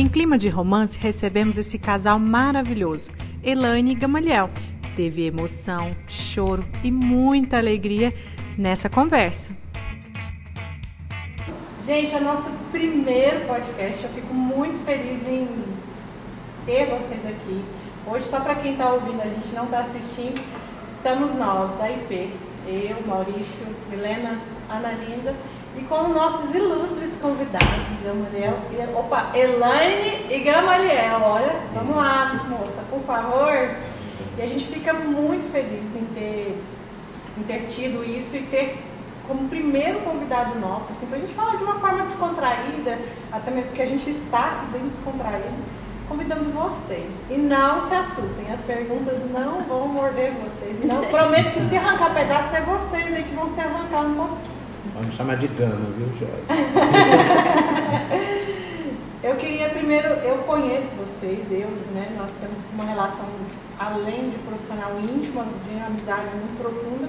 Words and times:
Em 0.00 0.08
clima 0.08 0.38
de 0.38 0.48
romance, 0.48 0.98
recebemos 0.98 1.58
esse 1.58 1.78
casal 1.78 2.18
maravilhoso, 2.18 3.12
Elaine 3.44 3.92
e 3.92 3.94
Gamaliel. 3.94 4.48
Teve 4.96 5.26
emoção, 5.26 5.94
choro 6.08 6.64
e 6.82 6.90
muita 6.90 7.58
alegria 7.58 8.14
nessa 8.56 8.88
conversa. 8.88 9.54
Gente, 11.84 12.14
é 12.14 12.20
nosso 12.20 12.50
primeiro 12.72 13.46
podcast. 13.46 14.02
Eu 14.02 14.08
fico 14.14 14.32
muito 14.32 14.82
feliz 14.86 15.28
em 15.28 15.46
ter 16.64 16.86
vocês 16.86 17.26
aqui. 17.26 17.62
Hoje, 18.06 18.24
só 18.24 18.40
para 18.40 18.54
quem 18.54 18.72
está 18.72 18.90
ouvindo, 18.94 19.20
a 19.20 19.28
gente 19.28 19.48
não 19.48 19.64
está 19.64 19.80
assistindo, 19.80 20.42
estamos 20.88 21.34
nós, 21.34 21.78
da 21.78 21.90
IP. 21.90 22.32
Eu, 22.66 23.06
Maurício, 23.06 23.66
Milena, 23.90 24.40
Ana 24.70 24.92
Linda 24.92 25.36
e 25.80 25.84
com 25.84 26.08
nossos 26.08 26.54
ilustres 26.54 27.16
convidados, 27.16 27.68
Gamaliel 28.04 28.58
e 28.70 28.96
opa, 28.96 29.30
Elaine 29.34 30.26
e 30.30 30.40
Gamaliel. 30.40 31.20
Olha, 31.22 31.56
vamos 31.74 31.96
lá, 31.96 32.44
moça, 32.48 32.82
por 32.90 33.00
favor. 33.00 33.70
E 34.36 34.42
a 34.42 34.46
gente 34.46 34.66
fica 34.66 34.92
muito 34.92 35.50
feliz 35.50 35.96
em 35.96 36.04
ter, 36.14 36.62
em 37.38 37.42
ter 37.42 37.66
tido 37.66 38.04
isso 38.04 38.36
e 38.36 38.42
ter 38.42 38.84
como 39.26 39.48
primeiro 39.48 40.00
convidado 40.00 40.58
nosso, 40.58 40.92
assim, 40.92 41.06
para 41.06 41.16
a 41.16 41.20
gente 41.20 41.32
falar 41.32 41.56
de 41.56 41.62
uma 41.62 41.78
forma 41.78 42.02
descontraída, 42.02 42.98
até 43.30 43.50
mesmo 43.50 43.70
porque 43.70 43.82
a 43.82 43.86
gente 43.86 44.10
está 44.10 44.64
bem 44.72 44.82
descontraído, 44.82 45.54
convidando 46.08 46.50
vocês. 46.50 47.16
E 47.30 47.34
não 47.34 47.80
se 47.80 47.94
assustem, 47.94 48.52
as 48.52 48.60
perguntas 48.60 49.20
não 49.30 49.60
vão 49.60 49.88
morder 49.88 50.32
vocês. 50.32 50.84
Não, 50.84 51.02
prometo 51.04 51.52
que 51.52 51.60
se 51.60 51.76
arrancar 51.76 52.12
pedaço 52.12 52.54
é 52.56 52.60
vocês 52.60 53.14
aí 53.14 53.22
que 53.22 53.34
vão 53.34 53.48
se 53.48 53.60
arrancar 53.60 54.02
um 54.02 54.14
pouquinho. 54.14 54.49
Vamos 55.00 55.16
chamar 55.16 55.36
de 55.36 55.48
gama, 55.48 55.90
viu, 55.96 56.08
Jorge? 56.08 56.44
eu 59.24 59.34
queria 59.36 59.70
primeiro, 59.70 60.08
eu 60.08 60.36
conheço 60.42 60.94
vocês, 60.96 61.50
eu, 61.50 61.70
né? 61.94 62.14
Nós 62.18 62.30
temos 62.38 62.58
uma 62.70 62.84
relação 62.84 63.24
além 63.78 64.28
de 64.28 64.36
profissional 64.36 65.00
íntima, 65.00 65.46
de 65.64 65.80
amizade 65.80 66.28
muito 66.36 66.60
profunda. 66.60 67.08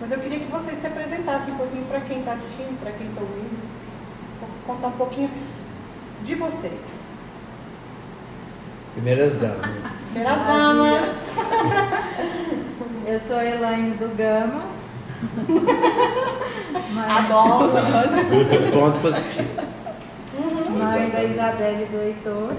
Mas 0.00 0.12
eu 0.12 0.20
queria 0.20 0.38
que 0.38 0.48
vocês 0.52 0.78
se 0.78 0.86
apresentassem 0.86 1.52
um 1.52 1.56
pouquinho 1.56 1.84
para 1.86 2.02
quem 2.02 2.20
está 2.20 2.34
assistindo, 2.34 2.80
para 2.80 2.92
quem 2.92 3.08
está 3.08 3.20
ouvindo, 3.20 3.60
contar 4.64 4.86
um 4.86 4.92
pouquinho 4.92 5.30
de 6.22 6.36
vocês. 6.36 6.92
Primeiras 8.94 9.32
damas. 9.32 9.66
Primeiras 10.12 10.46
damas. 10.46 11.24
Eu 13.08 13.18
sou 13.18 13.36
a 13.36 13.44
Elaine 13.44 13.96
do 13.96 14.16
Gama. 14.16 14.62
Adoro. 17.08 17.72
Ponto 18.72 18.98
positivo. 19.00 19.48
Uhum. 20.38 20.78
Mãe 20.78 21.10
da 21.10 21.24
Isabelle 21.24 21.82
e 21.84 21.86
do 21.86 21.98
Heitor. 22.02 22.52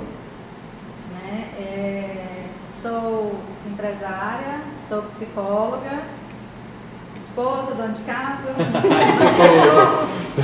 Né? 1.12 1.50
É, 1.58 2.46
sou 2.82 3.36
empresária, 3.68 4.62
sou 4.88 5.02
psicóloga 5.04 6.04
esposa, 7.34 7.74
dona 7.74 7.94
de 7.94 8.04
casa. 8.04 8.54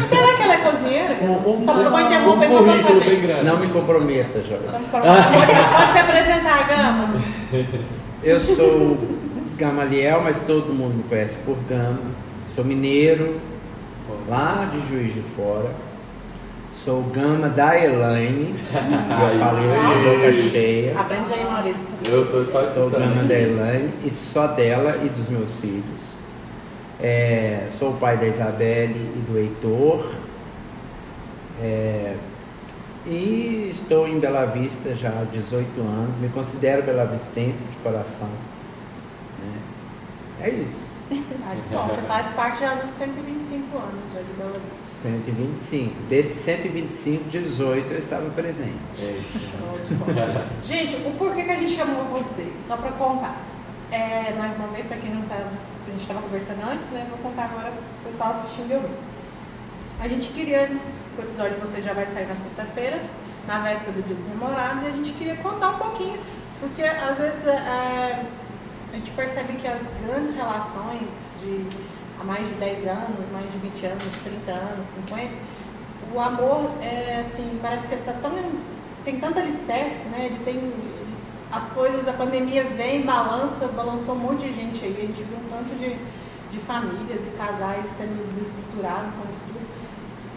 Será 0.09 0.33
que 0.35 0.43
ela 0.43 0.53
é 0.53 0.57
cozinheira? 0.57 1.19
Um, 1.21 1.55
um, 1.55 1.65
só 1.65 1.73
para 1.73 1.83
eu 1.83 1.99
interromper 1.99 2.49
só 2.49 2.63
para 2.63 2.77
saber. 2.77 3.43
Não 3.43 3.57
me 3.57 3.67
comprometa, 3.67 4.41
Jorge. 4.41 4.65
Pode, 4.89 5.07
pode 5.07 5.91
se 5.91 5.99
apresentar, 5.99 6.67
Gama. 6.67 7.21
Eu 8.23 8.39
sou 8.39 8.97
Gamaliel, 9.59 10.21
mas 10.23 10.39
todo 10.39 10.73
mundo 10.73 10.95
me 10.95 11.03
conhece 11.03 11.37
por 11.39 11.57
Gama. 11.67 11.99
Sou 12.47 12.63
mineiro, 12.63 13.41
lá 14.29 14.69
de 14.71 14.79
Juiz 14.87 15.13
de 15.13 15.21
Fora. 15.21 15.69
Sou 16.71 17.03
Gama 17.03 17.49
da 17.49 17.77
Elaine. 17.77 18.55
eu 18.71 19.39
falei 19.39 19.65
isso 19.67 19.97
de 19.97 20.41
boca 20.41 20.49
cheia. 20.49 20.97
Aprende 20.97 21.33
aí, 21.33 21.43
Maurício. 21.43 21.89
Eu 22.09 22.31
tô 22.31 22.45
só 22.45 22.63
escutando. 22.63 22.91
Sou 22.91 22.99
Gama 23.01 23.23
da 23.23 23.37
Elaine 23.37 23.93
e 24.05 24.09
só 24.09 24.47
dela 24.47 24.95
e 25.03 25.09
dos 25.09 25.27
meus 25.27 25.53
filhos. 25.59 26.09
É, 27.01 27.67
sou 27.77 27.89
o 27.89 27.97
pai 27.97 28.15
da 28.15 28.27
Isabelle 28.27 28.95
e 28.95 29.29
do 29.29 29.37
Heitor. 29.37 30.09
É, 31.61 32.15
e 33.05 33.69
estou 33.71 34.07
em 34.07 34.19
Bela 34.19 34.45
Vista 34.45 34.95
já 34.95 35.09
há 35.09 35.25
18 35.29 35.81
anos. 35.81 36.15
Me 36.21 36.29
considero 36.29 36.81
belavistense 36.83 37.65
de 37.65 37.77
coração. 37.83 38.29
Né? 39.45 39.61
É 40.41 40.49
isso. 40.49 40.87
bom, 41.09 41.87
você 41.87 42.01
faz 42.03 42.31
parte 42.31 42.59
já 42.61 42.75
dos 42.75 42.89
125 42.91 43.77
anos 43.77 44.27
de 44.27 44.33
Bela 44.33 44.59
Vista. 44.71 44.87
125. 45.03 46.01
Desses 46.07 46.43
125, 46.43 47.29
18 47.29 47.93
eu 47.93 47.99
estava 47.99 48.29
presente. 48.29 48.77
É 48.99 49.11
isso. 49.11 49.39
gente, 50.63 50.95
o 51.07 51.11
porquê 51.17 51.43
que 51.43 51.51
a 51.51 51.55
gente 51.55 51.71
chamou 51.71 52.05
vocês? 52.05 52.57
Só 52.67 52.77
para 52.77 52.91
contar. 52.91 53.41
É, 53.91 54.33
mais 54.37 54.55
uma 54.55 54.67
vez, 54.67 54.85
para 54.85 54.97
quem 54.97 55.13
não 55.13 55.23
está 55.23 55.35
a 55.89 55.91
gente 55.91 56.01
estava 56.01 56.21
conversando 56.21 56.61
antes, 56.69 56.89
né? 56.89 57.07
Vou 57.09 57.17
contar 57.17 57.45
agora 57.45 57.71
para 57.71 57.79
o 57.79 58.05
pessoal 58.05 58.29
assistindo 58.29 58.71
eu. 58.71 58.89
A 59.99 60.07
gente 60.07 60.29
queria, 60.29 60.69
o 61.17 61.21
episódio 61.21 61.55
de 61.55 61.59
vocês 61.59 61.83
já 61.83 61.93
vai 61.93 62.05
sair 62.05 62.27
na 62.27 62.35
sexta-feira, 62.35 63.01
na 63.47 63.59
véspera 63.59 63.93
do 63.93 64.03
Dia 64.03 64.15
dos 64.15 64.27
Namorados, 64.27 64.83
e 64.83 64.87
a 64.87 64.91
gente 64.91 65.11
queria 65.13 65.35
contar 65.37 65.69
um 65.71 65.77
pouquinho, 65.79 66.19
porque 66.59 66.83
às 66.83 67.17
vezes 67.17 67.47
é, 67.47 68.23
a 68.91 68.95
gente 68.95 69.11
percebe 69.11 69.53
que 69.53 69.67
as 69.67 69.87
grandes 70.05 70.35
relações 70.35 71.33
de 71.41 71.67
há 72.19 72.23
mais 72.23 72.47
de 72.47 72.55
10 72.55 72.87
anos, 72.87 73.31
mais 73.31 73.49
de 73.51 73.57
20 73.59 73.85
anos, 73.85 74.03
30 74.23 74.51
anos, 74.51 74.85
50, 75.07 75.31
o 76.13 76.19
amor 76.19 76.71
é 76.81 77.21
assim, 77.21 77.59
parece 77.61 77.87
que 77.87 77.93
ele 77.93 78.03
tá 78.03 78.13
tão. 78.13 78.31
tem 79.05 79.19
tanto 79.19 79.39
alicerce, 79.39 80.07
né? 80.09 80.25
Ele 80.25 80.43
tem 80.43 80.73
as 81.51 81.69
coisas, 81.69 82.07
a 82.07 82.13
pandemia 82.13 82.63
vem, 82.63 83.03
balança, 83.03 83.67
balançou 83.69 84.15
um 84.15 84.19
monte 84.19 84.47
de 84.47 84.53
gente 84.53 84.83
aí, 84.85 84.97
a 84.97 85.07
gente 85.07 85.23
viu 85.23 85.37
um 85.37 85.49
tanto 85.49 85.75
de, 85.77 85.97
de 86.51 86.59
famílias 86.59 87.21
e 87.23 87.29
casais 87.37 87.87
sendo 87.87 88.25
desestruturados 88.27 89.11
com 89.15 89.29
isso 89.29 89.41
tudo. 89.47 89.59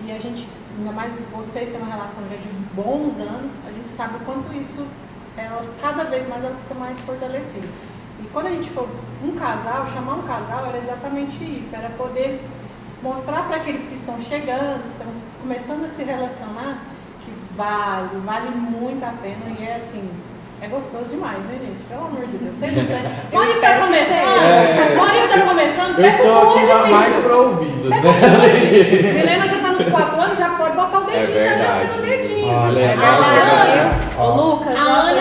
E 0.04 0.12
a 0.12 0.18
gente, 0.18 0.48
ainda 0.78 0.92
mais 0.92 1.12
vocês 1.32 1.70
têm 1.70 1.80
uma 1.80 1.90
relação 1.90 2.22
já 2.28 2.36
de 2.36 2.48
bons 2.74 3.18
anos, 3.18 3.52
a 3.66 3.72
gente 3.72 3.90
sabe 3.90 4.16
o 4.16 4.20
quanto 4.20 4.52
isso, 4.54 4.86
ela, 5.36 5.64
cada 5.80 6.04
vez 6.04 6.28
mais 6.28 6.44
ela 6.44 6.56
fica 6.56 6.74
mais 6.74 7.00
fortalecida. 7.00 7.66
E 8.22 8.26
quando 8.32 8.46
a 8.46 8.50
gente 8.50 8.70
for 8.70 8.88
um 9.24 9.32
casal, 9.32 9.86
chamar 9.86 10.14
um 10.14 10.22
casal 10.22 10.66
era 10.66 10.78
exatamente 10.78 11.42
isso, 11.42 11.74
era 11.74 11.88
poder 11.90 12.40
mostrar 13.02 13.42
para 13.48 13.56
aqueles 13.56 13.86
que 13.86 13.94
estão 13.94 14.20
chegando, 14.22 14.80
estão 14.92 15.12
começando 15.40 15.84
a 15.84 15.88
se 15.88 16.04
relacionar, 16.04 16.78
que 17.24 17.32
vale, 17.56 18.16
vale 18.24 18.50
muito 18.50 19.02
a 19.04 19.12
pena 19.20 19.56
e 19.58 19.64
é 19.64 19.74
assim, 19.74 20.08
é 20.60 20.68
gostoso 20.68 21.06
demais, 21.06 21.38
né, 21.40 21.58
gente? 21.60 21.82
Pelo 21.88 22.06
amor 22.06 22.24
de 22.28 22.38
Deus. 22.38 22.54
Você 22.54 22.66
não 22.68 22.86
tem. 22.86 23.02
Maurício 23.32 23.60
está 23.60 23.80
começando. 23.80 24.44
É... 24.44 24.94
Está 25.24 25.40
começando. 25.40 25.98
Eu 25.98 26.08
estou 26.08 26.44
um 26.44 26.82
aqui 26.82 26.90
mais 26.90 27.14
para 27.16 27.36
ouvidos, 27.36 27.90
né? 27.90 27.98
Helena 29.20 29.48
já 29.48 29.56
está 29.56 29.68
nos 29.72 29.86
4 29.88 30.20
anos, 30.20 30.38
já 30.38 30.48
pode 30.50 30.76
botar 30.76 30.98
o 30.98 31.04
dedinho 31.04 31.38
é 31.38 31.48
verdade. 31.48 31.84
no 31.96 32.02
dedinho. 32.02 32.54
Olha, 32.54 32.80
é 32.80 34.20
Ô, 34.20 34.26
Lucas, 34.36 34.76
a 34.76 34.80
Ana 34.80 35.20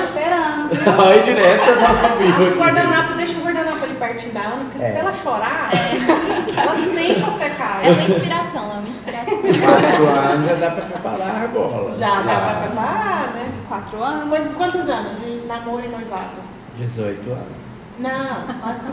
Olha, 0.97 1.21
direto 1.21 1.69
essa 1.69 1.85
As 1.85 2.57
guardanapos, 2.57 3.15
deixa 3.17 3.37
o 3.37 3.41
guardanapo 3.41 3.83
ali 3.83 3.93
pertinho 3.95 4.33
da 4.33 4.41
Ana, 4.41 4.63
porque 4.65 4.83
é. 4.83 4.91
se 4.91 4.97
ela 4.97 5.13
chorar, 5.13 5.69
é. 5.73 5.95
ela 6.59 6.75
nem 6.75 7.21
pra 7.21 7.31
secar. 7.31 7.85
É 7.85 7.91
uma 7.91 8.03
inspiração, 8.03 8.71
é 8.71 8.79
uma 8.79 8.89
inspiração. 8.89 9.41
4 9.41 10.07
anos 10.07 10.47
já 10.47 10.55
dá 10.55 10.71
para 10.71 10.85
preparar 10.85 11.43
a 11.43 11.47
bola. 11.47 11.91
Já, 11.91 12.09
já. 12.09 12.21
dá 12.21 12.39
para 12.39 12.67
preparar, 12.67 13.33
né? 13.33 13.51
4 13.67 14.03
anos. 14.03 14.55
quantos 14.55 14.89
anos 14.89 15.19
de 15.19 15.47
namoro 15.47 15.85
e 15.85 15.89
noivado? 15.89 16.51
18 16.77 17.31
anos. 17.31 17.61
Não, 17.99 18.47
mas 18.63 18.85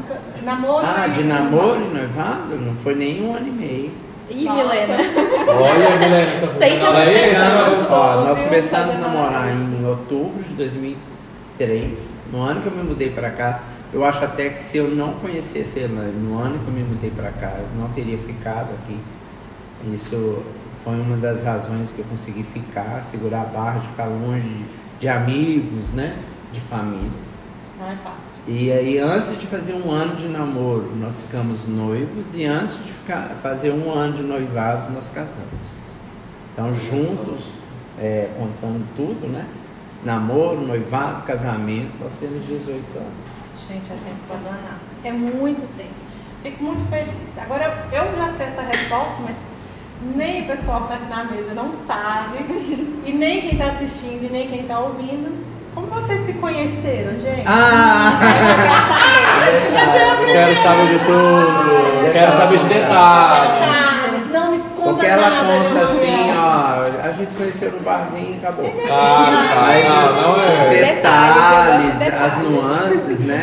namoro 0.43 0.87
Ah, 0.87 1.07
de 1.07 1.25
namoro 1.25 1.81
e 1.81 1.95
noivado? 1.95 2.57
Não 2.57 2.75
foi 2.75 2.95
nem 2.95 3.23
um 3.25 3.35
ano 3.35 3.49
e 3.49 3.51
meio. 3.51 4.09
Ih, 4.31 4.47
Milena. 4.47 4.97
Olha, 5.49 5.99
Milena, 5.99 6.41
tá 6.41 6.47
Sente 6.59 6.85
essa 6.85 7.05
sensação. 7.07 7.87
Ó, 7.91 8.25
nós 8.25 8.43
começamos 8.43 8.95
a 8.95 8.99
namorar 8.99 9.49
em 9.51 9.87
outubro 9.87 10.43
de 10.43 10.53
2003. 11.59 12.23
No 12.33 12.43
ano 12.43 12.63
que 12.63 12.67
eu 12.69 12.73
me 12.73 12.83
mudei 12.83 13.11
para 13.11 13.31
cá, 13.31 13.63
eu 13.93 14.05
acho 14.05 14.25
até 14.25 14.51
que 14.51 14.59
se 14.59 14.79
eu 14.79 14.89
não 14.89 15.15
conhecesse 15.15 15.81
ela, 15.81 16.05
no 16.05 16.39
ano 16.39 16.59
que 16.59 16.67
eu 16.67 16.73
me 16.73 16.83
mudei 16.83 17.11
para 17.11 17.31
cá, 17.31 17.57
eu 17.59 17.81
não 17.81 17.89
teria 17.89 18.19
ficado 18.19 18.71
aqui. 18.75 18.99
Isso 19.93 20.43
foi 20.85 21.01
uma 21.01 21.17
das 21.17 21.43
razões 21.43 21.91
que 21.91 21.99
eu 21.99 22.05
consegui 22.05 22.43
ficar, 22.43 23.03
segurar 23.03 23.43
a 23.43 23.45
barra, 23.45 23.81
de 23.81 23.89
ficar 23.89 24.07
longe 24.07 24.49
de, 24.49 24.65
de 25.01 25.09
amigos, 25.09 25.91
né? 25.93 26.17
De 26.53 26.61
família. 26.61 27.11
Não 27.79 27.91
é 27.91 27.97
fácil. 27.97 28.39
E 28.47 28.73
aí, 28.73 28.99
antes 28.99 29.39
de 29.39 29.47
fazer 29.47 29.75
um 29.75 29.91
ano 29.91 30.17
de 30.17 30.27
namoro, 30.29 30.91
nós 30.97 31.21
ficamos 31.23 31.67
noivos, 31.67 32.35
e 32.35 32.45
antes 32.45 32.77
de 32.85 32.93
ficar, 32.93 33.37
fazer 33.43 33.71
um 33.71 33.93
ano 33.93 34.17
de 34.17 34.23
noivado, 34.23 34.93
nós 34.93 35.09
casamos. 35.11 35.79
Então, 36.53 36.75
juntos, 36.75 37.55
é, 37.99 38.31
contando 38.37 38.85
tudo, 38.97 39.29
né? 39.29 39.47
Namoro, 40.05 40.61
noivado, 40.61 41.23
casamento, 41.23 41.93
nós 42.01 42.13
temos 42.19 42.47
18 42.47 42.71
anos. 42.97 43.13
Gente, 43.69 43.93
atenção 43.93 44.37
danada. 44.43 44.79
É 45.05 45.13
muito 45.13 45.67
tempo. 45.77 45.91
Fico 46.43 46.63
muito 46.63 46.89
feliz. 46.89 47.37
Agora, 47.39 47.87
eu 47.91 48.17
já 48.17 48.29
sei 48.29 48.47
essa 48.47 48.63
resposta, 48.63 49.17
mas 49.25 49.37
nem 50.01 50.43
o 50.43 50.47
pessoal 50.47 50.83
que 50.83 50.89
tá 50.89 50.95
aqui 50.95 51.09
na 51.09 51.25
mesa 51.25 51.53
não 51.55 51.73
sabe, 51.73 52.39
e 53.05 53.13
nem 53.13 53.41
quem 53.41 53.59
tá 53.59 53.67
assistindo, 53.67 54.25
e 54.25 54.29
nem 54.31 54.49
quem 54.49 54.63
tá 54.65 54.79
ouvindo. 54.79 55.47
Como 55.75 55.89
vocês 55.89 56.21
se 56.21 56.35
conheceram, 56.35 57.21
gente? 57.21 57.45
Ah! 57.47 58.19
Quero 60.27 60.57
saber 60.63 60.87
de 60.87 61.05
tudo. 61.05 62.13
Quero 62.13 62.33
saber 62.33 62.59
de 62.59 62.65
detalhes. 62.65 63.65
Detalhes, 63.67 64.33
Não 64.33 64.51
me 64.51 64.57
esconda 64.57 64.95
Porque 64.95 65.07
ela 65.07 65.31
nada, 65.31 65.47
conta 65.47 65.71
meu 65.71 65.85
assim, 65.85 66.28
a 67.09 67.13
gente 67.13 67.31
se 67.31 67.37
conheceu 67.37 67.73
no 67.73 67.81
barzinho 67.81 68.35
e 68.35 68.37
acabou. 68.39 68.67
Ah, 68.91 69.27
tá. 69.87 69.89
Não, 69.89 70.23
não 70.23 70.39
Os 70.39 70.73
é. 70.73 70.95
detalhes, 70.95 71.85
de 71.85 71.99
detalhes, 71.99 71.99
detalhes. 71.99 72.35
as 72.35 72.39
nuances, 72.39 73.21
né? 73.21 73.43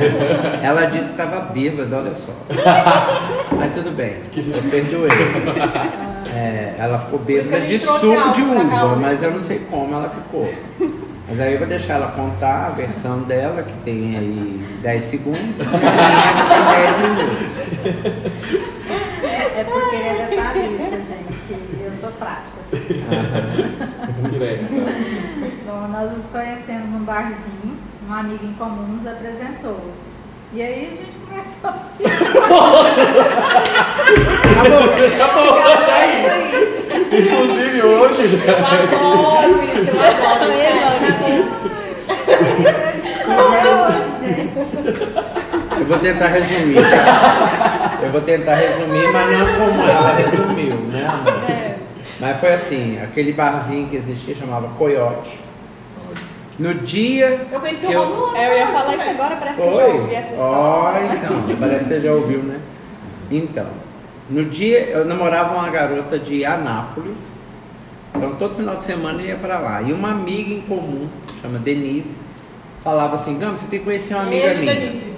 Ela 0.63 0.85
disse 0.85 1.12
que 1.12 1.21
estava 1.21 1.39
bêbada, 1.51 1.97
olha 1.97 2.13
só. 2.13 2.31
Mas 3.51 3.73
tudo 3.73 3.91
bem, 3.95 4.17
eu 4.35 4.62
perdoei. 4.69 5.09
É, 6.35 6.73
ela 6.77 7.00
ficou 7.00 7.19
que 7.19 7.25
bêbada 7.25 7.59
de 7.62 7.79
suco 7.79 8.31
de 8.31 8.41
uva, 8.41 8.95
mas 8.95 9.23
eu 9.23 9.31
não 9.31 9.39
sei 9.39 9.59
como 9.69 9.95
ela 9.95 10.09
ficou. 10.09 10.51
Mas 11.27 11.39
aí 11.39 11.53
eu 11.53 11.59
vou 11.59 11.68
deixar 11.68 11.95
ela 11.95 12.11
contar 12.11 12.68
a 12.68 12.69
versão 12.69 13.19
dela, 13.21 13.63
que 13.63 13.73
tem 13.83 14.15
aí 14.18 14.77
10 14.81 15.03
segundos, 15.03 15.39
e 15.39 15.61
a 15.63 15.77
minha 16.11 16.33
que 16.33 16.44
tem 16.51 16.63
10 16.75 16.97
minutos. 17.01 18.65
É 19.57 19.63
porque 19.63 19.95
ele 19.95 20.07
é 20.09 20.27
detalhista, 20.27 20.97
gente. 20.97 21.83
Eu 21.83 21.94
sou 21.94 22.11
prática. 22.11 22.55
Assim. 22.65 22.81
Direto. 24.31 24.65
Bom, 25.65 25.88
nós 25.91 26.12
nos 26.17 26.25
conhecemos 26.29 26.89
num 26.89 27.03
barzinho, 27.03 27.77
uma 28.07 28.19
amiga 28.19 28.45
em 28.45 28.53
comum 28.53 28.88
nos 28.88 29.06
apresentou. 29.07 29.91
E 30.53 30.62
aí 30.62 30.85
a 30.85 30.95
gente 30.95 31.17
começou 31.17 31.69
a 31.69 31.75
isso 36.07 36.29
aí. 36.31 37.21
Inclusive 37.21 37.81
hoje 37.83 38.21
Eu 38.23 38.29
já. 38.29 38.35
adoro 38.53 39.63
isso, 39.63 39.91
eu 39.91 40.01
adoro 40.01 40.51
isso. 41.29 41.56
Até 43.27 43.61
hoje, 43.75 44.01
gente. 44.21 44.59
Eu 45.77 45.85
vou 45.88 46.00
tentar 46.00 46.27
resumir. 46.27 46.77
Eu 48.01 48.09
vou 48.11 48.21
tentar 48.21 48.56
resumir, 48.56 49.11
mas 49.11 49.39
não 49.39 49.45
como 49.57 49.81
ela 49.89 50.13
resumiu, 50.15 50.77
né, 50.91 51.06
amor? 51.07 51.33
É. 51.50 51.64
Mas 52.19 52.39
foi 52.39 52.53
assim, 52.53 53.00
aquele 53.01 53.33
barzinho 53.33 53.88
que 53.88 53.97
existia 53.97 54.35
chamava 54.35 54.67
Coyote. 54.77 55.38
No 56.57 56.73
dia. 56.73 57.45
Eu 57.51 57.59
conheci 57.59 57.85
que 57.85 57.95
o 57.95 58.01
Romulo. 58.01 58.35
É, 58.35 58.53
eu 58.53 58.57
ia 58.59 58.67
falar 58.67 58.95
isso 58.95 59.09
agora, 59.09 59.35
parece 59.35 59.62
que 59.62 59.67
eu 59.67 59.75
já 59.75 59.85
ouvi 59.85 60.06
Foi? 60.06 60.15
essa 60.15 60.33
Ó, 60.35 60.89
história. 60.89 61.15
então, 61.17 61.57
parece 61.59 61.83
que 61.83 61.89
você 61.89 62.01
já 62.01 62.12
ouviu, 62.13 62.39
né? 62.44 62.59
Então, 63.29 63.67
no 64.29 64.45
dia 64.45 64.79
eu 64.85 65.03
namorava 65.06 65.56
uma 65.56 65.69
garota 65.69 66.17
de 66.17 66.45
Anápolis. 66.45 67.33
Então 68.15 68.35
todo 68.35 68.56
final 68.56 68.77
de 68.77 68.85
semana 68.85 69.21
eu 69.21 69.27
ia 69.27 69.35
pra 69.35 69.59
lá. 69.59 69.81
E 69.81 69.91
uma 69.91 70.11
amiga 70.11 70.53
em 70.53 70.61
comum, 70.61 71.09
chama 71.41 71.59
Denise, 71.59 72.15
falava 72.81 73.15
assim, 73.15 73.38
Gama, 73.38 73.57
você 73.57 73.68
tem 73.68 73.79
que 73.79 73.85
conhecer 73.85 74.13
uma 74.13 74.23
amiga 74.23 74.53
minha. 74.53 74.73
Denise. 74.73 75.11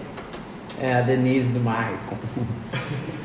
É 0.81 0.93
a 0.95 1.01
Denise 1.01 1.53
do 1.53 1.59
Maicon. 1.59 2.17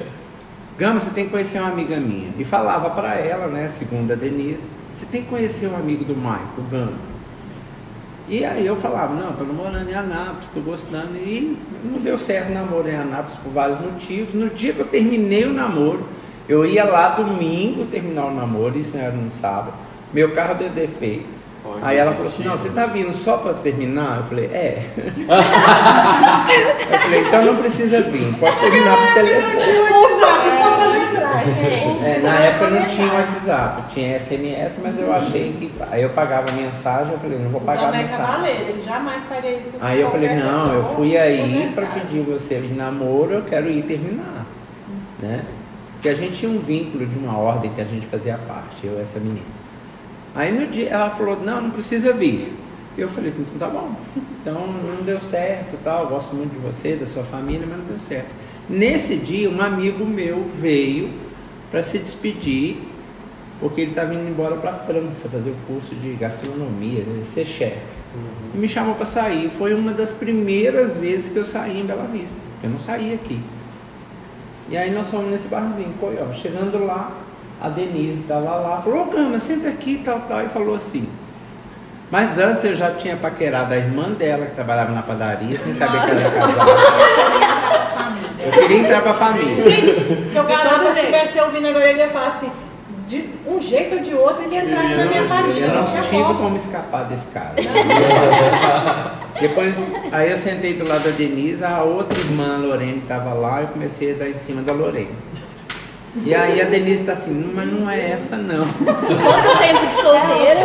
Gama, 0.83 0.99
você 0.99 1.11
tem 1.11 1.27
que 1.27 1.31
conhecer 1.31 1.61
uma 1.61 1.69
amiga 1.69 1.97
minha. 2.01 2.31
E 2.37 2.45
falava 2.45 2.91
pra 2.91 3.15
ela, 3.15 3.47
né, 3.47 3.69
segundo 3.69 4.13
a 4.13 4.17
Denise, 4.17 4.65
você 4.91 5.07
tem 5.07 5.23
que 5.23 5.29
conhecer 5.29 5.69
um 5.69 5.77
amigo 5.77 6.05
do 6.05 6.17
Maicon, 6.17 6.63
Gama. 6.69 6.95
E 8.29 8.45
aí 8.45 8.67
eu 8.67 8.75
falava, 8.75 9.15
não, 9.15 9.33
tô 9.33 9.45
namorando 9.45 9.89
em 9.89 9.95
Anápolis, 9.95 10.49
tô 10.53 10.59
gostando. 10.59 11.15
E 11.15 11.57
não 11.85 12.01
deu 12.01 12.19
certo 12.19 12.51
o 12.51 12.55
namoro 12.55 12.89
em 12.89 12.97
Anápolis 12.97 13.39
por 13.45 13.53
vários 13.53 13.81
motivos. 13.81 14.35
No 14.35 14.51
dia 14.51 14.73
que 14.73 14.81
eu 14.81 14.87
terminei 14.87 15.45
o 15.45 15.53
namoro, 15.53 16.05
eu 16.49 16.67
ia 16.67 16.83
lá 16.83 17.11
domingo 17.11 17.87
terminar 17.87 18.27
o 18.27 18.35
namoro, 18.35 18.77
isso 18.77 18.97
era 18.97 19.13
no 19.13 19.31
sábado. 19.31 19.75
Meu 20.13 20.35
carro 20.35 20.57
deu 20.57 20.69
defeito. 20.69 21.27
Olha, 21.65 21.79
Aí 21.87 21.97
ela 21.97 22.13
falou 22.13 22.27
assim, 22.27 22.43
não, 22.43 22.59
você 22.59 22.71
tá 22.71 22.87
vindo 22.87 23.15
só 23.15 23.37
pra 23.37 23.55
terminar? 23.55 24.19
Eu 24.19 24.25
falei, 24.25 24.47
é. 24.47 24.85
eu 26.91 26.99
falei, 26.99 27.21
então 27.21 27.45
não 27.45 27.55
precisa 27.55 28.01
vir, 28.01 28.35
pode 28.41 28.59
terminar 28.59 28.97
por 28.97 29.15
telefone. 29.15 29.63
WhatsApp, 30.23 30.62
É, 32.03 32.19
na 32.21 32.39
época 32.39 32.71
não 32.71 32.87
tinha 32.87 33.13
WhatsApp, 33.13 33.95
tinha 33.95 34.19
SMS, 34.19 34.79
mas 34.83 34.99
eu 34.99 35.13
achei 35.13 35.53
que. 35.53 35.73
Aí 35.91 36.03
eu 36.03 36.11
pagava 36.11 36.51
a 36.51 36.53
mensagem, 36.53 37.13
eu 37.13 37.19
falei, 37.19 37.39
não 37.39 37.51
vou 37.51 37.61
pagar 37.61 37.91
Dom 37.91 37.95
é 37.95 38.03
mensagem. 38.03 38.27
cavaleiro, 38.27 38.69
ele 38.71 38.83
jamais 38.83 39.25
faria 39.25 39.59
isso 39.59 39.77
Aí 39.81 40.01
eu 40.01 40.11
falei, 40.11 40.35
não, 40.35 40.75
eu 40.75 40.85
fui 40.85 41.17
aí 41.17 41.71
para 41.75 41.87
pedir 41.87 42.21
você 42.21 42.61
de 42.61 42.75
namoro, 42.75 43.33
eu 43.33 43.43
quero 43.43 43.71
ir 43.71 43.83
terminar. 43.83 44.47
Né? 45.21 45.45
Porque 45.93 46.09
a 46.09 46.15
gente 46.15 46.37
tinha 46.37 46.51
um 46.51 46.59
vínculo 46.59 47.07
de 47.07 47.17
uma 47.17 47.39
ordem 47.39 47.71
que 47.73 47.81
a 47.81 47.85
gente 47.85 48.07
fazia 48.07 48.37
parte, 48.37 48.85
eu 48.87 48.99
e 48.99 49.03
essa 49.03 49.21
menina. 49.21 49.47
Aí 50.35 50.51
no 50.51 50.67
dia 50.67 50.89
ela 50.89 51.11
falou, 51.11 51.39
não, 51.41 51.61
não 51.61 51.71
precisa 51.71 52.13
vir. 52.13 52.53
E 52.97 53.01
eu 53.01 53.09
falei 53.09 53.31
assim, 53.31 53.47
então 53.55 53.69
tá 53.69 53.73
bom. 53.73 53.93
Então 54.43 54.67
não 54.67 55.05
deu 55.05 55.21
certo 55.21 55.79
tal, 55.85 56.09
gosto 56.09 56.35
muito 56.35 56.51
de 56.51 56.59
você, 56.59 56.97
da 56.97 57.07
sua 57.07 57.23
família, 57.23 57.65
mas 57.65 57.79
não 57.79 57.85
deu 57.85 57.99
certo. 58.01 58.27
Nesse 58.69 59.17
dia, 59.17 59.51
um 59.51 59.61
amigo 59.61 60.05
meu 60.05 60.45
veio 60.45 61.11
para 61.71 61.83
se 61.83 61.99
despedir, 61.99 62.77
porque 63.59 63.81
ele 63.81 63.91
estava 63.91 64.15
indo 64.15 64.29
embora 64.29 64.57
para 64.57 64.73
a 64.73 64.75
França 64.75 65.29
fazer 65.29 65.51
o 65.51 65.57
curso 65.67 65.95
de 65.95 66.15
gastronomia, 66.15 67.03
né, 67.05 67.23
ser 67.25 67.45
chefe. 67.45 68.03
E 68.55 68.59
me 68.59 68.69
chamou 68.69 68.95
para 68.95 69.07
sair. 69.07 69.51
Foi 69.51 69.73
uma 69.75 69.93
das 69.93 70.11
primeiras 70.11 70.97
vezes 70.97 71.31
que 71.33 71.39
eu 71.39 71.47
saí 71.47 71.81
em 71.81 71.87
Bela 71.87 72.07
Vista. 72.07 72.41
Eu 72.63 72.71
não 72.71 72.79
saí 72.79 73.15
aqui. 73.15 73.41
E 74.69 74.77
aí 74.77 74.93
nós 74.93 75.11
fomos 75.11 75.31
nesse 75.31 75.49
barzinho, 75.49 75.93
Coió. 75.99 76.33
Chegando 76.33 76.85
lá, 76.85 77.13
a 77.61 77.69
Denise 77.69 78.23
estava 78.23 78.57
lá, 78.57 78.83
falou, 78.83 79.03
ô 79.03 79.11
Gama, 79.11 79.39
senta 79.39 79.69
aqui, 79.69 80.03
tal, 80.05 80.21
tal, 80.21 80.45
e 80.45 80.49
falou 80.49 80.75
assim. 80.75 81.09
Mas 82.11 82.37
antes 82.37 82.65
eu 82.65 82.75
já 82.75 82.91
tinha 82.91 83.17
paquerado 83.17 83.73
a 83.73 83.77
irmã 83.77 84.11
dela, 84.11 84.47
que 84.47 84.55
trabalhava 84.55 84.93
na 84.93 85.03
padaria, 85.03 85.59
sem 85.59 85.73
saber 85.73 86.03
que 86.05 86.11
ela 86.11 86.21
era 86.21 86.31
casada. 86.39 87.62
Eu 88.45 88.53
queria 88.53 88.79
entrar 88.79 89.03
pra 89.03 89.15
família. 89.15 89.55
Gente, 89.55 90.25
se 90.25 90.39
o 90.39 90.43
garoto 90.45 90.69
todo 90.77 90.83
jeito. 90.93 90.99
estivesse 90.99 91.41
ouvindo 91.41 91.69
agora, 91.69 91.89
ele 91.91 91.99
ia 92.01 92.09
falar 92.09 92.27
assim, 92.29 92.51
de 93.07 93.25
um 93.47 93.61
jeito 93.61 93.97
ou 93.97 94.01
de 94.03 94.15
outro, 94.15 94.43
ele 94.45 94.55
ia 94.55 94.65
entrar 94.65 94.81
aqui 94.85 94.95
na 94.95 95.05
minha 95.07 95.25
família, 95.29 95.65
Eu 95.67 95.69
não 95.69 95.75
não 95.83 95.85
tinha 95.87 96.03
tive 96.03 96.23
como. 96.23 96.35
como 96.39 96.57
escapar 96.57 97.05
desse 97.05 97.27
cara. 97.29 97.55
Depois, 99.41 99.75
aí 100.13 100.31
eu 100.31 100.39
sentei 100.39 100.75
do 100.75 100.87
lado 100.89 101.05
da 101.05 101.11
Denise, 101.11 101.65
a 101.65 101.83
outra 101.83 102.19
irmã, 102.19 102.55
a 102.55 102.59
Lorene, 102.59 102.99
estava 102.99 103.33
lá 103.33 103.61
e 103.61 103.65
eu 103.65 103.69
comecei 103.69 104.13
a 104.13 104.19
dar 104.19 104.29
em 104.29 104.37
cima 104.37 104.63
da 104.63 104.73
Lorene. 104.73 105.11
E 106.27 106.35
aí 106.35 106.61
a 106.61 106.65
Denise 106.67 107.05
tá 107.05 107.13
assim, 107.15 107.31
"Não, 107.33 107.55
mas 107.55 107.73
não 107.73 107.89
é 107.91 108.11
essa 108.11 108.37
não. 108.37 108.67
Quanto 108.67 109.59
tempo 109.59 109.87
de 109.87 109.95
solteiro? 109.95 110.61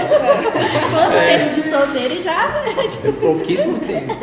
Quanto 0.94 1.14
É. 1.14 1.38
tempo 1.38 1.56
de 1.56 1.62
solteiro 1.64 2.14
e 2.16 2.22
já. 2.24 2.64
Pouquíssimo 3.22 3.80
tempo. 3.80 4.14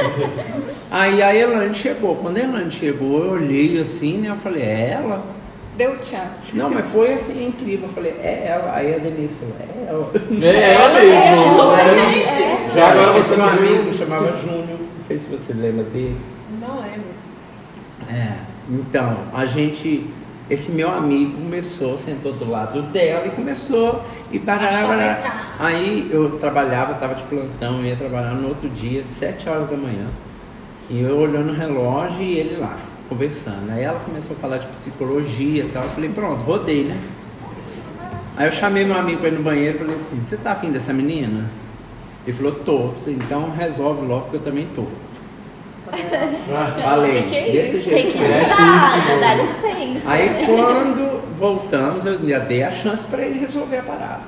Aí 0.91 1.23
a 1.23 1.35
Elane 1.35 1.75
chegou. 1.75 2.17
Quando 2.17 2.37
a 2.37 2.41
Elane 2.41 2.71
chegou, 2.71 3.25
eu 3.25 3.33
olhei 3.33 3.81
assim, 3.81 4.19
né? 4.19 4.29
Eu 4.29 4.37
falei, 4.37 4.63
é 4.65 4.91
ela? 5.01 5.25
Deu 5.79 5.97
tchan. 5.99 6.19
Não, 6.53 6.71
mas 6.71 6.87
foi 6.91 7.15
assim 7.15 7.47
incrível. 7.49 7.89
Eu 7.89 7.95
falei, 7.95 8.13
é 8.23 8.45
ela. 8.47 8.73
Aí 8.77 8.95
a 8.95 8.99
Denise 8.99 9.35
falou, 9.35 9.57
é 9.61 9.89
ela. 9.89 10.13
É 10.47 10.73
ela 10.75 11.01
mesmo. 11.01 11.43
Justamente. 11.43 12.75
Já 12.75 12.91
agora 12.91 13.13
você 13.13 13.33
um 13.33 13.37
viu? 13.37 13.45
amigo 13.47 13.93
chamava 13.95 14.37
Júnior. 14.37 14.79
Não 14.95 15.01
sei 15.01 15.17
se 15.19 15.27
você 15.27 15.53
lembra 15.55 15.85
dele. 15.85 16.17
Não 16.61 16.77
lembro. 16.77 17.15
É, 18.13 18.35
então, 18.71 19.17
a 19.35 19.47
gente, 19.47 20.07
esse 20.49 20.71
meu 20.71 20.91
amigo 20.91 21.33
começou, 21.33 21.97
sentou 21.97 22.33
do 22.33 22.51
lado 22.51 22.83
dela 22.83 23.27
e 23.27 23.31
começou 23.31 24.05
e 24.31 24.39
chavecar. 24.39 25.55
Aí 25.59 26.11
eu 26.13 26.39
trabalhava, 26.39 26.93
estava 26.93 27.15
de 27.15 27.23
plantão, 27.25 27.83
ia 27.83 27.97
trabalhar 27.97 28.35
no 28.35 28.49
outro 28.49 28.69
dia, 28.69 29.03
sete 29.05 29.49
horas 29.49 29.69
da 29.69 29.77
manhã. 29.77 30.07
E 30.91 31.01
eu 31.01 31.17
olhando 31.17 31.51
o 31.51 31.55
relógio 31.55 32.21
e 32.21 32.39
ele 32.39 32.57
lá, 32.59 32.77
conversando. 33.09 33.71
Aí 33.71 33.83
ela 33.83 33.99
começou 34.01 34.37
a 34.37 34.39
falar 34.39 34.59
de 34.59 34.67
psicologia 34.67 35.65
e 35.65 35.69
tal. 35.71 35.83
Eu 35.83 35.89
falei, 35.89 36.11
pronto, 36.11 36.43
rodei, 36.43 36.85
né? 36.85 37.01
Aí 38.37 38.47
eu 38.47 38.53
chamei 38.53 38.85
meu 38.85 38.99
amigo 38.99 39.21
para 39.21 39.29
ir 39.29 39.33
no 39.33 39.43
banheiro 39.43 39.77
e 39.77 39.79
falei 39.79 39.97
assim, 39.97 40.21
você 40.21 40.37
tá 40.37 40.53
afim 40.53 40.71
dessa 40.71 40.93
menina? 40.93 41.49
Ele 42.27 42.37
falou, 42.37 42.53
tô. 42.53 42.91
Falei, 43.01 43.15
então 43.15 43.51
resolve 43.51 44.07
logo 44.07 44.29
que 44.29 44.35
eu 44.35 44.41
também 44.41 44.67
tô. 44.75 44.85
Falei, 46.83 47.23
Que 47.23 47.37
é 47.37 47.53
desse 47.53 47.77
isso? 47.79 47.91
jeito. 47.91 48.19
Requisitada, 48.19 49.21
dá 49.21 49.35
licença. 49.35 50.01
Aí 50.07 50.45
quando 50.47 51.23
voltamos, 51.39 52.05
eu 52.07 52.27
já 52.27 52.39
dei 52.41 52.63
a 52.63 52.71
chance 52.73 53.05
para 53.05 53.23
ele 53.23 53.39
resolver 53.39 53.79
a 53.79 53.83
parada. 53.83 54.21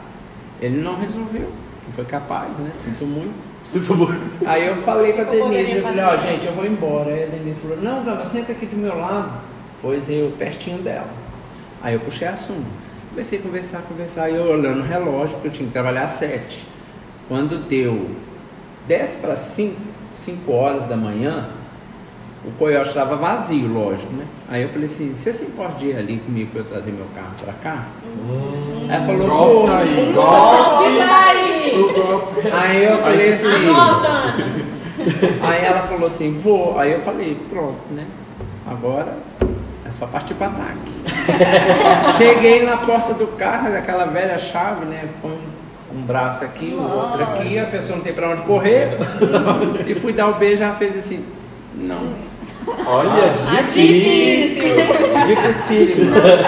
Ele 0.60 0.80
não 0.80 0.96
resolveu, 0.98 1.48
não 1.86 1.92
foi 1.94 2.04
capaz, 2.04 2.50
né? 2.58 2.70
Sinto 2.72 3.04
muito. 3.04 3.34
Sinto 3.62 3.94
muito. 3.94 4.46
Aí 4.46 4.66
eu 4.66 4.76
falei 4.76 5.12
pra 5.12 5.24
Eu 5.24 5.48
Denise, 5.48 5.76
eu 5.76 5.82
falei, 5.82 6.04
ó, 6.04 6.08
fazer. 6.10 6.28
gente, 6.28 6.46
eu 6.46 6.52
vou 6.52 6.66
embora. 6.66 7.10
Aí 7.12 7.24
a 7.24 7.26
Denise 7.26 7.60
falou, 7.60 7.76
não, 7.82 8.04
Gama, 8.04 8.24
senta 8.24 8.52
aqui 8.52 8.66
do 8.66 8.76
meu 8.76 8.96
lado. 8.98 9.32
Pois 9.82 10.08
eu, 10.08 10.32
pertinho 10.38 10.78
dela. 10.78 11.08
Aí 11.82 11.94
eu 11.94 12.00
puxei 12.00 12.26
assunto. 12.28 12.64
Comecei 13.10 13.38
a 13.38 13.42
conversar, 13.42 13.82
conversar, 13.82 14.24
aí 14.24 14.34
eu 14.36 14.44
olhando 14.44 14.80
o 14.80 14.82
relógio, 14.82 15.30
porque 15.34 15.48
eu 15.48 15.52
tinha 15.52 15.66
que 15.66 15.72
trabalhar 15.72 16.04
às 16.04 16.12
sete. 16.12 16.66
Quando 17.28 17.58
deu 17.68 18.10
10 18.86 19.16
para 19.16 19.34
5, 19.36 19.74
5 20.26 20.52
horas 20.52 20.86
da 20.88 20.96
manhã, 20.96 21.46
O 22.44 22.50
coiote 22.58 22.88
estava 22.88 23.16
vazio, 23.16 23.66
lógico, 23.72 24.12
né? 24.12 24.24
Aí 24.48 24.62
eu 24.62 24.68
falei 24.68 24.86
assim, 24.86 25.12
você 25.14 25.32
se 25.32 25.44
importa 25.46 25.78
de 25.78 25.86
ir 25.86 25.96
ali 25.96 26.18
comigo 26.18 26.50
para 26.52 26.60
eu 26.60 26.64
trazer 26.64 26.92
meu 26.92 27.06
carro 27.14 27.32
para 27.44 27.52
cá? 27.54 27.84
Hum, 28.04 28.86
Ela 28.88 29.04
falou, 29.04 29.28
golpe 29.28 29.66
tá 29.66 29.78
aí, 29.78 30.12
Golpe 30.12 30.98
daí! 30.98 31.80
O 31.80 31.92
golpe. 31.92 32.48
Aí 32.52 32.84
eu 32.84 32.92
falei 32.92 33.20
Aí 33.20 33.28
assim, 33.28 33.46
aí 35.42 35.64
ela 35.64 35.82
falou 35.82 36.06
assim, 36.06 36.36
vou. 36.36 36.78
Aí 36.78 36.92
eu 36.92 37.00
falei, 37.00 37.36
pronto, 37.50 37.80
né? 37.90 38.04
Agora 38.64 39.16
é 39.84 39.90
só 39.90 40.06
partir 40.06 40.34
para 40.34 40.46
ataque. 40.48 40.92
Cheguei 42.16 42.62
na 42.64 42.76
porta 42.76 43.12
do 43.14 43.26
carro, 43.36 43.76
aquela 43.76 44.04
velha 44.06 44.38
chave, 44.38 44.84
né? 44.86 45.08
Põe 45.20 45.38
um 45.96 46.02
braço 46.02 46.44
aqui, 46.44 46.74
o 46.78 46.82
outro 46.82 47.22
aqui, 47.22 47.58
a 47.58 47.64
pessoa 47.66 47.96
não 47.96 48.04
tem 48.04 48.12
para 48.12 48.30
onde 48.30 48.42
correr. 48.42 48.98
e 49.86 49.94
fui 49.94 50.12
dar 50.12 50.28
o 50.28 50.34
beijo, 50.34 50.62
ela 50.62 50.74
fez 50.74 50.96
assim, 50.98 51.24
não. 51.74 52.14
Olha, 52.84 53.32
Ah, 53.56 53.62
difícil. 53.62 54.74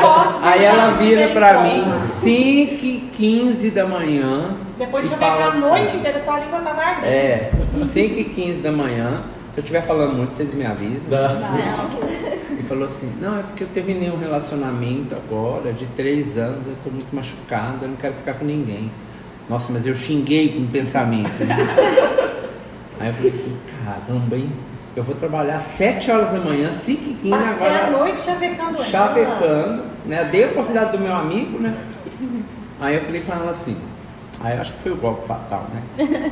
Posso 0.00 0.40
Aí 0.43 0.64
ela 0.64 0.90
vira 0.93 1.28
conta. 1.28 1.62
mim, 1.62 1.99
5 2.00 2.85
e 2.85 3.09
15 3.12 3.71
da 3.71 3.87
manhã. 3.87 4.57
Depois 4.76 5.09
de 5.09 5.17
fala 5.17 5.45
a 5.45 5.49
assim, 5.49 5.61
noite 5.61 5.97
inteira, 5.97 6.21
só 6.21 6.37
a 6.37 6.40
língua 6.40 6.61
tava 6.61 6.81
ardendo. 6.83 7.07
É, 7.07 7.50
5 7.88 8.14
e 8.21 8.25
15 8.25 8.61
da 8.61 8.73
manhã. 8.73 9.23
Se 9.52 9.61
eu 9.61 9.62
estiver 9.62 9.83
falando 9.83 10.14
muito, 10.17 10.35
vocês 10.37 10.52
me 10.55 10.64
avisam. 10.64 11.09
Não. 11.11 12.59
E 12.59 12.62
falou 12.62 12.87
assim, 12.87 13.12
não, 13.21 13.38
é 13.40 13.43
porque 13.43 13.64
eu 13.64 13.69
terminei 13.75 14.11
um 14.11 14.17
relacionamento 14.19 15.14
agora 15.17 15.73
de 15.73 15.87
três 15.87 16.37
anos, 16.38 16.67
eu 16.67 16.75
tô 16.85 16.90
muito 16.90 17.14
machucada, 17.14 17.78
eu 17.83 17.88
não 17.88 17.97
quero 17.97 18.14
ficar 18.14 18.35
com 18.35 18.45
ninguém. 18.45 18.90
Nossa, 19.49 19.73
mas 19.73 19.87
eu 19.87 19.95
xinguei 19.95 20.52
com 20.52 20.61
o 20.64 20.69
pensamento. 20.69 21.45
né? 21.45 21.57
Aí 23.00 23.09
eu 23.09 23.14
falei 23.14 23.31
assim, 23.31 23.57
caramba, 23.85 24.37
hein? 24.37 24.52
Eu 24.97 25.05
vou 25.05 25.14
trabalhar 25.14 25.57
às 25.57 25.62
7 25.62 26.11
horas 26.11 26.31
da 26.31 26.40
manhã, 26.40 26.73
5 26.73 27.00
e 27.02 27.14
15 27.14 27.31
Passei 27.31 27.67
agora. 27.69 27.87
a 27.87 27.90
noite 27.99 28.21
chavecando 28.21 28.75
ela. 28.76 28.85
chavecando, 28.85 29.85
né? 30.05 30.28
Dei 30.31 30.45
a 30.45 30.49
oportunidade 30.49 30.93
do 30.93 30.99
meu 30.99 31.14
amigo, 31.14 31.59
né? 31.59 31.75
Aí 32.81 32.97
eu 32.97 33.02
falei 33.05 33.21
com 33.23 33.33
ela 33.33 33.50
assim, 33.50 33.76
aí 34.43 34.55
eu 34.57 34.61
acho 34.61 34.73
que 34.73 34.83
foi 34.83 34.93
o 34.93 34.97
golpe 34.97 35.25
fatal, 35.26 35.67
né? 35.73 35.83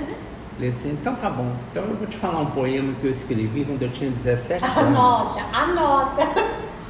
Falei 0.57 0.71
assim, 0.71 0.89
então 0.99 1.15
tá 1.17 1.29
bom, 1.29 1.53
então 1.71 1.83
eu 1.85 1.97
vou 1.97 2.07
te 2.07 2.17
falar 2.17 2.39
um 2.41 2.47
poema 2.47 2.95
que 2.99 3.07
eu 3.07 3.11
escrevi 3.11 3.63
quando 3.67 3.83
eu 3.83 3.91
tinha 3.91 4.11
17 4.11 4.65
anos. 4.65 4.77
Anota, 4.79 5.43
anota. 5.53 6.29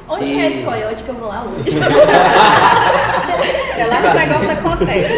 Onde 0.07 0.23
que 0.23 0.39
é 0.39 0.49
esse 0.51 0.63
coiote 0.63 1.03
que 1.03 1.09
eu 1.09 1.15
vou 1.15 1.27
lá 1.27 1.43
hoje? 1.43 1.77
É 3.77 3.85
lá 3.85 4.01
que 4.01 4.07
o 4.07 4.13
negócio 4.13 4.51
acontece. 4.51 5.16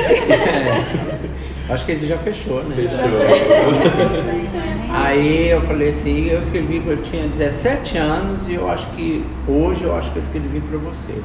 Que 1.89 1.93
esse 1.93 2.05
já 2.05 2.19
fechou, 2.19 2.61
né? 2.65 2.75
Fechou. 2.75 3.07
Aí 4.93 5.49
eu 5.49 5.59
falei 5.61 5.89
assim, 5.89 6.29
eu 6.29 6.39
escrevi 6.39 6.79
quando 6.81 6.99
eu 6.99 7.03
tinha 7.03 7.27
17 7.27 7.97
anos 7.97 8.47
e 8.47 8.53
eu 8.53 8.69
acho 8.69 8.85
que 8.91 9.25
hoje 9.47 9.85
eu 9.85 9.95
acho 9.95 10.11
que 10.11 10.17
eu 10.17 10.21
escrevi 10.21 10.61
pra 10.61 10.77
você. 10.77 11.15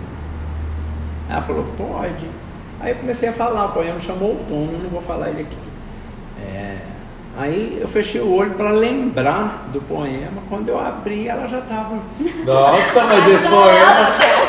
Ela 1.29 1.43
falou, 1.43 1.67
pode. 1.77 2.27
Aí 2.81 2.93
eu 2.93 2.97
comecei 2.97 3.29
a 3.29 3.33
falar, 3.35 3.67
o 3.67 3.73
poema 3.73 4.01
chamou 4.01 4.31
Outono, 4.31 4.79
não 4.83 4.89
vou 4.89 5.03
falar 5.03 5.29
ele 5.29 5.43
aqui. 5.43 5.59
É, 6.43 6.77
aí 7.37 7.77
eu 7.79 7.87
fechei 7.87 8.23
o 8.23 8.33
olho 8.33 8.53
para 8.53 8.71
lembrar 8.71 9.69
do 9.71 9.83
poema, 9.83 10.43
quando 10.49 10.71
eu 10.71 10.81
abri 10.81 11.29
ela 11.29 11.47
já 11.47 11.59
estava. 11.59 11.99
Nossa, 12.47 13.05
mas 13.05 13.29
esse 13.29 13.49
poema. 13.49 14.07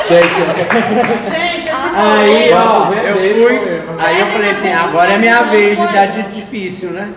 Gente, 0.08 0.34
Gente, 1.28 1.68
esse 1.68 1.86
Aí, 1.94 2.52
ó, 2.54 2.90
eu 2.90 3.34
fui. 3.36 3.75
Aí 3.98 4.20
eu 4.20 4.26
É, 4.26 4.30
falei 4.30 4.50
assim, 4.50 4.72
agora 4.72 5.12
é 5.12 5.18
minha 5.18 5.42
vez 5.44 5.78
de 5.78 5.86
dar 5.92 6.06
de 6.06 6.22
difícil, 6.34 6.90
né? 6.90 7.12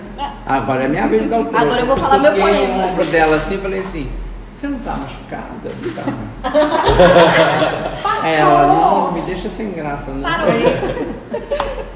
Agora 0.46 0.84
é 0.84 0.88
minha 0.88 1.08
vez 1.08 1.24
de 1.24 1.30
dar 1.30 1.40
o 1.40 1.46
troco. 1.46 1.58
Agora 1.58 1.80
eu 1.80 1.86
vou 1.86 1.98
falar 1.98 2.20
meu 2.20 2.32
poema. 2.32 2.76
no 2.78 2.84
ombro 2.88 3.06
dela 3.06 3.36
assim 3.38 3.56
e 3.56 3.58
falei 3.58 3.80
assim, 3.82 4.10
você 4.56 4.68
não 4.68 4.80
tá 4.80 4.96
machucada? 4.98 5.44
Não 5.64 5.94
tá. 5.94 6.04
Passou. 8.04 8.26
Ela, 8.26 8.68
não, 8.68 9.12
me 9.14 9.22
deixa 9.22 9.50
sem 9.50 9.72
graça, 9.72 10.12
não. 10.12 10.22
Sarou. 10.22 10.54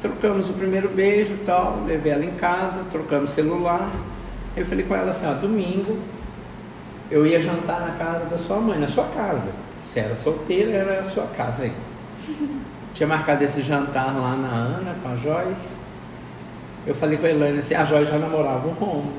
Trocamos 0.00 0.48
o 0.50 0.52
primeiro 0.52 0.88
beijo 0.88 1.32
e 1.34 1.38
tal, 1.44 1.80
levei 1.86 2.12
ela 2.12 2.24
em 2.24 2.32
casa, 2.32 2.82
trocamos 2.90 3.30
celular. 3.30 3.90
Eu 4.56 4.64
falei 4.64 4.84
com 4.84 4.94
ela 4.94 5.10
assim, 5.10 5.26
ó, 5.26 5.32
domingo 5.34 5.98
eu 7.10 7.26
ia 7.26 7.40
jantar 7.40 7.80
na 7.80 7.92
casa 7.92 8.24
da 8.26 8.36
sua 8.36 8.56
mãe, 8.58 8.78
na 8.78 8.88
sua 8.88 9.04
casa. 9.04 9.50
Se 9.84 10.00
era 10.00 10.14
solteira, 10.16 10.72
era 10.72 11.00
a 11.00 11.04
sua 11.04 11.24
casa 11.36 11.62
aí. 11.64 11.72
Tinha 12.96 13.06
marcado 13.06 13.44
esse 13.44 13.60
jantar 13.60 14.06
lá 14.06 14.34
na 14.36 14.48
Ana 14.48 14.96
com 15.02 15.10
a 15.10 15.16
Joyce. 15.16 15.68
Eu 16.86 16.94
falei 16.94 17.18
com 17.18 17.26
a 17.26 17.30
Elaine 17.30 17.58
assim, 17.58 17.74
a 17.74 17.84
Joyce 17.84 18.10
já 18.10 18.16
namorava 18.16 18.66
o 18.66 18.70
Romo. 18.70 19.12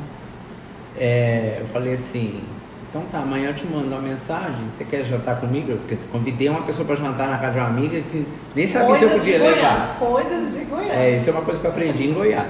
É, 0.98 1.58
eu 1.60 1.68
falei 1.68 1.94
assim, 1.94 2.42
então 2.90 3.04
tá, 3.12 3.20
amanhã 3.20 3.50
eu 3.50 3.54
te 3.54 3.68
mando 3.68 3.90
uma 3.90 4.02
mensagem, 4.02 4.68
você 4.72 4.84
quer 4.84 5.04
jantar 5.04 5.40
comigo? 5.40 5.78
Porque 5.78 5.94
eu 5.94 6.00
convidei 6.12 6.50
uma 6.50 6.64
pessoa 6.64 6.88
para 6.88 6.96
jantar 6.96 7.30
na 7.30 7.38
casa 7.38 7.54
de 7.54 7.60
uma 7.60 7.68
amiga 7.68 8.02
que 8.12 8.26
nem 8.56 8.66
sabia 8.66 8.98
se 8.98 9.04
eu 9.04 9.10
Coisas 9.10 9.28
podia 9.28 9.38
levar. 9.38 9.96
Coisas 10.00 10.54
de 10.54 10.66
Goiânia. 10.66 10.94
É, 10.94 11.18
isso 11.18 11.30
é 11.30 11.34
uma 11.34 11.42
coisa 11.44 11.60
que 11.60 11.68
eu 11.68 11.72
aprendi 11.72 12.08
em 12.08 12.14
Goiás. 12.14 12.48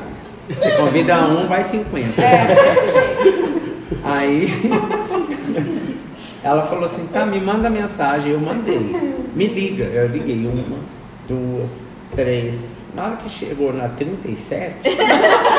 Você 0.47 0.71
convida 0.77 1.17
um, 1.25 1.45
vai 1.45 1.61
50. 1.61 2.21
É, 2.21 2.55
desse 2.55 2.91
jeito. 2.93 4.01
Aí 4.01 4.47
ela 6.41 6.65
falou 6.65 6.85
assim, 6.85 7.05
tá, 7.07 7.25
me 7.25 7.41
manda 7.41 7.69
mensagem, 7.69 8.31
eu 8.31 8.39
mandei. 8.39 8.95
Me 9.35 9.47
liga. 9.47 9.83
Eu 9.83 10.07
liguei 10.07 10.47
uma, 10.47 10.77
duas, 11.27 11.83
três. 12.15 12.55
Na 12.95 13.03
hora 13.03 13.15
que 13.17 13.29
chegou 13.29 13.71
na 13.73 13.89
37, 13.89 14.73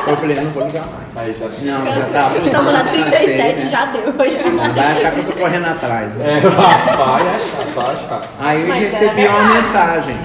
eu 0.08 0.16
falei, 0.16 0.36
não 0.36 0.50
vou 0.50 0.66
ligar 0.66 0.84
mais. 0.86 1.16
Aí 1.28 1.32
já. 1.34 1.46
Não, 1.46 1.86
já 1.86 2.06
tá 2.08 2.36
Estamos 2.44 2.72
na 2.72 2.80
abusando, 2.80 3.10
37, 3.10 3.12
cansei, 3.12 3.64
né? 3.64 3.70
já 3.70 3.84
deu. 3.86 4.30
Já. 4.30 4.50
Não 4.50 4.74
Vai 4.74 4.92
achar 4.92 5.12
que 5.12 5.18
eu 5.20 5.24
tô 5.26 5.32
correndo 5.34 5.66
atrás. 5.66 6.14
Né? 6.14 6.38
É, 6.38 6.40
vai, 6.40 7.34
achar, 7.34 7.66
só 7.72 7.80
achar. 7.92 8.22
Aí 8.40 8.62
eu 8.62 8.68
Mas 8.68 8.82
recebi 8.92 9.28
uma 9.28 9.38
verdade. 9.38 9.62
mensagem. 9.62 10.16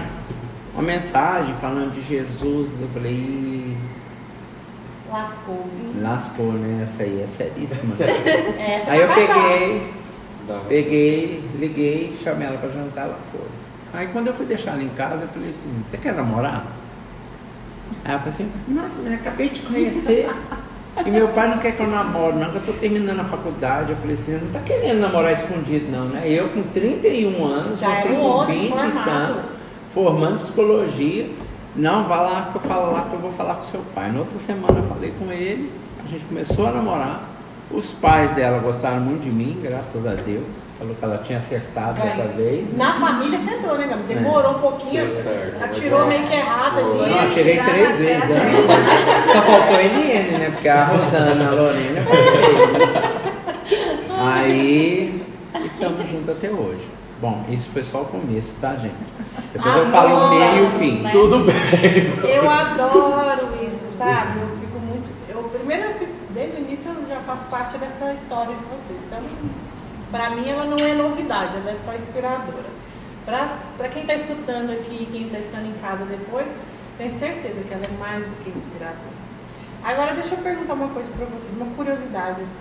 Uma 0.73 0.83
mensagem 0.83 1.53
falando 1.61 1.93
de 1.93 2.01
Jesus. 2.01 2.69
Eu 2.81 2.87
falei, 2.93 3.11
"Ih, 3.11 3.77
Lascou. 5.11 5.65
lascou, 6.01 6.51
né? 6.53 6.81
Essa 6.83 7.03
aí 7.03 7.21
é 7.23 7.27
seríssima. 7.27 7.93
Essa 7.93 8.91
Aí 8.91 9.01
eu 9.01 9.07
passar. 9.07 9.27
peguei. 9.27 9.93
Peguei, 10.67 11.43
liguei, 11.59 12.17
chamei 12.23 12.47
ela 12.47 12.57
pra 12.57 12.69
jantar, 12.69 13.03
ela 13.05 13.19
foi. 13.31 13.41
Aí 13.93 14.07
quando 14.07 14.27
eu 14.27 14.33
fui 14.33 14.45
deixar 14.45 14.71
ela 14.71 14.83
em 14.83 14.89
casa, 14.89 15.23
eu 15.23 15.27
falei 15.27 15.49
assim, 15.49 15.83
você 15.87 15.97
quer 15.97 16.15
namorar? 16.15 16.65
Aí 18.03 18.11
ela 18.11 18.19
falou 18.19 18.33
assim, 18.33 18.51
nossa, 18.67 18.95
mas 19.03 19.13
eu 19.13 19.19
acabei 19.19 19.49
de 19.49 19.61
conhecer. 19.61 20.29
E 21.05 21.09
meu 21.09 21.27
pai 21.29 21.49
não 21.49 21.57
quer 21.59 21.75
que 21.75 21.81
eu 21.81 21.87
namore, 21.87 22.35
não, 22.37 22.49
que 22.51 22.57
eu 22.57 22.65
tô 22.65 22.73
terminando 22.73 23.19
a 23.19 23.23
faculdade. 23.23 23.91
Eu 23.91 23.97
falei 23.97 24.15
assim, 24.15 24.39
não 24.39 24.51
tá 24.51 24.59
querendo 24.59 24.99
namorar 24.99 25.33
escondido, 25.33 25.91
não, 25.91 26.05
né? 26.05 26.23
Eu 26.27 26.49
com 26.49 26.63
31 26.63 27.45
anos, 27.45 27.79
Já 27.79 27.95
você 27.95 28.09
é 28.09 28.11
um 28.11 28.15
com 28.15 28.27
homem 28.29 28.59
20 28.69 28.71
e 28.71 28.91
tanto, 29.03 29.39
formando 29.91 30.37
psicologia. 30.39 31.29
Não, 31.75 32.03
vá 32.03 32.21
lá 32.21 32.49
que 32.51 32.57
eu 32.57 32.61
falo 32.61 32.93
lá 32.93 33.01
que 33.09 33.13
eu 33.13 33.19
vou 33.19 33.31
falar 33.31 33.55
com 33.55 33.63
seu 33.63 33.81
pai. 33.93 34.11
Na 34.11 34.19
outra 34.19 34.37
semana 34.37 34.79
eu 34.79 34.83
falei 34.83 35.13
com 35.19 35.31
ele, 35.31 35.71
a 36.03 36.07
gente 36.07 36.25
começou 36.25 36.67
a 36.67 36.71
namorar. 36.71 37.32
Os 37.71 37.89
pais 37.89 38.31
dela 38.33 38.59
gostaram 38.59 38.99
muito 39.01 39.23
de 39.23 39.31
mim, 39.31 39.59
graças 39.63 40.05
a 40.05 40.13
Deus. 40.13 40.43
Falou 40.77 40.93
que 40.95 41.03
ela 41.03 41.17
tinha 41.17 41.39
acertado 41.39 41.93
Ganhou. 41.99 42.09
dessa 42.15 42.27
vez. 42.29 42.67
né? 42.69 42.73
Na 42.77 42.93
família 42.99 43.37
você 43.39 43.51
entrou, 43.51 43.77
né, 43.77 43.87
Gabi? 43.87 44.03
Demorou 44.13 44.51
um 44.51 44.59
pouquinho. 44.59 45.03
Deu 45.05 45.13
certo, 45.13 45.63
Atirou 45.63 46.03
é- 46.03 46.07
meio 46.07 46.23
que 46.27 46.33
errado 46.35 46.75
Foi. 46.75 46.83
Não, 46.83 47.07
eu 47.07 47.19
ali. 47.19 47.33
tirei 47.33 47.55
Já 47.55 47.63
três 47.65 47.97
vezes. 47.97 48.29
né? 48.29 48.51
Só 49.33 49.41
faltou 49.41 49.75
a 49.77 49.83
NN, 49.83 50.37
né? 50.37 50.49
Porque 50.51 50.69
a 50.69 50.83
Rosana, 50.85 51.47
a 51.47 51.51
Lorena. 51.51 52.01
Aí, 54.19 55.23
estamos 55.65 56.09
juntos 56.09 56.29
até 56.29 56.49
hoje. 56.49 56.87
Bom, 57.19 57.43
isso 57.49 57.69
foi 57.71 57.83
só 57.83 58.01
o 58.01 58.05
começo, 58.05 58.55
tá, 58.59 58.75
gente? 58.75 58.93
Depois 59.53 59.75
eu 59.77 59.85
falo 59.87 60.27
o 60.27 60.29
meio 60.29 60.63
e 60.63 60.67
o 60.67 60.69
fim. 60.71 60.99
né? 61.01 61.09
Tudo 61.11 61.39
bem. 61.39 61.55
Eu 62.29 62.49
adoro 62.49 63.47
isso, 63.65 63.85
sabe? 63.89 64.39
Eu 64.41 64.47
fico 64.59 64.79
muito. 64.79 65.09
Eu, 65.29 65.43
primeiro, 65.43 65.83
eu 65.85 65.93
fico, 65.93 66.02
desde 66.43 66.57
o 66.57 66.59
início 66.59 66.91
eu 66.91 67.07
já 67.07 67.19
faço 67.21 67.45
parte 67.45 67.77
dessa 67.77 68.11
história 68.13 68.53
de 68.55 68.63
vocês. 68.65 69.01
Então, 69.07 69.21
pra 70.11 70.29
mim, 70.31 70.47
ela 70.47 70.65
não 70.65 70.77
é 70.77 70.93
novidade, 70.93 71.57
ela 71.57 71.71
é 71.71 71.75
só 71.75 71.93
inspiradora. 71.93 72.73
Pra 73.77 73.87
quem 73.87 74.05
tá 74.05 74.13
escutando 74.13 74.71
aqui, 74.71 75.07
quem 75.11 75.29
tá 75.29 75.39
estando 75.39 75.67
em 75.67 75.73
casa 75.79 76.03
depois, 76.05 76.45
tenho 76.97 77.11
certeza 77.11 77.61
que 77.61 77.73
ela 77.73 77.85
é 77.85 77.97
mais 77.97 78.25
do 78.25 78.43
que 78.43 78.49
inspiradora. 78.49 79.23
Agora, 79.83 80.13
deixa 80.13 80.35
eu 80.35 80.39
perguntar 80.39 80.73
uma 80.73 80.89
coisa 80.89 81.09
pra 81.15 81.25
vocês, 81.25 81.53
uma 81.53 81.73
curiosidade, 81.75 82.41
assim. 82.41 82.59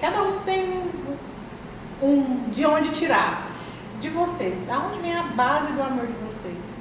Cada 0.00 0.22
um 0.22 0.40
tem 0.40 0.70
um, 0.70 2.06
um 2.06 2.50
de 2.50 2.64
onde 2.64 2.90
tirar. 2.90 3.50
De 4.00 4.10
vocês, 4.10 4.60
da 4.66 4.78
onde 4.78 5.00
vem 5.00 5.16
a 5.16 5.22
base 5.22 5.72
do 5.72 5.82
amor 5.82 6.06
de 6.06 6.12
vocês? 6.24 6.76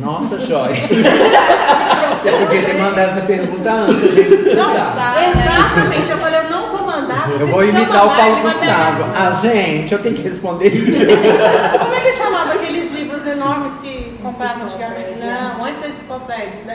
Nossa, 0.00 0.38
Joy. 0.38 0.72
Você 2.22 2.30
podia 2.46 2.62
ter 2.62 2.74
mandado 2.78 3.10
essa 3.10 3.20
pergunta 3.22 3.70
antes, 3.72 4.14
gente 4.14 4.54
Não, 4.54 4.72
exatamente. 4.74 6.10
Eu 6.10 6.18
falei, 6.18 6.40
eu 6.40 6.50
não 6.50 6.68
vou 6.68 6.86
mandar. 6.86 7.28
porque 7.28 7.42
Eu 7.42 7.46
vou 7.48 7.64
imitar 7.64 8.06
o 8.06 8.16
Paulo 8.16 8.42
Gustavo. 8.42 9.04
Ah, 9.16 9.30
gente, 9.42 9.92
eu 9.92 9.98
tenho 10.02 10.14
que 10.14 10.22
responder 10.22 10.68
isso. 10.68 10.92
Como 11.78 11.94
é 11.94 12.00
que 12.00 12.12
chamava 12.12 12.52
aqueles 12.54 12.92
livros 12.92 13.26
enormes 13.26 13.72
que 13.78 14.18
compravam 14.22 14.64
antigamente? 14.64 15.20
Não, 15.20 15.64
antes 15.64 15.80
da 15.80 15.88
enciclopédia, 15.88 16.60
da 16.66 16.74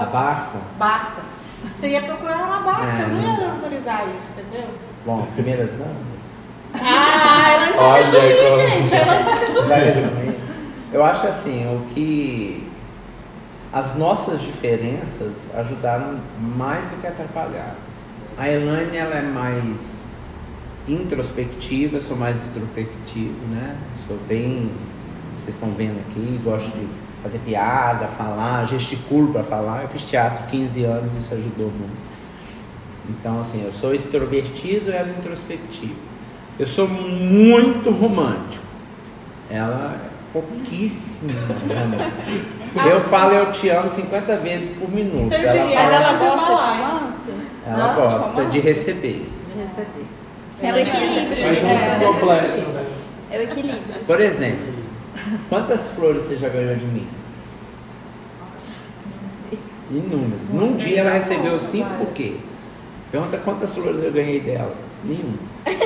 A. 0.00 0.06
Barça? 0.06 0.58
Barça. 0.78 1.20
Você 1.74 1.88
ia 1.88 2.02
procurar 2.02 2.36
uma 2.38 2.58
base, 2.60 2.82
É, 2.82 2.86
você 2.96 3.02
não 3.12 3.20
não 3.22 3.40
ia 3.40 3.50
autorizar 3.50 4.02
isso, 4.16 4.28
entendeu? 4.36 4.68
Bom, 5.06 5.26
primeiras 5.34 5.70
damas. 5.72 6.14
Ah, 6.74 7.50
ela 7.52 7.66
não 7.76 7.92
resumir, 7.92 8.36
como- 8.36 8.56
gente. 8.56 8.94
Ela 8.94 9.20
não. 9.20 9.62
Vai 9.68 9.80
resumir? 9.84 10.34
Eu 10.92 11.04
acho 11.04 11.26
assim, 11.26 11.64
o 11.66 11.86
que 11.94 12.68
as 13.74 13.96
nossas 13.96 14.40
diferenças 14.40 15.32
ajudaram 15.52 16.20
mais 16.38 16.88
do 16.90 17.00
que 17.00 17.08
atrapalharam. 17.08 17.74
A 18.38 18.48
Elaine 18.48 18.96
ela 18.96 19.16
é 19.16 19.22
mais 19.22 20.06
introspectiva, 20.86 21.96
eu 21.96 22.00
sou 22.00 22.16
mais 22.16 22.40
extrospectivo, 22.40 23.34
né? 23.50 23.76
Sou 24.06 24.16
bem, 24.28 24.70
vocês 25.36 25.56
estão 25.56 25.70
vendo 25.70 25.98
aqui, 26.08 26.40
gosto 26.44 26.70
de 26.70 26.86
fazer 27.20 27.38
piada, 27.38 28.06
falar, 28.06 28.64
gesticulo 28.64 29.32
para 29.32 29.42
falar. 29.42 29.82
Eu 29.82 29.88
fiz 29.88 30.08
teatro 30.08 30.44
15 30.46 30.84
anos, 30.84 31.12
isso 31.12 31.34
ajudou 31.34 31.66
muito. 31.66 32.14
Então, 33.08 33.40
assim, 33.40 33.64
eu 33.64 33.72
sou 33.72 33.92
extrovertido 33.92 34.92
ela 34.92 35.08
é 35.08 35.16
introspectiva. 35.18 35.94
Eu 36.60 36.66
sou 36.68 36.86
muito 36.86 37.90
romântico. 37.90 38.64
Ela 39.50 40.13
pouquíssimo. 40.34 41.30
Eu 42.74 43.00
falo 43.02 43.32
eu 43.34 43.52
te 43.52 43.68
amo 43.68 43.88
50 43.88 44.36
vezes 44.38 44.76
por 44.76 44.90
minuto. 44.90 45.16
Então 45.26 45.38
eu 45.38 45.48
diria, 45.48 45.74
Mas 45.76 45.92
ela 45.92 46.08
Ela 46.08 46.18
gosta 46.18 46.46
de 46.46 46.52
vai 46.54 46.80
lá, 46.80 46.88
romance? 46.98 47.32
ela 47.64 47.94
gosta 47.94 48.02
de 48.02 48.14
gosta 48.16 48.30
de 48.32 48.36
romance? 48.40 48.58
receber. 48.58 49.30
De 49.52 49.58
receber. 49.60 50.06
É 50.60 50.72
o 50.72 50.76
equilíbrio. 50.78 51.28
Mas 51.46 51.64
É, 51.64 52.06
um 52.08 52.12
complexo, 52.12 52.56
né? 52.56 52.84
É 53.30 53.38
o 53.38 53.42
equilíbrio. 53.42 53.94
Por 54.06 54.20
exemplo, 54.20 54.74
quantas 55.48 55.88
flores 55.90 56.22
você 56.24 56.36
já 56.36 56.48
ganhou 56.48 56.74
de 56.74 56.86
mim? 56.86 57.06
Inúmeras. 59.90 60.48
Num 60.50 60.76
dia 60.76 61.00
ela 61.02 61.10
recebeu 61.12 61.58
cinco 61.60 61.90
por 61.94 62.08
quê? 62.08 62.36
Pergunta 63.12 63.36
quantas 63.38 63.72
flores 63.74 64.02
eu 64.02 64.10
ganhei 64.10 64.40
dela. 64.40 64.74
Nenhuma. 65.04 65.38
Você 65.64 65.76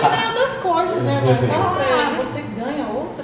ganha 0.00 0.28
outras 0.28 0.56
coisas, 0.56 1.02
né? 1.02 1.20
Fala 1.48 1.74
pra 1.74 2.22
você 2.22 2.42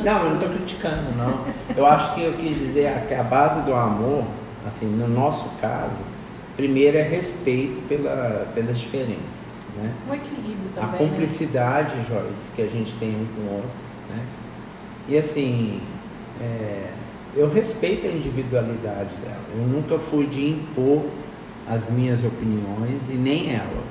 Não, 0.05 0.19
eu 0.25 0.29
não 0.31 0.35
estou 0.35 0.49
criticando, 0.51 1.13
não. 1.17 1.45
Eu 1.77 1.87
acho 1.87 2.15
que 2.15 2.23
eu 2.25 2.33
quis 2.35 2.57
dizer 2.59 2.87
a- 2.89 3.01
que 3.07 3.15
a 3.15 3.23
base 3.23 3.61
do 3.63 3.73
amor, 3.75 4.25
assim, 4.67 4.87
no 4.87 5.09
nosso 5.09 5.49
caso, 5.61 5.93
primeiro 6.57 6.97
é 6.99 7.03
respeito 7.03 7.81
pela, 7.89 8.47
pelas 8.55 8.79
diferenças, 8.79 9.43
né? 9.77 9.91
Um 10.09 10.15
equilíbrio 10.15 10.71
A 10.77 10.81
também. 10.81 10.91
né? 10.93 10.99
cumplicidade, 11.09 11.95
Joyce, 12.09 12.51
que 12.55 12.63
a 12.63 12.67
gente 12.67 12.93
tem 12.95 13.11
um 13.11 13.27
com 13.35 13.41
o 13.51 13.55
outro, 13.57 13.71
né? 14.11 14.23
E 15.09 15.17
assim, 15.17 15.81
é, 16.41 16.89
eu 17.35 17.51
respeito 17.51 18.07
a 18.07 18.11
individualidade 18.11 19.15
dela. 19.23 19.41
Eu 19.57 19.63
nunca 19.67 19.99
fui 19.99 20.27
de 20.27 20.47
impor 20.49 21.03
as 21.69 21.89
minhas 21.91 22.23
opiniões 22.25 23.09
e 23.09 23.15
nem 23.15 23.55
ela. 23.55 23.83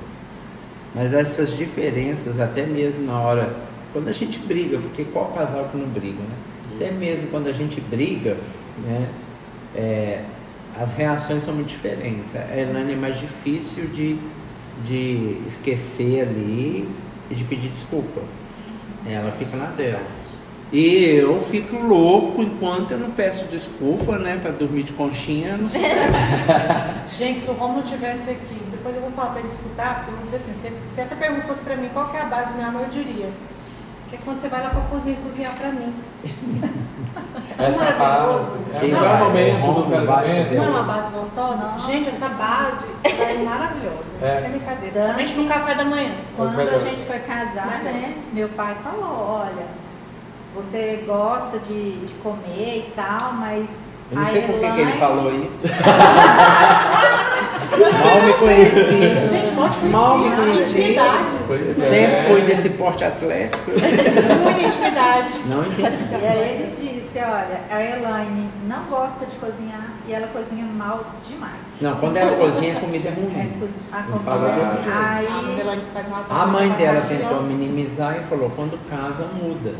Mas 0.94 1.12
essas 1.12 1.56
diferenças, 1.56 2.38
até 2.38 2.64
mesmo 2.66 3.06
na 3.06 3.18
hora, 3.18 3.54
quando 3.92 4.08
a 4.08 4.12
gente 4.12 4.38
briga, 4.38 4.78
porque 4.78 5.04
qual 5.04 5.32
casal 5.32 5.68
que 5.68 5.76
não 5.76 5.86
briga, 5.86 6.20
né? 6.20 6.36
Até 6.74 6.92
mesmo 6.92 7.28
quando 7.28 7.48
a 7.48 7.52
gente 7.52 7.80
briga, 7.80 8.36
né? 8.84 9.08
é, 9.74 10.22
as 10.78 10.94
reações 10.94 11.42
são 11.42 11.54
muito 11.54 11.68
diferentes. 11.68 12.34
A 12.36 12.56
Elane 12.56 12.92
é 12.92 12.96
mais 12.96 13.18
difícil 13.18 13.86
de, 13.88 14.18
de 14.84 15.38
esquecer 15.46 16.22
ali 16.22 16.88
e 17.30 17.34
de 17.34 17.44
pedir 17.44 17.68
desculpa. 17.68 18.20
Ela 19.06 19.32
fica 19.32 19.56
na 19.56 19.66
dela. 19.66 20.22
E 20.72 21.04
eu 21.04 21.42
fico 21.42 21.76
louco 21.76 22.42
enquanto 22.42 22.92
eu 22.92 22.98
não 22.98 23.10
peço 23.10 23.44
desculpa, 23.46 24.18
né? 24.18 24.38
Pra 24.40 24.52
dormir 24.52 24.84
de 24.84 24.92
conchinha, 24.92 25.58
não 25.58 25.68
sei. 25.68 25.82
Gente, 27.12 27.40
se 27.40 27.50
o 27.50 27.52
Romulo 27.52 27.82
tivesse 27.82 28.30
aqui, 28.30 28.56
depois 28.70 28.96
eu 28.96 29.02
vou 29.02 29.10
falar 29.10 29.30
pra 29.30 29.40
ele 29.40 29.48
escutar, 29.48 29.96
porque 29.96 30.12
eu 30.12 30.16
vou 30.16 30.24
dizer 30.24 30.36
assim, 30.36 30.54
se, 30.54 30.72
se 30.86 31.00
essa 31.00 31.14
pergunta 31.14 31.42
fosse 31.42 31.60
pra 31.60 31.76
mim, 31.76 31.90
qual 31.92 32.08
que 32.08 32.16
é 32.16 32.22
a 32.22 32.24
base 32.24 32.52
do 32.52 32.58
meu 32.58 32.66
amor, 32.66 32.82
eu 32.82 32.88
diria. 32.88 33.28
Que 34.12 34.16
é 34.16 34.20
quando 34.26 34.40
você 34.40 34.48
vai 34.48 34.62
lá 34.62 34.68
pra 34.68 34.82
cozinha 34.82 35.16
cozinhar 35.22 35.54
pra 35.54 35.70
mim. 35.70 35.94
Essa 37.58 37.84
Maravilhoso. 37.92 38.58
base. 38.58 38.74
É 38.74 38.76
o 38.76 38.82
melhor 38.82 39.18
momento 39.20 39.72
do 39.72 39.90
casamento. 39.90 40.54
Não 40.54 40.64
é 40.64 40.68
uma 40.68 40.82
base 40.82 41.12
gostosa? 41.12 41.56
Nossa. 41.56 41.86
Gente, 41.90 42.08
essa 42.10 42.28
base 42.28 42.88
é 43.04 43.42
maravilhosa. 43.42 44.04
É. 44.20 44.40
Sem 44.40 44.50
brincadeira. 44.50 45.00
Dani. 45.00 45.14
Principalmente 45.14 45.36
no 45.36 45.48
café 45.48 45.74
da 45.76 45.84
manhã. 45.86 46.14
Quando 46.36 46.60
a 46.60 46.78
gente 46.78 47.00
foi 47.00 47.20
casar, 47.20 47.82
né? 47.82 48.14
Meu 48.34 48.50
pai 48.50 48.76
falou, 48.84 49.28
olha, 49.28 49.66
você 50.54 51.04
gosta 51.06 51.58
de, 51.60 52.04
de 52.04 52.14
comer 52.16 52.88
e 52.88 52.92
tal, 52.94 53.32
mas. 53.34 53.91
Eu 54.12 54.16
não 54.16 54.22
a 54.22 54.26
sei 54.26 54.42
por 54.42 54.54
que 54.60 54.70
que 54.72 54.80
ele 54.80 54.92
falou 54.92 55.32
isso. 55.32 55.66
Mal 57.72 58.22
me 58.22 58.32
conheci. 58.34 59.28
Gente, 59.28 59.52
mal 59.52 59.68
te 59.70 59.78
conhecia. 59.78 59.90
Mal 59.90 60.18
me 60.18 60.36
conheci. 60.36 60.78
Intimidade. 60.80 61.34
Pois 61.46 61.70
é. 61.70 61.72
Sempre 61.72 62.22
fui 62.28 62.40
desse 62.42 62.68
porte 62.70 63.04
atlético. 63.04 63.70
Muita 64.42 64.60
intimidade. 64.60 65.30
Não 65.46 65.64
entendi. 65.66 66.14
E 66.22 66.26
aí 66.26 66.38
ele 66.78 67.00
disse, 67.00 67.18
olha, 67.18 67.60
a 67.70 67.82
Elaine 67.82 68.50
não 68.66 68.84
gosta 68.86 69.24
de 69.26 69.36
cozinhar 69.36 69.92
e 70.06 70.12
ela 70.12 70.26
cozinha 70.28 70.66
mal 70.66 71.04
demais. 71.26 71.52
Não, 71.80 71.96
quando 71.96 72.16
ela 72.18 72.36
cozinha, 72.36 72.76
a 72.76 72.80
comida 72.80 73.08
é 73.08 73.12
É, 73.12 73.14
ruim. 73.14 73.56
cozi- 73.58 73.74
a 73.90 74.02
comida 74.02 74.30
é 74.30 74.64
ruim. 74.64 74.92
Aí, 74.92 75.26
Ah, 76.30 76.42
A 76.42 76.46
mãe 76.46 76.70
dela 76.72 77.00
tentou 77.08 77.42
minimizar 77.42 78.16
e 78.22 78.24
falou: 78.28 78.50
quando 78.54 78.78
casa, 78.90 79.26
muda. 79.32 79.74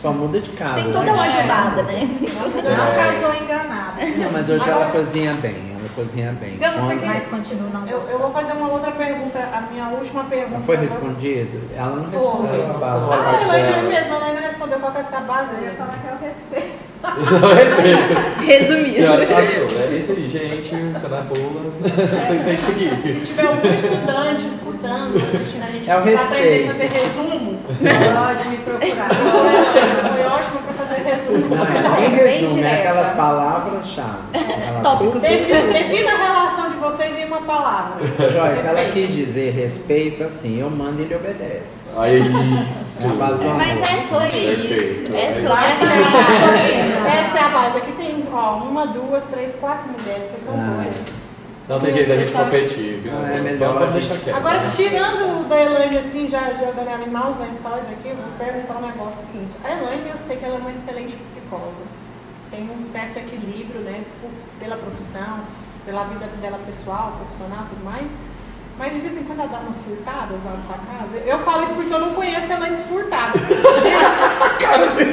Só 0.00 0.12
muda 0.12 0.40
de 0.40 0.50
casa. 0.50 0.74
Tem 0.76 0.84
né? 0.84 0.92
toda 0.92 1.12
uma 1.12 1.22
ajudada, 1.24 1.82
né? 1.82 2.08
não 2.20 2.94
casou 2.94 3.34
enganada. 3.42 4.06
Não, 4.16 4.32
mas 4.32 4.48
hoje 4.48 4.62
ela 4.68 4.84
Agora- 4.86 4.90
cozinha 4.90 5.34
bem. 5.34 5.70
Ela 5.78 5.88
cozinha 5.94 6.32
bem. 6.40 6.52
Você 6.58 6.78
Quando- 6.78 7.00
quer- 7.00 7.06
Mas 7.06 7.26
continua 7.26 7.68
não 7.70 7.86
Eu, 7.86 8.00
eu 8.00 8.18
vou 8.18 8.30
fazer 8.30 8.52
uma 8.52 8.68
outra 8.72 8.92
pergunta, 8.92 9.38
a 9.38 9.60
minha 9.70 9.88
última 9.88 10.24
pergunta. 10.24 10.58
Não 10.58 10.62
foi 10.64 10.76
pra 10.78 10.86
você. 10.86 10.94
respondido? 10.94 11.60
Ela 11.76 11.90
não 11.96 12.10
respondeu 12.10 12.70
a 12.70 12.72
base. 12.74 13.06
Ah, 13.10 13.38
ela 13.42 13.52
ainda 13.54 13.68
dela? 13.72 13.82
mesmo, 13.88 14.14
ela 14.14 14.26
ainda 14.26 14.40
respondeu 14.40 14.78
qual 14.78 14.92
que 14.92 14.98
é 14.98 15.00
a 15.00 15.04
sua 15.04 15.20
base. 15.20 15.48
Eu 15.54 15.62
ia 15.64 15.72
falar 15.72 15.98
que 16.00 16.08
é 16.08 16.12
o 16.12 16.28
respeito. 16.28 16.90
Não 17.40 17.48
respeito. 17.54 18.44
Resumindo. 18.44 18.96
Senhora, 18.96 19.26
passou. 19.26 19.66
É 19.80 19.96
isso 19.96 20.12
aí, 20.12 20.28
gente. 20.28 20.70
Tá 21.00 21.08
na 21.08 21.20
boa. 21.22 21.72
Vocês 21.80 22.44
têm 22.44 22.56
que 22.56 22.62
seguir. 22.62 23.00
Se 23.02 23.26
tiver 23.26 23.46
algum 23.46 23.72
estudante 23.72 24.46
escutando, 24.46 25.16
assistindo 25.16 25.62
a 25.62 25.66
gente, 25.70 25.90
É 25.90 25.96
o 25.96 26.02
precisar 26.02 26.22
aprender 26.24 26.68
a 26.68 26.72
respeito. 26.72 26.92
fazer 26.92 27.06
resumo, 27.06 27.39
Pode 27.74 28.48
me 28.48 28.56
procurar. 28.58 29.08
foi 30.14 30.24
ótimo 30.26 30.58
para 30.62 30.72
fazer 30.72 31.02
resumo. 31.02 31.54
Não, 31.54 31.64
é, 31.66 32.00
nem 32.00 32.10
resumo, 32.10 32.50
é 32.52 32.54
direta. 32.54 32.76
aquelas 32.90 33.10
palavras-chave. 33.16 34.18
Tópicos. 34.82 35.22
Defina, 35.22 36.12
a 36.12 36.16
relação 36.16 36.70
de 36.70 36.76
vocês 36.76 37.18
em 37.18 37.24
uma 37.26 37.42
palavra. 37.42 38.04
Joyce, 38.04 38.66
ela 38.66 38.84
quis 38.90 39.12
dizer 39.12 39.50
respeito 39.52 40.24
assim, 40.24 40.60
eu 40.60 40.70
mando 40.70 41.00
e 41.00 41.04
ele 41.04 41.14
obedece. 41.14 41.80
Aí, 41.96 42.20
isso. 42.72 43.02
É 43.02 43.06
a 43.06 43.14
base 43.14 43.34
do 43.42 43.50
amor. 43.50 43.56
Mas 43.56 43.80
é 43.80 43.96
só 44.02 44.26
isso. 44.26 45.12
É 45.14 45.28
só 45.28 45.56
Essa 45.56 45.84
é, 45.84 46.88
isso. 46.88 47.06
a, 47.08 47.14
essa 47.14 47.38
é 47.38 47.42
a 47.42 47.48
base. 47.48 47.78
Aqui 47.78 47.92
tem 47.92 48.28
ó, 48.32 48.56
uma, 48.58 48.86
duas, 48.86 49.24
três, 49.24 49.54
quatro 49.60 49.86
mulheres. 49.88 50.30
Vocês 50.30 50.42
são 50.42 50.54
Ah. 50.54 50.82
dois. 50.84 51.19
Não 51.70 51.78
tem 51.78 51.92
jeito 51.92 52.08
da 52.08 52.16
gente 52.16 52.32
competir. 52.32 53.02
Não, 53.04 53.26
é 53.26 53.38
melhor 53.38 53.80
a 53.80 53.86
deixar 53.86 54.14
gente- 54.14 54.24
quieto. 54.24 54.36
Agora, 54.36 54.58
né? 54.58 54.66
tirando 54.74 55.48
da 55.48 55.62
Elaine, 55.62 55.98
assim, 55.98 56.28
já 56.28 56.52
jogando 56.52 56.88
ela 56.88 57.04
em 57.04 57.10
maus 57.10 57.38
lençóis 57.38 57.84
aqui, 57.88 58.08
eu 58.08 58.16
vou 58.16 58.24
perguntar 58.36 58.74
um 58.78 58.86
negócio 58.88 59.26
seguinte. 59.26 59.52
A 59.62 59.70
Elaine, 59.70 60.10
eu 60.10 60.18
sei 60.18 60.36
que 60.36 60.44
ela 60.44 60.56
é 60.56 60.58
uma 60.58 60.72
excelente 60.72 61.14
psicóloga. 61.18 61.86
Tem 62.50 62.68
um 62.76 62.82
certo 62.82 63.18
equilíbrio, 63.18 63.82
né, 63.82 64.02
por- 64.20 64.30
pela 64.58 64.76
profissão, 64.76 65.42
pela 65.86 66.02
vida 66.04 66.26
dela 66.42 66.58
pessoal, 66.66 67.12
profissional 67.20 67.66
e 67.66 67.68
tudo 67.76 67.84
mais. 67.84 68.10
Mas 68.80 68.94
de 68.94 69.00
vez 69.00 69.14
em 69.18 69.24
quando 69.24 69.40
ela 69.40 69.48
dá 69.50 69.58
umas 69.58 69.76
surtadas 69.76 70.42
lá 70.42 70.52
na 70.52 70.62
sua 70.62 70.76
casa. 70.76 71.18
Eu 71.26 71.38
falo 71.40 71.62
isso 71.62 71.74
porque 71.74 71.92
eu 71.92 72.00
não 72.00 72.14
conheço 72.14 72.50
a 72.50 72.56
Elaine 72.56 72.76
surtada. 72.76 73.38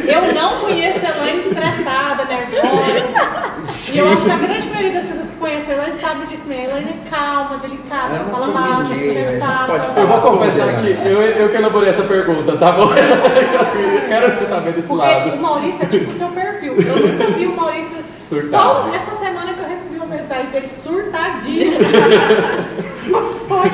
Eu 0.07 0.33
não 0.33 0.59
conheço 0.61 1.05
a 1.05 1.09
Elaine 1.09 1.39
estressada, 1.41 2.23
nervosa. 2.25 3.93
E 3.93 3.97
eu 3.97 4.09
acho 4.09 4.23
que 4.23 4.31
a 4.31 4.37
grande 4.37 4.67
maioria 4.69 4.93
das 4.93 5.05
pessoas 5.05 5.29
que 5.31 5.35
conhecem 5.37 5.73
a 5.73 5.77
Elaine 5.77 5.95
sabe 5.95 6.25
disso 6.27 6.47
mesmo. 6.47 6.75
A 6.75 6.79
Elaine 6.79 7.01
é 7.05 7.09
calma, 7.09 7.57
delicada, 7.57 8.15
ela 8.15 8.29
fala 8.29 8.47
mal, 8.47 8.83
combinei, 8.83 9.09
a 9.09 9.13
gente 9.13 9.31
sensata. 9.31 9.65
pode 9.67 9.99
Eu 9.99 10.07
vou 10.07 10.21
confessar 10.21 10.81
que 10.81 10.87
eu, 10.87 11.21
eu 11.21 11.49
que 11.49 11.55
elaborei 11.57 11.89
essa 11.89 12.03
pergunta, 12.03 12.55
tá 12.57 12.71
bom? 12.71 12.89
Eu 12.97 14.07
quero 14.07 14.47
saber 14.47 14.71
desse 14.71 14.87
Porque 14.87 15.03
lado. 15.05 15.35
o 15.35 15.41
Maurício 15.41 15.83
é 15.83 15.85
tipo 15.87 16.09
o 16.09 16.13
seu 16.13 16.29
perfil. 16.29 16.75
Eu 16.77 17.07
nunca 17.07 17.31
vi 17.31 17.45
o 17.45 17.55
Maurício. 17.55 17.97
Surtado. 18.17 18.49
Só 18.49 18.95
essa 18.95 19.15
semana 19.15 19.53
que 19.53 19.59
eu 19.61 19.67
recebi 19.67 19.95
uma 19.97 20.05
mensagem 20.05 20.47
dele 20.47 20.67
surtadíssimo. 20.67 21.79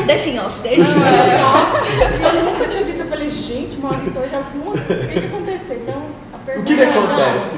Deixa 0.05 0.29
em 0.29 0.39
off, 0.39 0.59
deixa. 0.61 0.91
eu 0.91 2.43
nunca 2.45 2.67
tinha 2.67 2.83
visto. 2.83 2.99
Eu 3.01 3.07
falei, 3.07 3.29
gente, 3.29 3.77
Maurício, 3.79 4.21
hoje 4.21 4.35
alguma. 4.35 4.71
O 4.73 4.77
que, 4.77 5.19
que 5.19 5.25
aconteceu? 5.27 5.77
Então, 5.81 6.01
a 6.33 6.37
O 6.37 6.39
pergunta 6.39 6.67
que, 6.67 6.75
que 6.75 6.81
é, 6.81 6.89
acontece? 6.89 7.55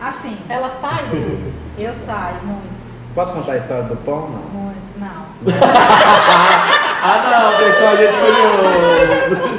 Assim, 0.00 0.36
Ela 0.48 0.70
sai? 0.70 1.04
eu 1.78 1.90
saio 1.90 2.36
muito. 2.44 2.78
Posso 3.14 3.32
contar 3.32 3.52
a 3.52 3.56
história 3.56 3.84
do 3.84 3.96
pão? 3.96 4.28
Não. 4.30 4.60
Muito, 4.60 4.98
não. 4.98 5.28
Ah, 7.00 7.22
não, 7.30 7.58
deixou 7.58 7.88
a 7.88 7.96
gente 7.96 8.16
curioso. 8.18 9.58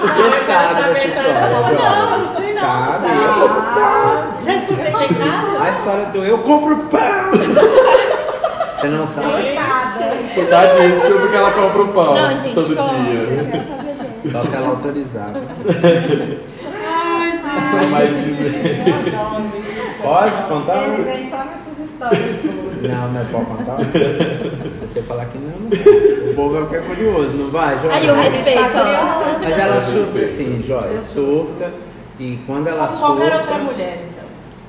Você 0.00 0.30
sabe 0.46 0.74
saber 0.80 1.08
história? 1.08 1.34
Não, 1.40 2.18
não 2.18 2.36
sei 2.36 2.54
não. 2.54 2.60
Sabe? 2.62 3.06
Ah, 3.76 4.26
Já 4.44 4.54
escutei 4.54 4.92
lá 4.92 5.04
em 5.04 5.14
casa? 5.14 5.62
A 5.62 5.70
história 5.70 6.06
do 6.06 6.24
eu 6.24 6.38
compro 6.38 6.76
pão! 6.84 7.00
Você 8.80 8.88
não 8.88 9.06
sabe? 9.06 9.58
Surtada. 10.34 10.68
Cuidadíssimo 10.74 11.20
porque 11.20 11.36
ela 11.36 11.50
compra 11.52 11.82
o 11.82 11.88
pão 11.88 12.14
Não, 12.14 12.30
gente, 12.38 12.54
todo 12.54 12.76
conta, 12.76 12.94
dia. 13.04 13.14
eu 13.14 13.46
quero 13.50 13.64
saber 13.64 13.84
dessa. 13.94 14.30
Só 14.32 14.44
se 14.44 14.56
ela 14.56 14.68
autorizar. 14.68 15.30
Não 17.72 17.88
mais 17.90 18.10
dizer. 18.24 18.84
Pode 20.02 20.30
contar? 20.48 20.82
Ele 20.88 21.02
vem 21.02 21.30
só 21.30 21.38
nessas 21.44 21.78
histórias 21.90 22.36
boas. 22.42 22.82
Não, 22.82 23.08
mas 23.12 23.28
pode 23.28 23.46
contar? 23.46 23.78
Se 24.78 24.86
você 24.86 25.00
falar 25.00 25.24
que 25.26 25.38
não, 25.38 25.58
não. 25.60 26.30
O 26.30 26.34
povo 26.34 26.56
é 26.58 26.60
o 26.60 26.66
que 26.68 26.76
é 26.76 26.80
curioso, 26.80 27.34
não 27.38 27.48
vai, 27.50 27.78
Joyce? 27.78 27.96
Aí 27.96 28.10
o 28.10 28.14
respeito, 28.14 28.60
ó. 28.76 29.38
Mas 29.42 29.58
ela 29.58 29.80
surta 29.80 30.18
assim, 30.18 30.62
Joyce, 30.62 31.14
surta. 31.14 31.72
E 32.20 32.38
quando 32.46 32.66
ela 32.68 32.86
Como 32.88 32.98
qualquer 33.16 33.34
outra 33.36 33.46
surta, 33.46 33.58
mulher, 33.64 33.98
então. 34.12 34.23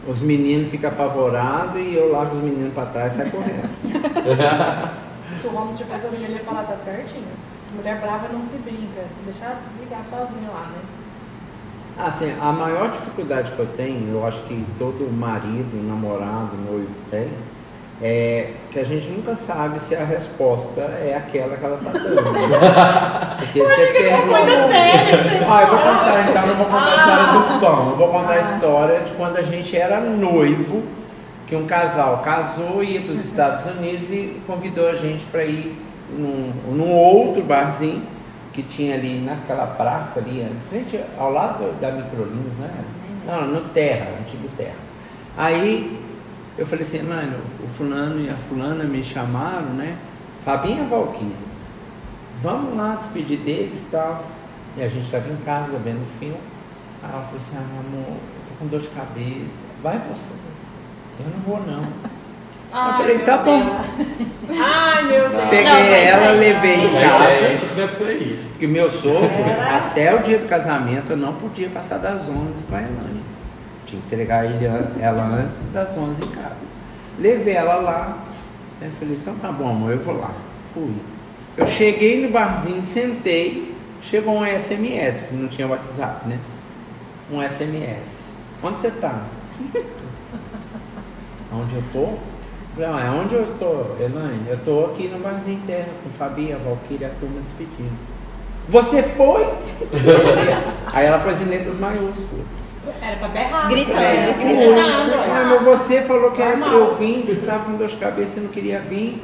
Os 0.08 0.22
meninos 0.22 0.70
ficam 0.70 0.90
apavorados 0.90 1.82
e 1.82 1.96
eu 1.96 2.12
largo 2.12 2.38
os 2.38 2.44
meninos 2.44 2.74
pra 2.74 2.86
trás 2.86 3.14
e 3.14 3.18
sai 3.18 3.30
correndo. 3.30 3.70
Se 5.32 5.48
o 5.48 5.56
homem 5.56 5.76
tivesse 5.76 6.08
a 6.08 6.12
mulher 6.12 6.30
ia 6.30 6.40
falar, 6.40 6.64
tá 6.64 6.76
certinho. 6.76 7.28
Mulher 7.76 8.00
brava 8.00 8.30
não 8.32 8.42
se 8.42 8.58
brinca. 8.58 9.04
Deixar 9.26 9.56
se 9.56 9.66
brigar 9.78 10.04
sozinha 10.04 10.50
lá, 10.50 10.68
né? 10.68 10.82
Assim, 11.98 12.34
a 12.40 12.52
maior 12.52 12.92
dificuldade 12.92 13.52
que 13.52 13.60
eu 13.60 13.68
tenho, 13.68 14.14
eu 14.14 14.26
acho 14.26 14.42
que 14.44 14.66
todo 14.78 15.10
marido, 15.12 15.82
namorado, 15.88 16.58
noivo 16.70 16.94
tem, 17.10 17.30
é 18.02 18.52
que 18.72 18.80
a 18.80 18.84
gente 18.84 19.08
nunca 19.08 19.34
sabe 19.36 19.80
se 19.80 19.96
a 19.96 20.04
resposta 20.04 20.82
é 20.82 21.16
aquela 21.16 21.56
que 21.56 21.64
ela 21.64 21.78
tá 21.78 21.92
dando. 21.92 22.24
Porque 23.40 23.64
você 23.64 23.86
pergunta. 23.94 24.38
Coisa 24.38 24.68
séria. 24.68 25.24
você 25.24 25.46
Ah, 25.50 25.62
eu 25.62 25.68
vou 25.68 25.80
contar 25.80 26.30
então, 26.30 26.48
eu 26.48 26.56
vou 26.56 26.66
contar 26.66 26.92
a 26.92 26.96
história 26.98 27.54
do 27.54 27.60
pão. 27.60 27.90
Eu 27.90 27.96
vou 27.96 28.08
contar 28.10 28.34
a 28.34 28.42
história 28.42 29.00
de 29.00 29.12
quando 29.12 29.38
a 29.38 29.42
gente 29.42 29.78
era 29.78 30.02
noivo, 30.02 30.84
que 31.48 31.56
um 31.56 31.66
casal 31.66 32.22
casou, 32.24 32.84
ia 32.84 33.02
para 33.02 33.14
os 33.14 33.24
Estados 33.24 33.66
Unidos 33.66 34.12
e 34.12 34.42
convidou 34.46 34.90
a 34.90 34.96
gente 34.96 35.24
para 35.26 35.46
ir 35.46 35.76
num, 36.10 36.52
num 36.74 36.92
outro 36.92 37.44
barzinho 37.44 38.04
que 38.52 38.64
tinha 38.64 38.96
ali 38.96 39.20
naquela 39.20 39.68
praça 39.68 40.20
ali, 40.20 40.42
em 40.42 40.70
frente, 40.70 41.00
ao 41.18 41.32
lado 41.32 41.80
da 41.80 41.92
Microlinos, 41.92 42.58
né? 42.58 42.72
Não, 43.26 43.48
no 43.48 43.62
Terra, 43.70 44.08
antigo 44.20 44.48
Terra. 44.56 44.76
Aí 45.38 46.00
eu 46.58 46.66
falei 46.66 46.86
assim, 46.86 47.02
mano, 47.02 47.38
fulano 47.78 48.22
e 48.22 48.30
a 48.30 48.36
fulana 48.36 48.84
me 48.84 49.04
chamaram, 49.04 49.70
né? 49.74 49.98
Fabinha 50.44 50.84
Valquíria. 50.86 51.36
Vamos 52.42 52.78
lá 52.78 52.96
despedir 52.96 53.40
deles 53.40 53.82
e 53.82 53.86
tal. 53.92 54.24
E 54.78 54.84
a 54.84 54.88
gente 54.88 55.06
estava 55.06 55.30
em 55.32 55.38
casa 55.38 55.78
vendo 55.84 56.02
o 56.04 56.20
filme. 56.20 56.38
Aí 57.04 57.10
ela 57.12 57.22
falou 57.24 57.38
assim, 57.38 57.58
ah, 57.58 57.80
amor, 57.80 58.08
eu 58.10 58.20
tô 58.48 58.56
com 58.60 58.68
dor 58.68 58.80
de 58.80 58.88
cabeça. 58.90 59.66
Vai 59.82 59.98
você. 60.00 60.34
Eu 61.20 61.26
não 61.34 61.40
vou 61.40 61.62
não. 61.66 61.88
Ai, 62.78 62.98
falei, 62.98 63.18
meu 63.18 63.26
tá 63.26 63.38
bom. 63.38 63.64
Deus. 63.64 64.18
Ai, 64.60 65.04
meu 65.04 65.30
Deus. 65.30 65.44
Peguei 65.50 65.64
Não, 65.64 65.78
ela, 65.78 66.32
levei 66.32 66.76
em 66.76 66.90
casa. 66.92 67.30
é. 67.30 67.58
Porque 68.50 68.68
meu 68.68 68.90
sogro, 68.90 69.30
até 69.76 70.14
o 70.14 70.20
dia 70.22 70.40
do 70.40 70.48
casamento, 70.48 71.12
eu 71.12 71.18
não 71.18 71.34
podia 71.36 71.70
passar 71.70 72.00
das 72.00 72.28
11 72.28 72.66
com 72.66 72.76
a 72.76 72.80
Elaine. 72.80 73.24
Tinha 73.86 74.02
que 74.02 74.08
entregar 74.08 74.46
ele, 74.46 74.66
ela 75.00 75.24
antes 75.24 75.68
das 75.72 75.96
11 75.98 76.22
em 76.22 76.32
casa. 76.32 76.56
Levei 77.20 77.54
ela 77.54 77.76
lá. 77.76 78.26
Eu 78.82 78.92
falei, 78.92 79.16
então 79.16 79.36
tá 79.36 79.52
bom, 79.52 79.70
amor, 79.70 79.92
eu 79.92 80.00
vou 80.00 80.18
lá. 80.18 80.32
Fui. 80.74 80.94
Eu 81.58 81.68
cheguei 81.68 82.22
no 82.22 82.32
barzinho, 82.32 82.84
sentei. 82.84 83.74
Chegou 84.02 84.36
um 84.36 84.46
SMS, 84.46 85.20
porque 85.20 85.36
não 85.36 85.48
tinha 85.48 85.68
WhatsApp, 85.68 86.28
né? 86.28 86.40
Um 87.32 87.42
SMS. 87.42 88.24
Onde 88.62 88.82
você 88.82 88.92
tá? 88.92 89.24
Onde 91.52 91.76
eu 91.76 91.84
tô? 91.94 92.18
Falei, 92.76 92.90
ah, 92.90 93.14
onde 93.14 93.34
eu 93.34 93.48
tô, 93.58 94.04
Elaine? 94.04 94.50
Eu 94.50 94.58
tô 94.58 94.88
aqui 94.88 95.08
no 95.08 95.20
barzinho 95.20 95.62
terra 95.66 95.88
com 96.04 96.10
Fabi, 96.10 96.52
a 96.52 96.58
Valquíria, 96.58 97.08
a 97.08 97.20
turma 97.22 97.40
despedindo. 97.40 97.98
Você 98.68 99.02
foi? 99.02 99.46
Aí 100.92 101.06
ela 101.06 101.20
pôs 101.20 101.42
em 101.42 101.46
letras 101.46 101.80
maiúsculas. 101.80 102.75
Era 103.02 103.16
pra 103.18 103.28
berrar. 103.28 103.68
Gritando, 103.68 104.00
É, 104.00 104.34
gritando. 104.34 104.56
gritando, 104.58 105.14
Ah, 105.32 105.42
é. 105.42 105.60
mas 105.60 105.62
você 105.64 106.02
falou 106.02 106.32
que 106.32 106.42
era 106.42 106.56
eu 106.58 106.96
que 107.24 107.36
você 107.36 107.42
tava 107.46 107.66
com 107.66 107.78
dor 107.78 107.88
de 107.88 107.96
cabeça 107.98 108.40
e 108.40 108.44
não 108.44 108.50
queria 108.50 108.80
vir. 108.80 109.22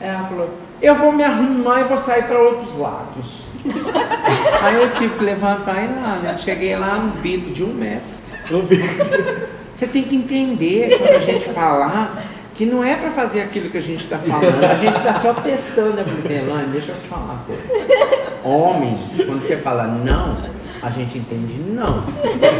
Ela 0.00 0.24
falou, 0.24 0.50
eu 0.80 0.94
vou 0.94 1.12
me 1.12 1.22
arrumar 1.22 1.80
e 1.80 1.84
vou 1.84 1.96
sair 1.98 2.22
para 2.24 2.38
outros 2.38 2.76
lados. 2.78 3.42
Aí 4.62 4.74
eu 4.76 4.92
tive 4.94 5.16
que 5.16 5.24
levantar 5.24 5.82
e 5.82 5.84
ir 5.84 6.00
lá, 6.00 6.16
né? 6.22 6.36
Cheguei 6.38 6.74
lá 6.76 6.96
no 6.96 7.12
bico 7.20 7.50
de 7.50 7.62
um 7.62 7.72
metro. 7.74 8.20
Você 9.74 9.86
tem 9.86 10.02
que 10.02 10.16
entender 10.16 10.98
quando 10.98 11.14
a 11.14 11.18
gente 11.18 11.48
falar 11.50 12.22
que 12.54 12.66
não 12.66 12.84
é 12.84 12.94
para 12.94 13.10
fazer 13.10 13.42
aquilo 13.42 13.70
que 13.70 13.78
a 13.78 13.82
gente 13.82 14.04
está 14.04 14.18
falando, 14.18 14.62
a 14.64 14.74
gente 14.74 14.96
está 14.96 15.14
só 15.14 15.32
testando. 15.32 16.00
Eu 16.00 16.04
falei 16.04 16.66
deixa 16.72 16.92
eu 16.92 16.96
te 16.96 17.08
falar 17.08 17.22
uma 17.24 17.38
coisa. 17.46 17.62
Homem, 18.44 18.98
quando 19.26 19.42
você 19.42 19.56
fala 19.56 19.86
não, 19.86 20.36
a 20.82 20.90
gente 20.90 21.18
entende 21.18 21.54
não. 21.70 22.02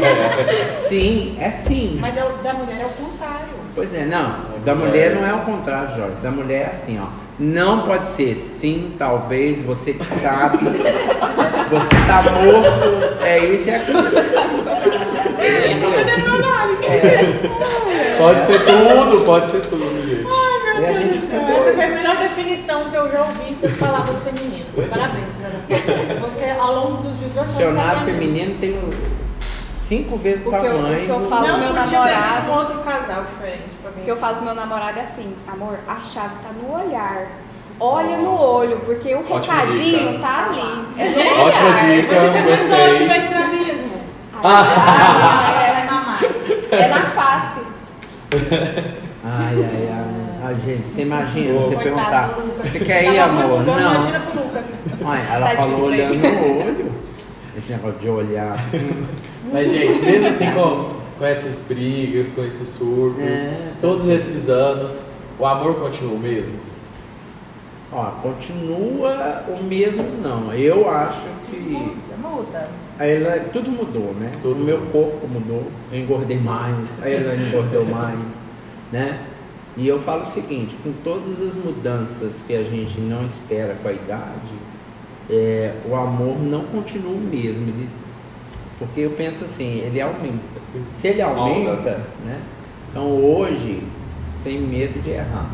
Sim, 0.69 1.37
é 1.39 1.49
sim. 1.49 1.97
Mas 1.99 2.17
é 2.17 2.23
o- 2.23 2.43
da 2.43 2.53
mulher 2.53 2.81
é 2.81 2.85
o 2.85 2.89
contrário. 2.89 3.47
Pois 3.73 3.93
é, 3.93 4.05
não. 4.05 4.61
Da 4.65 4.75
mulher 4.75 5.15
não 5.15 5.25
é 5.25 5.33
o 5.33 5.39
contrário, 5.39 5.95
Jorge. 5.95 6.15
Da 6.21 6.29
mulher 6.31 6.67
é 6.67 6.69
assim, 6.71 6.99
ó. 7.01 7.07
Não 7.39 7.83
pode 7.83 8.07
ser 8.07 8.35
sim, 8.35 8.93
talvez, 8.99 9.61
você 9.63 9.93
que 9.93 10.05
sabe. 10.19 10.59
Você 11.71 11.95
tá 12.05 12.21
morto. 12.29 13.23
É 13.23 13.39
isso 13.39 13.69
e 13.69 13.73
aquilo. 13.73 14.03
Pode 18.17 18.43
ser 18.43 18.59
tudo, 18.65 19.25
pode 19.25 19.49
ser 19.49 19.61
tudo, 19.61 19.85
gente. 20.05 20.27
E 20.81 20.85
a 20.85 20.93
gente 20.93 21.17
Então, 21.25 21.49
essa 21.49 21.73
foi 21.73 21.83
a 21.83 21.89
melhor 21.89 22.15
definição 22.17 22.89
que 22.89 22.95
eu 22.95 23.11
já 23.11 23.19
ouvi 23.21 23.55
de 23.55 23.73
palavras 23.75 24.19
femininas. 24.19 24.85
Parabéns, 24.89 25.37
Vera. 25.37 26.19
Você, 26.21 26.49
ao 26.59 26.73
longo 26.75 27.03
dos 27.03 27.19
18 27.19 27.39
anos, 27.39 27.51
Dicionário 27.57 27.99
você 27.99 28.11
aprendeu. 28.11 28.21
feminino 28.21 28.57
tem 28.59 28.89
cinco 29.77 30.17
vezes 30.17 30.45
o 30.45 30.49
O 30.49 30.51
que 30.51 30.65
eu- 30.65 30.73
o 30.73 30.75
tamanho. 30.77 31.05
que 31.05 31.09
eu 31.11 31.27
falo- 31.29 31.47
Não 31.47 31.57
meu 31.59 31.73
namorado. 31.73 32.45
com 32.47 32.51
outro 32.57 32.79
casal 32.79 33.23
diferente 33.25 33.69
pra 33.81 33.91
mim. 33.91 34.01
O 34.01 34.03
que 34.05 34.11
eu 34.11 34.17
falo 34.17 34.35
pro 34.37 34.45
meu 34.45 34.55
namorado 34.55 34.99
é 34.99 35.01
assim, 35.03 35.35
amor, 35.47 35.77
a 35.87 36.01
chave 36.01 36.35
tá 36.41 36.49
no 36.61 36.73
olhar. 36.73 37.27
Olha 37.79 38.17
no 38.17 38.39
olho, 38.39 38.79
porque 38.85 39.13
o 39.13 39.19
Ótima 39.33 39.55
recadinho 39.55 40.11
dica. 40.13 40.19
tá 40.19 40.45
ali. 40.49 40.85
É 40.99 41.09
no 41.09 41.41
Ótima 41.45 41.65
olhar. 41.65 41.85
dica, 41.95 42.15
Mas 42.15 42.31
você 42.31 42.41
começou 42.41 42.75
a 42.75 42.79
gostei. 42.79 42.95
ativar 42.95 43.17
estrabismo. 43.17 44.01
Ela 44.43 45.53
vai 45.53 45.85
mamar. 45.85 46.19
É 46.71 46.87
na 46.87 47.01
face. 47.07 47.61
Ai, 49.23 49.55
ai, 49.55 49.89
ai. 49.93 50.10
Ai, 50.53 50.59
gente, 50.65 50.87
você 50.87 51.01
imagina, 51.03 51.53
você 51.53 51.75
Coitado 51.75 51.83
perguntar. 51.83 52.27
do 52.33 52.41
Lucas. 52.47 52.69
Você 52.71 52.79
quer 52.79 53.03
ir, 53.13 53.17
Tava 53.17 53.41
amor? 53.43 53.63
Não. 53.65 53.79
Imagina 53.95 54.19
pro 54.19 54.43
Lucas. 54.43 54.65
Ai, 55.05 55.25
ela 55.33 55.47
Tá 55.49 55.55
falou 55.55 55.91
difícil 55.91 56.19
pra 56.19 56.29
olhando 56.29 56.49
no 56.49 56.65
olho. 56.65 56.91
Esse 57.57 57.71
negócio 57.71 57.99
de 57.99 58.09
olhar. 58.09 58.57
Mas, 59.51 59.71
gente, 59.71 60.01
mesmo 60.05 60.27
assim 60.27 60.51
com, 60.51 60.89
com 61.17 61.25
essas 61.25 61.65
brigas, 61.67 62.31
com 62.31 62.43
esses 62.45 62.67
surtos, 62.67 63.23
É. 63.23 63.73
todos 63.81 64.07
esses 64.07 64.49
anos, 64.49 65.03
o 65.39 65.45
amor 65.45 65.75
continua 65.75 66.13
o 66.15 66.19
mesmo? 66.19 66.55
Ó, 67.93 68.05
continua 68.21 69.43
o 69.49 69.61
mesmo 69.63 70.05
não. 70.23 70.53
Eu 70.53 70.89
acho 70.89 71.19
que 71.49 71.57
Muda, 71.57 72.15
muda. 72.17 72.67
a 72.97 73.05
ela, 73.05 73.39
tudo 73.51 73.69
mudou, 73.69 74.13
né? 74.17 74.31
Tudo 74.41 74.61
o 74.61 74.65
meu 74.65 74.77
corpo 74.93 75.27
mudou, 75.27 75.63
eu 75.91 75.99
engordei 75.99 76.39
mais, 76.39 76.75
a 77.03 77.09
ela 77.09 77.35
engordou 77.35 77.83
mais, 77.91 78.17
né? 78.93 79.19
E 79.77 79.87
eu 79.87 79.99
falo 79.99 80.23
o 80.23 80.25
seguinte, 80.25 80.75
com 80.83 80.91
todas 81.03 81.41
as 81.41 81.55
mudanças 81.55 82.35
que 82.45 82.53
a 82.53 82.63
gente 82.63 82.99
não 82.99 83.25
espera 83.25 83.75
com 83.81 83.87
a 83.87 83.93
idade, 83.93 84.53
é, 85.29 85.73
o 85.89 85.95
amor 85.95 86.37
não 86.41 86.65
continua 86.65 87.13
o 87.13 87.21
mesmo, 87.21 87.67
ele, 87.67 87.87
porque 88.77 89.01
eu 89.01 89.11
penso 89.11 89.45
assim, 89.45 89.79
ele 89.79 90.01
aumenta. 90.01 90.59
Sim. 90.71 90.83
Se 90.93 91.07
ele 91.07 91.21
aumenta, 91.21 92.01
né? 92.25 92.41
Então 92.89 93.05
hoje, 93.05 93.81
sem 94.43 94.59
medo 94.59 95.01
de 95.01 95.11
errar, 95.11 95.49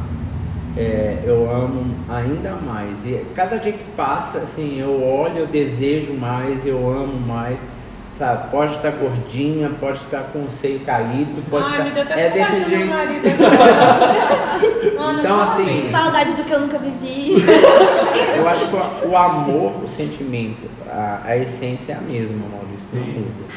é, 0.75 1.23
eu 1.25 1.49
amo 1.49 1.85
ainda 2.09 2.51
mais. 2.55 3.05
E 3.05 3.23
cada 3.35 3.57
dia 3.57 3.73
que 3.73 3.83
passa, 3.95 4.39
assim, 4.39 4.79
eu 4.79 5.03
olho, 5.03 5.39
eu 5.39 5.47
desejo 5.47 6.13
mais, 6.13 6.65
eu 6.65 6.89
amo 6.89 7.19
mais. 7.19 7.59
Sabe? 8.17 8.49
Pode 8.49 8.75
estar 8.75 8.91
gordinha, 8.91 9.69
pode 9.79 9.97
estar 9.99 10.23
com 10.33 10.45
o 10.45 10.49
seio 10.49 10.79
caído, 10.79 11.39
pode 11.51 11.65
Ai, 11.65 11.71
estar. 11.73 11.83
me 11.83 11.91
deu 11.91 12.01
até 12.03 12.13
é 12.13 12.29
saudade 12.29 12.51
desse 12.51 12.63
do 12.63 12.69
meu 12.69 12.79
jeito. 12.79 12.93
marido. 12.93 13.27
Mano, 14.97 15.19
Então, 15.19 15.41
assim, 15.41 15.89
Saudade 15.91 16.33
do 16.33 16.43
que 16.43 16.51
eu 16.51 16.59
nunca 16.61 16.79
vivi. 16.79 17.35
Eu 18.35 18.49
acho 18.49 18.65
que 18.67 19.07
o, 19.07 19.15
amor, 19.17 19.83
o 19.83 19.87
sentimento, 19.87 20.67
a, 20.89 21.21
a 21.25 21.37
essência 21.37 21.93
é 21.93 21.95
a 21.97 22.01
mesma, 22.01 22.37
Maurício, 22.49 22.87
não 22.93 23.03
Sim. 23.03 23.11
muda. 23.19 23.53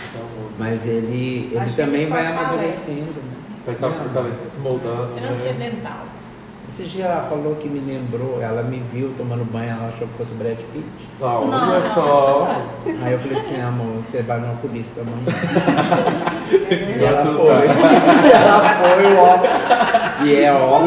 Mas 0.59 0.87
ele, 0.87 1.49
ele 1.53 1.59
Acho 1.59 1.77
também 1.77 2.03
ele 2.03 2.11
vai 2.11 2.27
fortalece. 2.37 2.55
amadurecendo. 2.91 3.21
né? 3.23 3.33
Vai 3.65 3.73
estar 3.75 3.91
fortalecendo, 3.91 4.51
se 4.51 4.59
moldando. 4.61 5.15
Né? 5.15 5.81
Esse 6.81 6.89
dia 6.97 7.05
ela 7.05 7.29
falou 7.29 7.57
que 7.57 7.69
me 7.69 7.79
lembrou, 7.79 8.41
ela 8.41 8.63
me 8.63 8.83
viu 8.91 9.13
tomando 9.15 9.45
banho, 9.45 9.73
ela 9.73 9.89
achou 9.89 10.09
que 10.09 10.17
fosse 10.17 10.33
o 10.33 10.35
Brad 10.37 10.57
Pitt. 10.57 10.87
Ah, 11.21 11.39
olha 11.39 11.51
Nossa. 11.51 11.91
só. 11.91 12.49
Aí 13.03 13.13
eu 13.13 13.19
falei 13.19 13.37
assim, 13.37 13.61
amor, 13.61 13.97
você 13.97 14.23
vai 14.23 14.41
no 14.41 14.55
oculista 14.55 15.03
amanhã. 15.03 15.27
E 16.99 17.05
ela 17.05 17.27
foi. 17.27 17.67
ela 18.33 18.63
foi, 18.81 19.05
ó. 19.19 20.25
E 20.25 20.35
é 20.37 20.51
ó. 20.51 20.81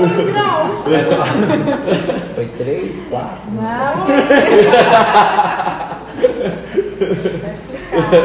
Foi 2.34 2.47
três, 2.58 3.08
quatro. 3.12 3.51
Não, 3.51 4.06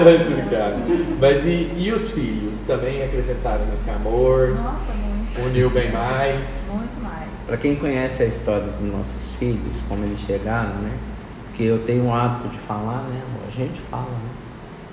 vai 0.05 0.17
explicar. 0.17 0.73
Mas 1.21 1.45
e, 1.45 1.71
e 1.77 1.93
os 1.93 2.13
filhos 2.13 2.61
também 2.61 3.05
acrescentaram 3.05 3.67
nesse 3.67 3.91
amor? 3.91 4.55
Nossa, 4.55 4.91
muito, 4.95 5.51
Uniu 5.51 5.69
bem 5.69 5.93
mais? 5.93 6.67
muito 6.71 7.03
mais. 7.03 7.28
Para 7.49 7.57
quem 7.57 7.77
conhece 7.77 8.23
a 8.23 8.27
história 8.27 8.67
dos 8.67 8.93
nossos 8.93 9.33
filhos, 9.37 9.73
como 9.89 10.05
eles 10.05 10.19
chegaram, 10.19 10.75
né? 10.83 10.99
Porque 11.47 11.63
eu 11.63 11.83
tenho 11.83 12.05
o 12.05 12.15
hábito 12.15 12.49
de 12.49 12.59
falar, 12.59 13.05
né? 13.05 13.23
A 13.47 13.51
gente 13.51 13.81
fala, 13.81 14.11
né? 14.11 14.31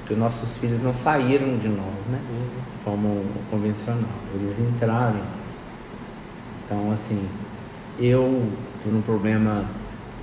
Que 0.08 0.14
os 0.14 0.20
nossos 0.20 0.56
filhos 0.56 0.82
não 0.82 0.94
saíram 0.94 1.58
de 1.58 1.68
nós, 1.68 1.94
né? 2.10 2.18
Como 2.82 3.26
convencional. 3.52 4.08
Eles 4.34 4.58
entraram 4.58 5.16
em 5.16 5.20
nós. 5.20 5.72
Então, 6.64 6.94
assim, 6.94 7.28
eu, 8.00 8.48
por 8.82 8.94
um 8.94 9.02
problema 9.02 9.66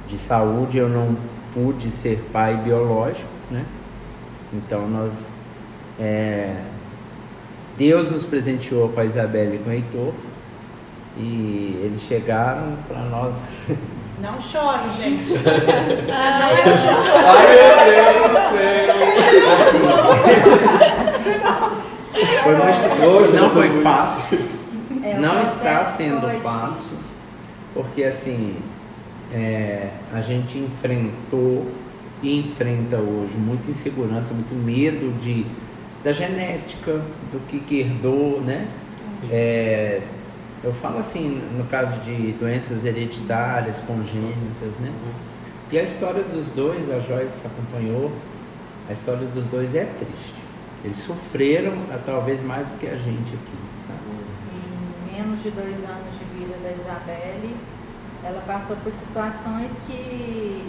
de 0.08 0.16
saúde, 0.16 0.78
eu 0.78 0.88
não 0.88 1.14
pude 1.52 1.90
ser 1.90 2.30
pai 2.32 2.56
biológico, 2.56 3.28
né? 3.50 3.66
Então, 4.54 4.88
nós. 4.88 5.34
é, 6.00 6.62
Deus 7.76 8.10
nos 8.10 8.24
presenteou 8.24 8.88
com 8.88 9.00
a 9.00 9.04
Isabela 9.04 9.54
e 9.54 9.58
com 9.58 9.68
o 9.68 9.72
Heitor. 9.74 10.14
E 11.16 11.80
eles 11.84 12.02
chegaram 12.02 12.76
para 12.88 13.00
nós. 13.00 13.34
Não 14.20 14.40
chore, 14.40 14.78
gente. 14.98 15.34
Ai, 16.10 16.54
meu 16.54 16.64
Deus 16.64 16.80
do 16.80 16.86
céu! 17.04 17.32
Foi 22.42 22.54
muito 22.56 23.06
Hoje 23.06 23.32
não 23.32 23.48
foi 23.48 23.82
fácil. 23.82 24.38
É, 25.02 25.18
não 25.18 25.42
está 25.42 25.84
sendo 25.84 26.20
foi 26.20 26.40
fácil. 26.40 26.72
difícil. 26.72 26.98
Porque 27.74 28.04
assim, 28.04 28.56
é, 29.32 29.88
a 30.12 30.20
gente 30.20 30.58
enfrentou 30.58 31.66
e 32.22 32.38
enfrenta 32.38 32.96
hoje 32.98 33.34
muita 33.36 33.70
insegurança, 33.70 34.32
muito 34.34 34.54
medo 34.54 35.12
de, 35.20 35.44
da 36.04 36.12
genética, 36.12 36.92
do 37.32 37.40
que, 37.48 37.58
que 37.58 37.80
herdou, 37.80 38.40
né? 38.40 38.68
Sim. 39.20 39.28
É, 39.32 40.00
eu 40.62 40.72
falo 40.72 40.98
assim, 40.98 41.40
no 41.56 41.64
caso 41.64 41.98
de 42.00 42.32
doenças 42.32 42.84
hereditárias, 42.84 43.78
congênitas, 43.80 44.76
né? 44.80 44.92
E 45.70 45.78
a 45.78 45.82
história 45.82 46.22
dos 46.22 46.50
dois, 46.50 46.90
a 46.90 47.00
Joyce 47.00 47.46
acompanhou, 47.46 48.12
a 48.88 48.92
história 48.92 49.26
dos 49.28 49.46
dois 49.46 49.74
é 49.74 49.84
triste. 49.84 50.42
Eles 50.84 50.98
sofreram 50.98 51.72
ah, 51.90 51.98
talvez 52.04 52.42
mais 52.42 52.66
do 52.68 52.78
que 52.78 52.86
a 52.86 52.96
gente 52.96 53.34
aqui, 53.34 53.56
sabe? 53.86 54.00
Em 54.52 55.16
menos 55.16 55.42
de 55.42 55.50
dois 55.50 55.78
anos 55.78 56.18
de 56.18 56.24
vida 56.38 56.56
da 56.62 56.72
Isabelle, 56.72 57.56
ela 58.22 58.42
passou 58.46 58.76
por 58.76 58.92
situações 58.92 59.72
que 59.86 60.64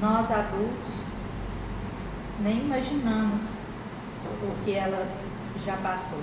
nós 0.00 0.30
adultos 0.30 0.94
nem 2.40 2.60
imaginamos 2.60 3.40
o 4.42 4.64
que 4.64 4.72
ela 4.74 5.06
já 5.64 5.76
passou. 5.76 6.18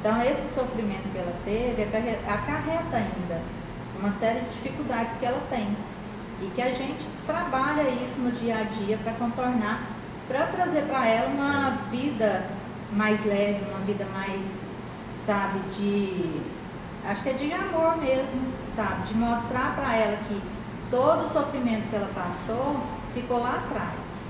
Então, 0.00 0.22
esse 0.22 0.54
sofrimento 0.54 1.12
que 1.12 1.18
ela 1.18 1.34
teve 1.44 1.82
acarre- 1.82 2.18
acarreta 2.26 2.96
ainda 2.96 3.42
uma 3.98 4.10
série 4.10 4.40
de 4.40 4.48
dificuldades 4.50 5.16
que 5.16 5.26
ela 5.26 5.40
tem. 5.50 5.76
E 6.40 6.46
que 6.54 6.62
a 6.62 6.72
gente 6.72 7.06
trabalha 7.26 7.86
isso 8.02 8.18
no 8.18 8.32
dia 8.32 8.56
a 8.56 8.62
dia 8.62 8.96
para 8.96 9.12
contornar, 9.12 9.82
para 10.26 10.46
trazer 10.46 10.82
para 10.84 11.06
ela 11.06 11.28
uma 11.28 11.70
vida 11.90 12.46
mais 12.90 13.22
leve, 13.26 13.62
uma 13.68 13.80
vida 13.80 14.06
mais, 14.06 14.58
sabe, 15.24 15.58
de. 15.76 16.40
Acho 17.04 17.22
que 17.22 17.28
é 17.28 17.32
de 17.34 17.52
amor 17.52 17.98
mesmo, 17.98 18.40
sabe? 18.74 19.02
De 19.08 19.14
mostrar 19.14 19.74
para 19.76 19.94
ela 19.94 20.16
que 20.28 20.40
todo 20.90 21.24
o 21.24 21.28
sofrimento 21.28 21.90
que 21.90 21.96
ela 21.96 22.10
passou 22.14 22.76
ficou 23.12 23.38
lá 23.38 23.56
atrás, 23.66 24.24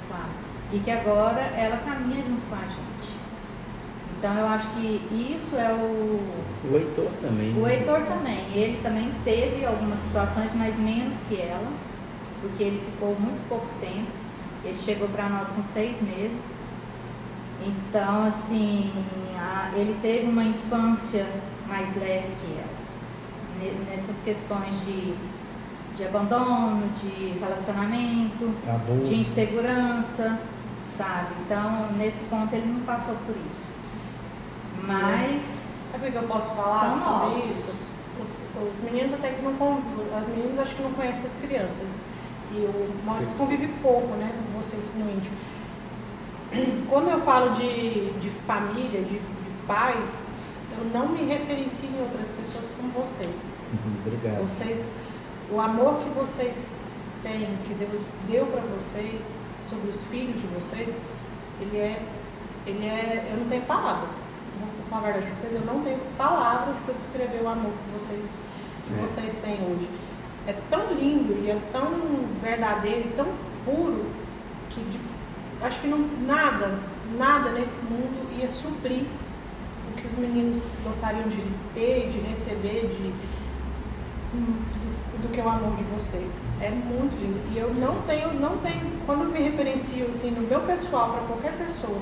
sabe? 0.00 0.30
E 0.72 0.80
que 0.80 0.90
agora 0.90 1.40
ela 1.56 1.76
caminha 1.84 2.22
junto 2.24 2.44
com 2.48 2.56
a 2.56 2.66
gente. 2.66 3.23
Então 4.24 4.38
eu 4.38 4.46
acho 4.46 4.66
que 4.70 5.02
isso 5.12 5.54
é 5.54 5.70
o, 5.74 6.18
O 6.72 6.76
Heitor 6.78 7.10
também. 7.20 7.52
o 7.58 7.60
né? 7.60 7.74
Heitor 7.74 8.00
também, 8.06 8.38
ele 8.54 8.80
também 8.82 9.12
teve 9.22 9.66
algumas 9.66 9.98
situações, 9.98 10.50
mas 10.54 10.78
menos 10.78 11.16
que 11.28 11.38
ela, 11.38 11.70
porque 12.40 12.62
ele 12.62 12.80
ficou 12.80 13.14
muito 13.20 13.46
pouco 13.50 13.66
tempo. 13.82 14.06
Ele 14.64 14.78
chegou 14.78 15.08
para 15.08 15.28
nós 15.28 15.48
com 15.48 15.62
seis 15.62 16.00
meses. 16.00 16.56
Então, 17.66 18.24
assim, 18.24 18.90
a- 19.38 19.70
ele 19.76 19.94
teve 20.00 20.26
uma 20.26 20.44
infância 20.44 21.26
mais 21.68 21.94
leve 21.94 22.28
que 22.40 22.52
ela. 22.52 22.74
Ne- 23.60 23.94
Nessas 23.94 24.16
questões 24.24 24.74
de, 24.86 25.14
de 25.98 26.02
abandono, 26.06 26.88
de 27.02 27.38
relacionamento, 27.38 28.50
Abuso. 28.66 29.04
de 29.04 29.16
insegurança, 29.20 30.38
sabe? 30.86 31.28
Então, 31.44 31.92
nesse 31.92 32.24
ponto, 32.24 32.54
ele 32.54 32.72
não 32.72 32.80
passou 32.86 33.14
por 33.26 33.36
isso. 33.46 33.73
Mas. 34.86 35.74
Sabe 35.90 36.08
o 36.08 36.12
que 36.12 36.18
eu 36.18 36.22
posso 36.24 36.50
falar 36.54 36.80
São 36.80 36.98
sobre 36.98 37.38
nossos. 37.38 37.50
isso? 37.50 37.88
Os, 38.20 38.68
os 38.74 38.84
meninos 38.84 39.12
até 39.14 39.30
que 39.30 39.42
não 39.42 39.54
convivem, 39.54 40.06
as 40.16 40.26
meninas 40.28 40.58
acho 40.58 40.74
que 40.74 40.82
não 40.82 40.92
conhecem 40.92 41.24
as 41.26 41.34
crianças. 41.36 41.88
E 42.50 42.56
o 42.58 42.94
Maurício 43.04 43.36
convive 43.36 43.68
pouco, 43.82 44.14
né, 44.16 44.32
com 44.36 44.60
vocês 44.60 44.94
no 44.96 45.10
íntimo. 45.10 45.36
Quando 46.88 47.10
eu 47.10 47.20
falo 47.22 47.50
de, 47.54 48.10
de 48.20 48.30
família, 48.46 49.00
de, 49.02 49.18
de 49.18 49.50
pais, 49.66 50.24
eu 50.78 50.84
não 50.92 51.08
me 51.08 51.24
referencio 51.24 51.88
em 51.88 52.00
outras 52.00 52.30
pessoas 52.30 52.70
como 52.76 52.90
vocês. 52.92 53.56
Uhum, 53.72 53.96
Obrigado. 54.06 54.40
Vocês, 54.42 54.86
o 55.50 55.60
amor 55.60 55.98
que 55.98 56.08
vocês 56.10 56.88
têm, 57.24 57.56
que 57.66 57.74
Deus 57.74 58.08
deu 58.28 58.46
para 58.46 58.60
vocês, 58.76 59.40
sobre 59.64 59.90
os 59.90 60.00
filhos 60.02 60.40
de 60.40 60.46
vocês, 60.48 60.96
ele 61.60 61.76
é, 61.76 62.02
ele 62.66 62.86
é, 62.86 63.28
eu 63.32 63.38
não 63.38 63.48
tenho 63.48 63.62
palavras. 63.62 64.12
Vou 64.60 64.86
falar 64.90 65.08
a 65.08 65.12
verdade 65.12 65.26
para 65.26 65.36
vocês, 65.40 65.54
eu 65.54 65.60
não 65.66 65.80
tenho 65.82 65.98
palavras 66.16 66.76
para 66.78 66.94
descrever 66.94 67.42
o 67.42 67.48
amor 67.48 67.72
que 67.72 67.98
vocês, 67.98 68.40
que 68.86 68.94
É. 68.94 68.96
vocês 69.00 69.36
têm 69.38 69.54
hoje. 69.66 69.88
É 70.46 70.52
tão 70.70 70.92
lindo 70.92 71.32
e 71.44 71.50
é 71.50 71.58
tão 71.72 71.90
verdadeiro 72.42 73.08
e 73.08 73.12
tão 73.16 73.26
puro 73.64 74.04
que 74.70 74.80
de- 74.82 75.00
acho 75.62 75.80
que 75.80 75.86
não, 75.88 75.98
nada, 76.26 76.78
nada 77.18 77.50
nesse 77.52 77.80
mundo 77.82 78.28
ia 78.38 78.46
suprir 78.48 79.04
o 79.90 79.94
que 79.96 80.06
os 80.06 80.16
meninos 80.18 80.74
gostariam 80.84 81.26
de 81.28 81.42
ter, 81.72 82.10
de 82.10 82.18
receber, 82.20 82.88
de 82.88 83.12
do, 84.32 85.22
do 85.22 85.28
que 85.32 85.40
o 85.40 85.48
amor 85.48 85.76
de 85.76 85.84
vocês. 85.84 86.36
É 86.60 86.70
muito 86.70 87.14
lindo. 87.20 87.40
E 87.52 87.58
eu 87.58 87.72
não 87.74 88.02
tenho, 88.02 88.34
não 88.34 88.58
tenho, 88.58 88.90
quando 89.06 89.24
eu 89.24 89.30
me 89.30 89.40
referencio 89.40 90.08
assim 90.08 90.30
no 90.30 90.42
meu 90.42 90.60
pessoal 90.62 91.10
para 91.12 91.22
qualquer 91.22 91.52
pessoa 91.56 91.98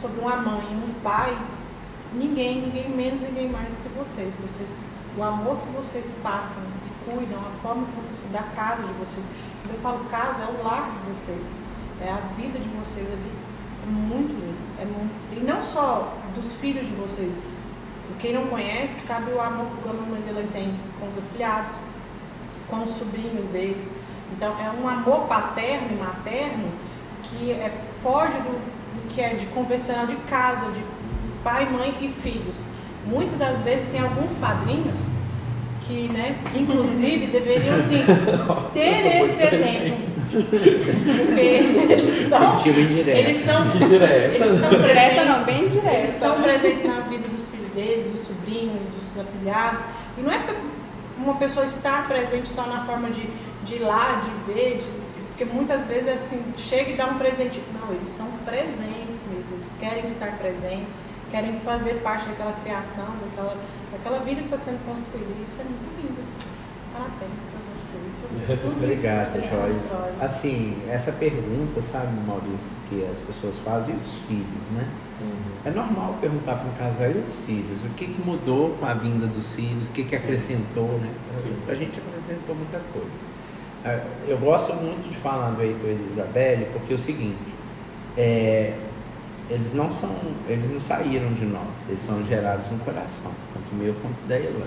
sobre 0.00 0.20
uma 0.20 0.36
mãe, 0.36 0.64
um 0.76 0.92
pai, 1.02 1.36
ninguém, 2.14 2.62
ninguém 2.62 2.88
menos, 2.88 3.20
ninguém 3.22 3.48
mais 3.48 3.72
do 3.72 3.82
que 3.82 3.98
vocês. 3.98 4.36
Vocês, 4.36 4.76
o 5.16 5.22
amor 5.22 5.58
que 5.58 5.68
vocês 5.76 6.12
passam 6.22 6.62
e 6.86 7.10
cuidam, 7.10 7.38
a 7.38 7.62
forma 7.62 7.86
que 7.86 7.96
vocês 7.96 8.18
cuidam 8.20 8.42
da 8.42 8.48
casa 8.54 8.82
de 8.82 8.92
vocês. 8.94 9.26
Quando 9.62 9.74
eu 9.74 9.80
falo 9.80 10.04
casa, 10.06 10.42
é 10.42 10.46
o 10.46 10.64
lar 10.64 10.90
de 10.90 11.10
vocês. 11.10 11.46
É 12.00 12.10
a 12.10 12.20
vida 12.36 12.58
de 12.58 12.68
vocês 12.68 13.06
ali. 13.06 13.32
É 13.82 13.86
muito 13.86 14.32
lindo. 14.32 14.64
É 14.80 14.84
muito, 14.84 15.12
e 15.32 15.40
não 15.40 15.62
só 15.62 16.14
dos 16.34 16.52
filhos 16.54 16.86
de 16.86 16.94
vocês. 16.94 17.38
Quem 18.18 18.32
não 18.32 18.46
conhece 18.46 19.00
sabe 19.00 19.32
o 19.32 19.40
amor 19.40 19.66
que 19.66 19.88
o 19.88 19.92
Gama 19.92 20.06
Mazela 20.06 20.44
tem 20.52 20.74
com 20.98 21.06
os 21.06 21.18
afilhados, 21.18 21.74
com 22.68 22.82
os 22.82 22.90
sobrinhos 22.90 23.48
deles. 23.48 23.90
Então 24.32 24.54
é 24.60 24.70
um 24.70 24.88
amor 24.88 25.26
paterno 25.26 25.88
e 25.92 25.96
materno 25.96 26.70
que 27.24 27.52
é, 27.52 27.72
foge 28.02 28.36
do, 28.38 28.52
do 28.52 29.14
que 29.14 29.20
é 29.20 29.34
de 29.34 29.46
convencional 29.46 30.06
de 30.06 30.16
casa, 30.28 30.70
de 30.70 30.82
pai, 31.44 31.68
mãe 31.70 31.94
e 32.00 32.08
filhos. 32.08 32.64
Muitas 33.06 33.38
das 33.38 33.60
vezes 33.62 33.88
tem 33.90 34.00
alguns 34.00 34.34
padrinhos 34.34 35.06
que, 35.86 36.08
né, 36.08 36.36
inclusive 36.56 37.26
deveriam 37.26 37.78
sim 37.82 38.02
ter 38.72 39.20
esse 39.22 39.42
exemplo. 39.42 40.14
Porque 40.24 41.40
eles 41.40 42.28
são, 42.30 42.58
Sentiu 42.58 42.82
indireta. 42.82 43.18
eles 43.18 43.36
são, 43.44 43.68
Que 43.70 43.78
direta. 43.84 44.14
eles 44.34 44.58
são 44.60 44.70
Direta 44.70 45.24
não, 45.26 45.44
bem 45.44 45.58
eles 45.62 45.72
direta. 45.74 46.06
são 46.06 46.40
presentes 46.40 46.84
na 46.86 47.00
vida 47.00 47.28
dos 47.28 47.46
filhos 47.48 47.68
deles, 47.70 48.10
dos 48.10 48.20
sobrinhos, 48.20 48.80
dos 48.98 49.18
afilhados. 49.20 49.82
E 50.16 50.22
não 50.22 50.32
é 50.32 50.40
uma 51.18 51.34
pessoa 51.34 51.66
estar 51.66 52.08
presente 52.08 52.48
só 52.48 52.66
na 52.66 52.86
forma 52.86 53.10
de, 53.10 53.28
de 53.64 53.74
ir 53.74 53.80
lá, 53.80 54.22
de 54.24 54.52
ver, 54.54 54.78
de- 54.78 55.04
porque 55.28 55.44
muitas 55.44 55.84
vezes 55.86 56.06
é 56.08 56.12
assim, 56.14 56.42
chega 56.56 56.90
e 56.92 56.96
dá 56.96 57.06
um 57.06 57.18
presente. 57.18 57.60
Não, 57.78 57.94
eles 57.94 58.08
são 58.08 58.28
presentes 58.46 59.26
mesmo, 59.30 59.54
eles 59.56 59.76
querem 59.78 60.04
estar 60.06 60.38
presentes, 60.38 60.92
querem 61.34 61.58
fazer 61.60 61.94
parte 61.94 62.28
daquela 62.28 62.52
criação, 62.52 63.06
daquela, 63.20 63.56
daquela 63.90 64.20
vida 64.20 64.42
que 64.42 64.54
está 64.54 64.56
sendo 64.56 64.86
construída. 64.86 65.32
Isso 65.42 65.60
é 65.60 65.64
muito 65.64 66.00
lindo. 66.00 66.22
Parabéns 66.92 67.40
para 67.50 67.58
vocês. 67.74 68.60
tudo 68.60 68.84
Obrigado, 68.84 69.32
constroem. 69.32 70.14
Assim, 70.20 70.82
essa 70.88 71.10
pergunta, 71.10 71.82
sabe, 71.82 72.14
Maurício, 72.24 72.76
que 72.88 73.04
as 73.10 73.18
pessoas 73.18 73.58
fazem, 73.64 73.96
e 73.96 73.98
os 73.98 74.14
filhos, 74.28 74.68
né? 74.70 74.88
É 75.64 75.70
normal 75.72 76.18
perguntar 76.20 76.54
para 76.54 76.68
um 76.68 76.74
casal 76.74 77.10
e 77.10 77.24
os 77.26 77.44
filhos, 77.44 77.82
o 77.82 77.88
que, 77.96 78.06
que 78.06 78.22
mudou 78.24 78.76
com 78.78 78.86
a 78.86 78.94
vinda 78.94 79.26
dos 79.26 79.56
filhos, 79.56 79.88
o 79.88 79.92
que, 79.92 80.04
que 80.04 80.14
acrescentou, 80.14 81.00
né? 81.00 81.10
Sim. 81.34 81.56
A 81.66 81.74
gente 81.74 81.98
acrescentou 81.98 82.54
muita 82.54 82.80
coisa. 82.92 83.10
Ah, 83.84 84.00
Eu 84.28 84.38
gosto 84.38 84.72
muito 84.74 85.10
de 85.10 85.16
falar 85.16 85.50
do 85.50 85.62
Heitor 85.62 85.90
e 85.90 86.12
Isabelle, 86.12 86.66
porque 86.72 86.92
é 86.92 86.96
o 86.96 86.98
seguinte, 86.98 87.54
é, 88.16 88.74
eles 89.50 89.74
não 89.74 89.92
são, 89.92 90.10
eles 90.48 90.70
não 90.70 90.80
saíram 90.80 91.32
de 91.32 91.44
nós, 91.44 91.88
eles 91.88 92.04
foram 92.04 92.24
gerados 92.24 92.70
no 92.70 92.78
coração, 92.78 93.32
tanto 93.52 93.74
meu 93.74 93.94
quanto 93.94 94.26
da 94.26 94.36
Elaine, 94.36 94.64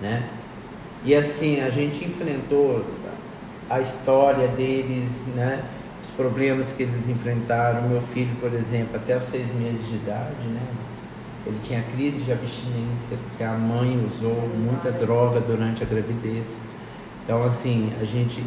né? 0.00 0.28
E 1.04 1.14
assim, 1.14 1.60
a 1.60 1.70
gente 1.70 2.04
enfrentou 2.04 2.84
a 3.68 3.80
história 3.80 4.48
deles, 4.48 5.26
né? 5.34 5.64
Os 6.02 6.10
problemas 6.10 6.72
que 6.72 6.82
eles 6.82 7.08
enfrentaram. 7.08 7.88
Meu 7.88 8.00
filho, 8.00 8.34
por 8.40 8.52
exemplo, 8.52 8.96
até 8.96 9.16
os 9.16 9.26
seis 9.26 9.52
meses 9.54 9.86
de 9.88 9.96
idade, 9.96 10.46
né? 10.48 10.62
Ele 11.46 11.60
tinha 11.62 11.82
crise 11.82 12.22
de 12.22 12.32
abstinência, 12.32 13.16
porque 13.28 13.44
a 13.44 13.52
mãe 13.52 14.04
usou 14.04 14.48
muita 14.58 14.90
droga 14.90 15.40
durante 15.40 15.82
a 15.82 15.86
gravidez. 15.86 16.64
Então, 17.24 17.44
assim, 17.44 17.92
a 18.00 18.04
gente, 18.04 18.42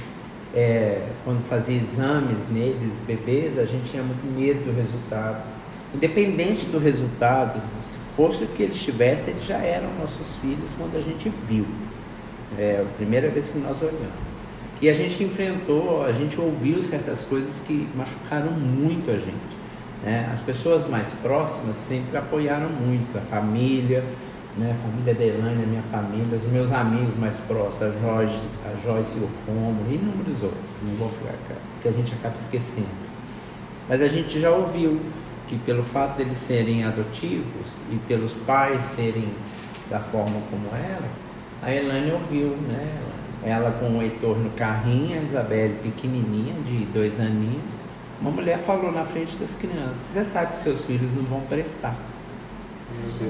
é, 0.53 1.01
quando 1.23 1.47
fazia 1.47 1.77
exames 1.77 2.49
neles, 2.49 2.93
bebês, 3.05 3.59
a 3.59 3.65
gente 3.65 3.91
tinha 3.91 4.03
muito 4.03 4.25
medo 4.25 4.65
do 4.65 4.75
resultado. 4.75 5.43
Independente 5.93 6.65
do 6.65 6.79
resultado, 6.79 7.59
se 7.81 7.97
fosse 8.15 8.43
o 8.43 8.47
que 8.47 8.63
eles 8.63 8.81
tivessem, 8.81 9.33
eles 9.33 9.45
já 9.45 9.57
eram 9.57 9.89
nossos 9.99 10.35
filhos 10.38 10.69
quando 10.77 10.97
a 10.97 11.01
gente 11.01 11.31
viu. 11.47 11.65
É 12.57 12.83
a 12.83 12.95
primeira 12.95 13.29
vez 13.29 13.49
que 13.49 13.57
nós 13.57 13.81
olhamos. 13.81 14.29
E 14.81 14.89
a 14.89 14.93
gente 14.93 15.23
enfrentou, 15.23 16.03
a 16.03 16.12
gente 16.13 16.39
ouviu 16.39 16.81
certas 16.81 17.23
coisas 17.23 17.62
que 17.65 17.88
machucaram 17.95 18.51
muito 18.51 19.12
a 19.12 19.17
gente. 19.17 19.59
né? 20.03 20.29
As 20.31 20.39
pessoas 20.41 20.88
mais 20.88 21.09
próximas 21.21 21.75
sempre 21.75 22.17
apoiaram 22.17 22.69
muito, 22.69 23.17
a 23.17 23.21
família, 23.21 24.03
né? 24.57 24.71
a 24.71 24.83
família 24.83 25.13
da 25.13 25.23
Elaine, 25.23 25.63
a 25.63 25.67
minha 25.67 25.83
família, 25.83 26.38
os 26.38 26.45
meus 26.45 26.71
amigos 26.71 27.17
mais 27.17 27.35
próximos, 27.41 27.95
a 27.95 27.99
Joyce, 27.99 28.41
a 28.65 28.81
Joyce 28.83 29.17
e 29.17 29.21
o 29.21 29.29
Romo, 29.47 29.85
e 29.89 29.95
inúmeros 29.95 30.43
outros, 30.43 30.81
não 30.83 30.93
vou 30.95 31.09
ficar, 31.09 31.33
que 31.81 31.88
a 31.88 31.91
gente 31.91 32.13
acaba 32.13 32.35
esquecendo. 32.35 33.09
Mas 33.88 34.01
a 34.01 34.07
gente 34.07 34.39
já 34.39 34.51
ouviu 34.51 34.99
que 35.47 35.57
pelo 35.57 35.83
fato 35.83 36.17
deles 36.17 36.38
serem 36.38 36.85
adotivos 36.85 37.79
e 37.91 37.95
pelos 38.07 38.33
pais 38.33 38.83
serem 38.83 39.29
da 39.89 39.99
forma 39.99 40.39
como 40.51 40.67
era, 40.75 41.09
a 41.62 41.73
Elaine 41.73 42.12
ouviu, 42.12 42.55
né? 42.67 42.88
Ela 43.43 43.71
com 43.71 43.97
o 43.97 44.01
Heitor 44.01 44.38
no 44.38 44.49
carrinho, 44.51 45.17
a 45.17 45.23
Isabelle 45.23 45.75
pequenininha, 45.81 46.53
de 46.65 46.85
dois 46.85 47.19
aninhos. 47.19 47.71
Uma 48.21 48.31
mulher 48.31 48.59
falou 48.59 48.91
na 48.91 49.05
frente 49.05 49.35
das 49.38 49.55
crianças: 49.55 50.01
Você 50.13 50.23
sabe 50.23 50.51
que 50.51 50.57
seus 50.59 50.85
filhos 50.85 51.13
não 51.15 51.23
vão 51.23 51.41
prestar. 51.41 51.95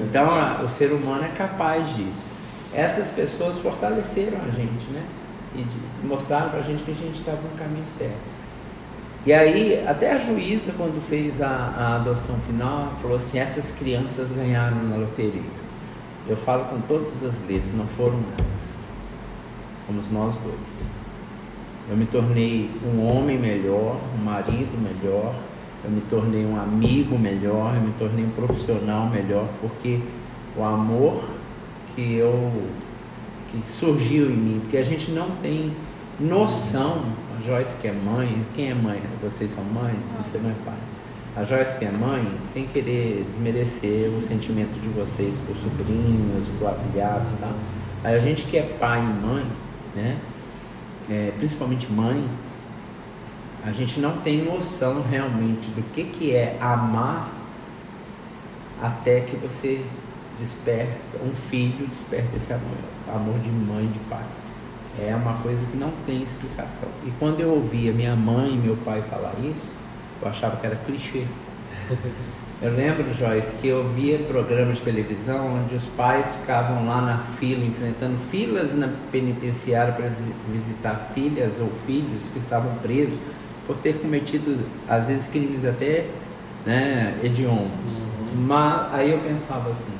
Então, 0.08 0.28
a- 0.30 0.62
o 0.64 0.68
ser 0.68 0.92
humano 0.92 1.24
é 1.24 1.28
capaz 1.28 1.88
disso. 1.96 2.28
Essas 2.72 3.08
pessoas 3.10 3.58
fortaleceram 3.58 4.38
a 4.46 4.50
gente, 4.50 4.86
né? 4.92 5.04
E 5.56 5.66
mostraram 6.06 6.50
pra 6.50 6.60
gente 6.60 6.82
que 6.84 6.92
a 6.92 6.94
gente 6.94 7.18
estava 7.18 7.38
no 7.42 7.56
caminho 7.58 7.84
certo. 7.86 8.30
E 9.26 9.32
aí, 9.32 9.84
até 9.86 10.12
a 10.12 10.18
juíza, 10.18 10.72
quando 10.76 11.00
fez 11.02 11.42
a, 11.42 11.48
a 11.48 11.96
adoção 11.96 12.36
final, 12.46 12.92
falou 13.02 13.16
assim: 13.16 13.38
essas 13.38 13.72
crianças 13.72 14.30
ganharam 14.32 14.76
na 14.84 14.96
loteria. 14.96 15.42
Eu 16.28 16.36
falo 16.36 16.64
com 16.66 16.80
todas 16.82 17.24
as 17.24 17.40
letras, 17.46 17.74
não 17.74 17.86
foram 17.86 18.20
elas. 18.38 18.78
Fomos 19.86 20.10
nós 20.10 20.36
dois. 20.36 20.84
Eu 21.90 21.96
me 21.96 22.06
tornei 22.06 22.70
um 22.84 23.04
homem 23.04 23.36
melhor, 23.36 23.96
um 24.18 24.22
marido 24.24 24.78
melhor, 24.80 25.34
eu 25.84 25.90
me 25.90 26.00
tornei 26.02 26.44
um 26.44 26.60
amigo 26.60 27.18
melhor, 27.18 27.74
eu 27.74 27.82
me 27.82 27.92
tornei 27.92 28.24
um 28.24 28.30
profissional 28.30 29.08
melhor, 29.08 29.48
porque 29.60 30.00
o 30.56 30.62
amor 30.62 31.30
que 31.94 32.14
eu 32.14 32.52
que 33.50 33.62
surgiu 33.72 34.30
em 34.30 34.36
mim, 34.36 34.60
porque 34.60 34.76
a 34.76 34.82
gente 34.82 35.10
não 35.10 35.30
tem 35.42 35.72
noção, 36.20 37.02
a 37.36 37.40
Joyce 37.40 37.76
que 37.78 37.88
é 37.88 37.92
mãe, 37.92 38.44
quem 38.54 38.70
é 38.70 38.74
mãe? 38.74 39.00
Vocês 39.22 39.50
são 39.50 39.64
mães? 39.64 39.96
Você 40.22 40.38
não 40.38 40.50
é 40.50 40.54
pai. 40.64 40.78
A 41.36 41.42
Joyce 41.42 41.78
que 41.78 41.84
é 41.84 41.90
mãe, 41.90 42.26
sem 42.52 42.66
querer 42.66 43.24
desmerecer 43.28 44.08
o 44.10 44.22
sentimento 44.22 44.80
de 44.80 44.88
vocês 44.88 45.36
por 45.46 45.56
sobrinhos, 45.56 46.46
por 46.58 46.68
afilhados, 46.68 47.32
tá? 47.40 47.50
A 48.04 48.18
gente 48.18 48.44
que 48.44 48.56
é 48.56 48.62
pai 48.62 49.00
e 49.00 49.26
mãe, 49.26 49.46
né? 49.96 50.18
É, 51.08 51.32
principalmente 51.38 51.90
mãe, 51.90 52.24
a 53.66 53.72
gente 53.72 54.00
não 54.00 54.18
tem 54.18 54.44
noção 54.44 55.02
realmente 55.02 55.68
do 55.70 55.82
que, 55.92 56.04
que 56.04 56.34
é 56.34 56.56
amar 56.60 57.30
até 58.80 59.20
que 59.20 59.36
você 59.36 59.84
desperta, 60.38 61.18
um 61.22 61.34
filho 61.34 61.86
desperta 61.86 62.36
esse 62.36 62.52
amor, 62.52 62.78
amor 63.14 63.38
de 63.40 63.50
mãe 63.50 63.84
e 63.84 63.88
de 63.88 63.98
pai. 64.00 64.24
É 64.98 65.14
uma 65.14 65.34
coisa 65.34 65.64
que 65.66 65.76
não 65.76 65.92
tem 66.06 66.22
explicação. 66.22 66.88
E 67.06 67.10
quando 67.18 67.40
eu 67.40 67.50
ouvia 67.50 67.92
minha 67.92 68.16
mãe 68.16 68.54
e 68.54 68.56
meu 68.56 68.76
pai 68.78 69.02
falar 69.02 69.34
isso, 69.42 69.72
eu 70.20 70.28
achava 70.28 70.56
que 70.56 70.66
era 70.66 70.76
clichê. 70.76 71.24
Eu 72.62 72.72
lembro, 72.74 73.14
Joyce, 73.14 73.54
que 73.54 73.68
eu 73.68 73.88
via 73.88 74.18
programas 74.18 74.76
de 74.76 74.82
televisão 74.82 75.62
onde 75.62 75.74
os 75.74 75.86
pais 75.86 76.26
ficavam 76.34 76.84
lá 76.86 77.00
na 77.00 77.16
fila, 77.38 77.64
enfrentando 77.64 78.18
filas 78.18 78.74
na 78.74 78.90
penitenciária 79.10 79.94
para 79.94 80.08
visi- 80.08 80.34
visitar 80.46 81.10
filhas 81.14 81.58
ou 81.58 81.70
filhos 81.70 82.28
que 82.28 82.38
estavam 82.38 82.74
presos 82.82 83.18
por 83.70 83.76
ter 83.78 84.00
cometido, 84.00 84.58
às 84.88 85.06
vezes, 85.06 85.28
crimes 85.28 85.64
até 85.64 86.06
né, 86.66 87.16
hediondos. 87.22 87.70
Mas 88.34 88.92
aí 88.92 89.12
eu 89.12 89.18
pensava 89.20 89.70
assim, 89.70 89.92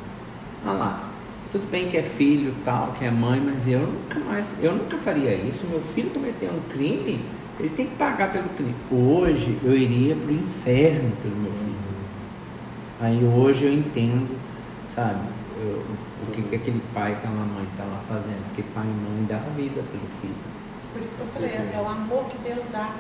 ah 0.66 0.72
lá, 0.72 1.08
tudo 1.52 1.70
bem 1.70 1.86
que 1.86 1.96
é 1.96 2.02
filho 2.02 2.52
tal, 2.64 2.88
que 2.98 3.04
é 3.04 3.10
mãe, 3.12 3.40
mas 3.40 3.68
eu 3.68 3.78
nunca 3.78 4.18
mais, 4.18 4.50
eu 4.60 4.74
nunca 4.74 4.96
faria 4.98 5.32
isso. 5.34 5.68
Meu 5.70 5.80
filho 5.80 6.10
cometeu 6.10 6.50
um 6.50 6.60
crime, 6.68 7.24
ele 7.60 7.68
tem 7.68 7.86
que 7.86 7.94
pagar 7.94 8.32
pelo 8.32 8.48
crime. 8.48 8.74
Hoje 8.90 9.56
eu 9.62 9.76
iria 9.76 10.16
para 10.16 10.32
o 10.32 10.34
inferno 10.34 11.12
pelo 11.22 11.36
meu 11.36 11.52
filho. 11.52 11.74
Aí 13.00 13.24
hoje 13.24 13.66
eu 13.66 13.72
entendo, 13.72 14.36
sabe, 14.88 15.20
eu- 15.62 15.84
o 16.26 16.30
que, 16.32 16.42
que 16.42 16.56
aquele 16.56 16.82
pai 16.92 17.12
aquela 17.12 17.34
mãe 17.36 17.64
está 17.70 17.84
lá 17.84 18.00
fazendo. 18.08 18.44
Porque 18.46 18.64
pai 18.74 18.84
e 18.84 18.88
mãe 18.88 19.26
dá 19.28 19.36
a 19.36 19.50
vida 19.54 19.80
pelo 19.92 20.08
filho. 20.20 20.34
Por 20.92 21.02
isso 21.02 21.14
que 21.16 21.20
eu 21.22 21.26
falei, 21.28 21.50
é 21.50 21.80
o 21.80 21.88
amor 21.88 22.24
que 22.24 22.36
Deus 22.38 22.64
dá 22.72 22.90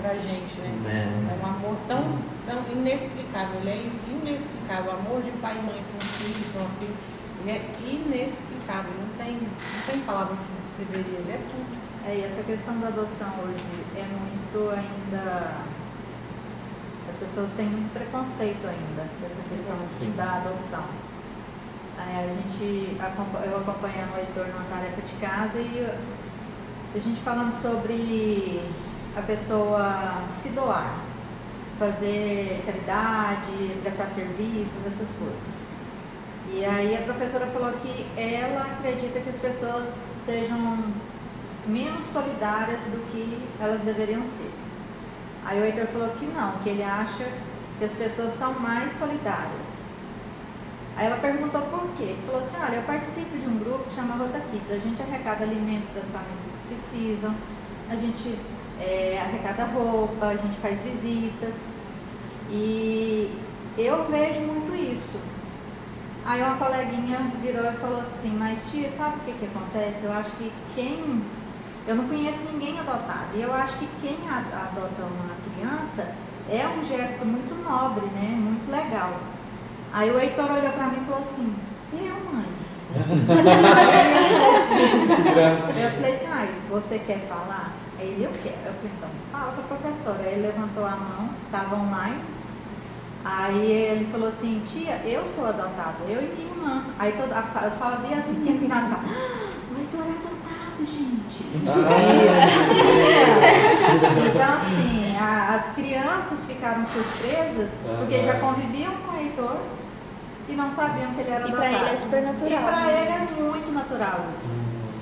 pra 0.00 0.14
gente, 0.14 0.58
né? 0.60 1.28
É 1.30 1.44
um 1.44 1.48
amor 1.48 1.76
tão, 1.86 2.18
tão 2.46 2.72
inexplicável, 2.72 3.60
ele 3.60 3.70
é 3.70 3.90
inexplicável. 4.10 4.92
O 4.92 4.96
amor 4.96 5.22
de 5.22 5.30
pai 5.32 5.58
e 5.58 5.62
mãe 5.62 5.82
para 5.82 6.06
um 6.06 6.10
filho, 6.12 6.52
para 6.52 6.62
uma 6.62 6.70
filha, 6.76 6.94
ele 7.40 7.50
é 7.50 7.92
inexplicável. 7.92 8.92
Não 8.98 9.24
tem, 9.24 9.34
não 9.34 9.82
tem 9.86 10.00
palavras 10.00 10.40
que 10.40 10.52
descreveria, 10.54 11.18
ele 11.18 11.32
é 11.32 11.38
tudo. 11.38 11.90
É, 12.06 12.16
e 12.16 12.24
essa 12.24 12.42
questão 12.42 12.78
da 12.80 12.88
adoção 12.88 13.32
hoje 13.44 13.64
é 13.96 14.02
muito 14.02 14.70
ainda. 14.70 15.54
As 17.08 17.16
pessoas 17.16 17.52
têm 17.52 17.66
muito 17.66 17.92
preconceito 17.92 18.64
ainda 18.66 19.06
dessa 19.20 19.42
questão 19.42 19.76
Sim. 19.88 20.12
da 20.16 20.36
adoção. 20.36 20.84
Aí 21.98 22.24
a 22.24 22.28
gente, 22.28 22.96
eu 23.44 23.56
acompanhando 23.58 24.14
o 24.14 24.18
Heitor 24.18 24.46
numa 24.46 24.64
tarefa 24.70 25.02
de 25.02 25.12
casa 25.14 25.58
e 25.58 25.86
a 26.94 26.98
gente 26.98 27.20
falando 27.20 27.52
sobre 27.52 28.62
a 29.16 29.22
pessoa 29.22 30.24
se 30.28 30.50
doar, 30.50 30.94
fazer 31.78 32.62
caridade, 32.66 33.76
prestar 33.82 34.06
serviços, 34.06 34.86
essas 34.86 35.08
coisas. 35.14 35.70
E 36.52 36.64
aí 36.64 36.96
a 36.96 37.02
professora 37.02 37.46
falou 37.46 37.72
que 37.74 38.06
ela 38.20 38.62
acredita 38.62 39.20
que 39.20 39.28
as 39.28 39.38
pessoas 39.38 39.94
sejam 40.14 40.78
menos 41.66 42.04
solidárias 42.04 42.80
do 42.82 43.00
que 43.10 43.38
elas 43.60 43.80
deveriam 43.82 44.24
ser. 44.24 44.50
Aí 45.44 45.60
o 45.60 45.64
Heitor 45.64 45.86
falou 45.86 46.08
que 46.10 46.26
não, 46.26 46.52
que 46.58 46.70
ele 46.70 46.82
acha 46.82 47.26
que 47.78 47.84
as 47.84 47.92
pessoas 47.92 48.32
são 48.32 48.58
mais 48.58 48.92
solidárias. 48.92 49.80
Aí 50.96 51.06
ela 51.06 51.16
perguntou 51.16 51.62
por 51.62 51.88
quê. 51.96 52.02
Ele 52.02 52.22
falou 52.26 52.40
assim, 52.42 52.56
olha, 52.60 52.76
eu 52.76 52.82
participo 52.82 53.38
de 53.38 53.46
um 53.46 53.58
grupo 53.58 53.84
que 53.84 53.94
chama 53.94 54.16
Rota 54.16 54.40
Kids. 54.50 54.70
A 54.70 54.78
gente 54.78 55.00
arrecada 55.00 55.44
alimento 55.44 55.90
para 55.92 56.02
as 56.02 56.10
famílias 56.10 56.50
que 56.50 56.74
precisam, 56.74 57.34
a 57.88 57.96
gente 57.96 58.38
é, 58.80 59.20
arrecada 59.20 59.64
roupa, 59.66 60.26
a 60.26 60.36
gente 60.36 60.56
faz 60.58 60.80
visitas. 60.80 61.54
E 62.50 63.30
eu 63.78 64.04
vejo 64.10 64.40
muito 64.40 64.74
isso. 64.74 65.18
Aí 66.24 66.42
uma 66.42 66.56
coleguinha 66.56 67.18
virou 67.40 67.64
e 67.64 67.76
falou 67.76 68.00
assim, 68.00 68.36
mas 68.36 68.60
tia, 68.70 68.88
sabe 68.88 69.16
o 69.16 69.20
que, 69.20 69.32
que 69.32 69.46
acontece? 69.46 70.04
Eu 70.04 70.12
acho 70.12 70.30
que 70.32 70.52
quem. 70.74 71.22
Eu 71.86 71.96
não 71.96 72.08
conheço 72.08 72.42
ninguém 72.52 72.78
adotado. 72.78 73.28
E 73.34 73.42
eu 73.42 73.52
acho 73.52 73.76
que 73.78 73.88
quem 74.00 74.18
adota 74.28 75.02
uma 75.02 75.34
criança 75.44 76.14
é 76.48 76.66
um 76.68 76.84
gesto 76.84 77.24
muito 77.24 77.54
nobre, 77.54 78.06
né? 78.06 78.36
Muito 78.36 78.70
legal. 78.70 79.18
Aí 79.92 80.10
o 80.10 80.20
Heitor 80.20 80.50
olhou 80.50 80.72
pra 80.72 80.86
mim 80.88 80.98
e 81.00 81.04
falou 81.04 81.20
assim, 81.20 81.54
eu, 81.92 82.32
mãe? 82.32 82.44
Aí 83.76 84.30
eu 84.30 85.20
falei 85.30 85.46
assim, 85.46 85.80
eu 85.80 85.90
falei 85.90 86.14
assim, 86.14 86.26
ah, 86.26 86.48
se 86.52 86.62
você 86.68 86.98
quer 86.98 87.20
falar? 87.28 87.69
Aí 88.00 88.08
ele, 88.08 88.24
eu 88.24 88.32
quero. 88.42 88.56
Eu 88.66 88.72
falei, 88.74 88.90
então 88.96 89.08
fala 89.30 89.52
com 89.52 89.60
a 89.60 89.64
professora. 89.76 90.22
Aí 90.22 90.32
ele 90.34 90.46
levantou 90.46 90.84
a 90.86 90.90
mão, 90.96 91.30
estava 91.46 91.76
online. 91.76 92.20
Aí 93.24 93.70
ele 93.70 94.06
falou 94.10 94.28
assim, 94.28 94.62
tia, 94.64 95.00
eu 95.04 95.24
sou 95.26 95.44
adotada, 95.46 95.96
eu 96.08 96.22
e 96.22 96.26
minha 96.34 96.48
irmã. 96.50 96.84
Aí 96.98 97.12
toda 97.12 97.38
a 97.38 97.42
sala, 97.42 97.66
eu 97.66 97.70
só 97.72 97.96
vi 97.98 98.14
as 98.14 98.26
meninas 98.26 98.66
na 98.68 98.76
sala. 98.80 99.04
"Ah, 99.04 99.40
O 99.72 99.78
Heitor 99.78 100.00
é 100.00 100.10
adotado, 100.10 100.84
gente. 100.84 101.44
Então, 104.26 104.52
assim, 104.54 105.16
a- 105.18 105.54
as 105.54 105.68
crianças 105.74 106.44
ficaram 106.46 106.84
surpresas 106.86 107.70
porque 107.98 108.22
já 108.22 108.38
conviviam 108.38 108.92
com 109.04 109.16
o 109.16 109.20
Heitor 109.20 109.56
e 110.48 110.54
não 110.54 110.70
sabiam 110.70 111.12
que 111.12 111.20
ele 111.20 111.30
era 111.30 111.46
E 111.46 111.50
pra 111.52 111.60
adotado. 111.66 111.84
ele 111.84 111.92
é 111.94 111.96
super 111.96 112.22
natural, 112.22 112.50
E 112.50 112.56
pra 112.64 112.76
né? 112.80 113.02
ele 113.02 113.12
é 113.12 113.42
muito 113.42 113.72
natural 113.72 114.20
isso. 114.36 114.56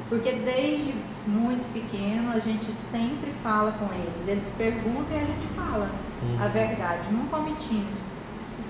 Porque 0.09 0.32
desde 0.32 0.94
muito 1.29 1.70
pequeno 1.72 2.31
a 2.31 2.39
gente 2.39 2.66
sempre 2.91 3.33
fala 3.43 3.72
com 3.72 3.87
eles. 3.95 4.26
Eles 4.26 4.51
perguntam 4.57 5.12
e 5.12 5.16
a 5.16 5.24
gente 5.24 5.47
fala 5.55 5.91
a 6.41 6.49
verdade, 6.49 7.12
nunca 7.12 7.37
omitimos. 7.37 8.01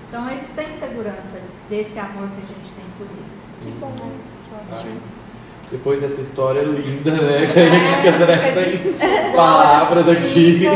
Então 0.07 0.29
eles 0.29 0.49
têm 0.49 0.67
segurança 0.73 1.41
desse 1.69 1.97
amor 1.97 2.27
que 2.29 2.41
a 2.41 2.45
gente 2.45 2.69
tem 2.71 2.85
por 2.97 3.05
eles. 3.05 3.51
Que 3.61 3.71
bom, 3.79 3.93
que 3.95 4.75
ótimo. 4.75 4.99
Depois 5.71 6.01
dessa 6.01 6.21
história 6.21 6.61
linda, 6.61 7.11
né? 7.11 7.45
Que 7.45 7.59
a 7.59 7.69
gente 7.69 8.01
pensa 8.01 8.25
nessas 8.35 8.65
palavras 9.35 10.09
aqui. 10.09 10.63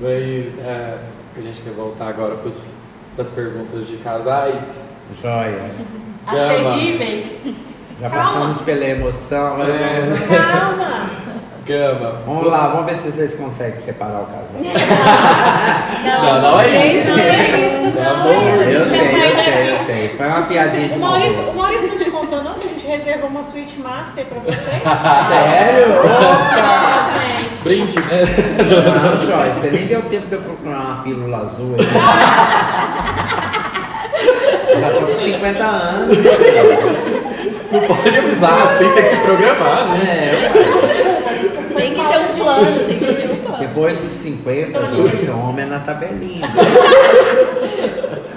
Mas 0.00 0.58
é, 0.58 0.98
a 1.36 1.40
gente 1.40 1.60
quer 1.60 1.72
voltar 1.72 2.08
agora 2.08 2.34
para 2.36 2.50
as 3.18 3.30
perguntas 3.30 3.86
de 3.86 3.98
casais. 3.98 4.96
Joia. 5.22 5.70
As 6.26 6.34
Gama. 6.34 6.74
terríveis. 6.74 7.54
Já 8.00 8.08
Calma. 8.10 8.24
passamos 8.30 8.60
pela 8.62 8.84
emoção. 8.84 9.46
agora 9.54 9.70
É. 9.72 10.04
vamos- 10.06 10.28
Calma. 10.46 10.88
Gama. 11.66 12.14
Vamos 12.24 12.46
lá, 12.46 12.68
vamos 12.68 12.86
ver 12.86 12.94
se 12.96 13.10
vocês 13.12 13.34
conseguem 13.34 13.78
separar 13.80 14.20
o 14.22 14.26
casal. 14.26 14.60
Não, 16.02 16.40
não 16.40 16.60
é 16.60 16.68
Gente, 16.68 16.96
isso. 16.96 17.10
não 17.10 17.18
é 17.18 17.68
isso, 17.68 17.90
Pelo 17.92 18.04
não. 18.04 18.10
amor 18.14 18.32
de 18.32 18.38
A 18.38 18.40
Eu 18.78 18.84
sei, 18.84 19.00
eu 19.00 19.04
sair 19.10 19.34
sei, 19.44 19.70
eu 19.74 19.78
sei. 19.84 20.08
Foi 20.16 20.26
uma 20.28 20.42
piadinha 20.42 20.88
de 20.88 20.94
O 20.96 21.00
mau 21.00 21.10
Maurício, 21.10 21.42
o. 21.42 21.54
Maurício 21.56 21.88
não 21.88 21.98
te 21.98 22.10
contou 22.10 22.42
não 22.42 22.54
que 22.54 22.64
a 22.66 22.68
gente 22.70 22.86
reservou 22.86 23.28
uma 23.28 23.42
suíte 23.42 23.78
master 23.80 24.24
pra 24.24 24.38
vocês? 24.40 24.82
Sério? 25.28 26.00
Opa! 26.00 27.10
Gente. 27.20 27.62
Brinde, 27.64 28.00
né? 28.00 28.24
Não, 28.64 29.20
Joyce, 29.26 29.60
você 29.60 29.70
nem 29.70 29.86
deu 29.88 30.00
tempo 30.02 30.26
de 30.26 30.34
eu 30.36 30.40
procurar 30.40 30.78
uma 30.78 31.02
pílula 31.02 31.36
azul 31.38 31.74
aí. 31.78 31.84
Já 34.80 34.90
tô 34.90 35.00
com 35.06 35.14
50 35.14 35.64
anos. 35.64 36.18
Não 37.70 37.80
pode 37.82 38.16
avisar 38.18 38.62
assim, 38.62 38.88
tem 38.94 39.02
que 39.02 39.08
se 39.10 39.16
programar, 39.16 39.88
né? 39.88 40.30
É, 40.32 41.74
Tem 41.76 41.92
que 41.94 42.00
ter 42.02 42.18
um 42.18 42.26
plano, 42.44 42.84
tem 42.88 42.98
que 42.98 43.14
ter 43.14 43.30
um 43.30 43.36
plano. 43.36 43.58
depois 43.58 43.98
dos 43.98 44.12
50, 44.12 44.86
Joyce, 44.86 45.30
o 45.30 45.38
homem 45.38 45.64
é 45.66 45.68
na 45.68 45.78
tabelinha. 45.80 46.48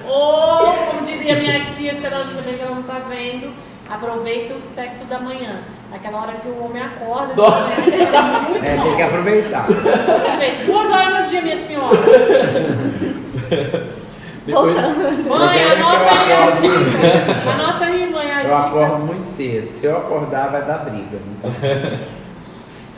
Ou, 0.07 0.73
como 0.73 1.01
diria 1.05 1.35
minha 1.35 1.61
tia, 1.61 1.95
será 1.95 2.19
também 2.25 2.55
que 2.55 2.61
ela 2.61 2.75
não 2.75 2.83
tá 2.83 3.01
vendo, 3.09 3.51
aproveita 3.89 4.53
o 4.55 4.61
sexo 4.61 5.05
da 5.05 5.19
manhã. 5.19 5.59
Aquela 5.93 6.21
hora 6.21 6.33
que 6.33 6.47
o 6.47 6.63
homem 6.63 6.81
acorda, 6.81 7.33
Nossa. 7.35 7.75
gente, 7.81 7.95
ele 7.95 8.05
tá 8.07 8.21
muito 8.49 8.65
É, 8.65 8.77
tem 8.81 8.95
que 8.95 9.01
aproveitar. 9.01 9.65
Aproveita. 9.69 10.63
Duas 10.65 10.89
horas 10.89 11.19
no 11.21 11.27
dia, 11.27 11.41
minha 11.41 11.55
senhora. 11.57 11.97
Depois, 14.45 14.75
Mãe, 14.75 15.61
Eu 15.61 15.71
anota 15.73 16.09
aí. 16.09 17.51
Anota 17.53 17.85
aí, 17.85 17.99
mãe, 17.99 18.00
Eu 18.51 18.57
acordo 18.57 19.05
muito 19.05 19.27
cedo. 19.27 19.69
Se 19.69 19.85
eu 19.85 19.97
acordar, 19.97 20.51
vai 20.51 20.65
dar 20.65 20.79
briga. 20.79 21.17
Então, 21.37 21.51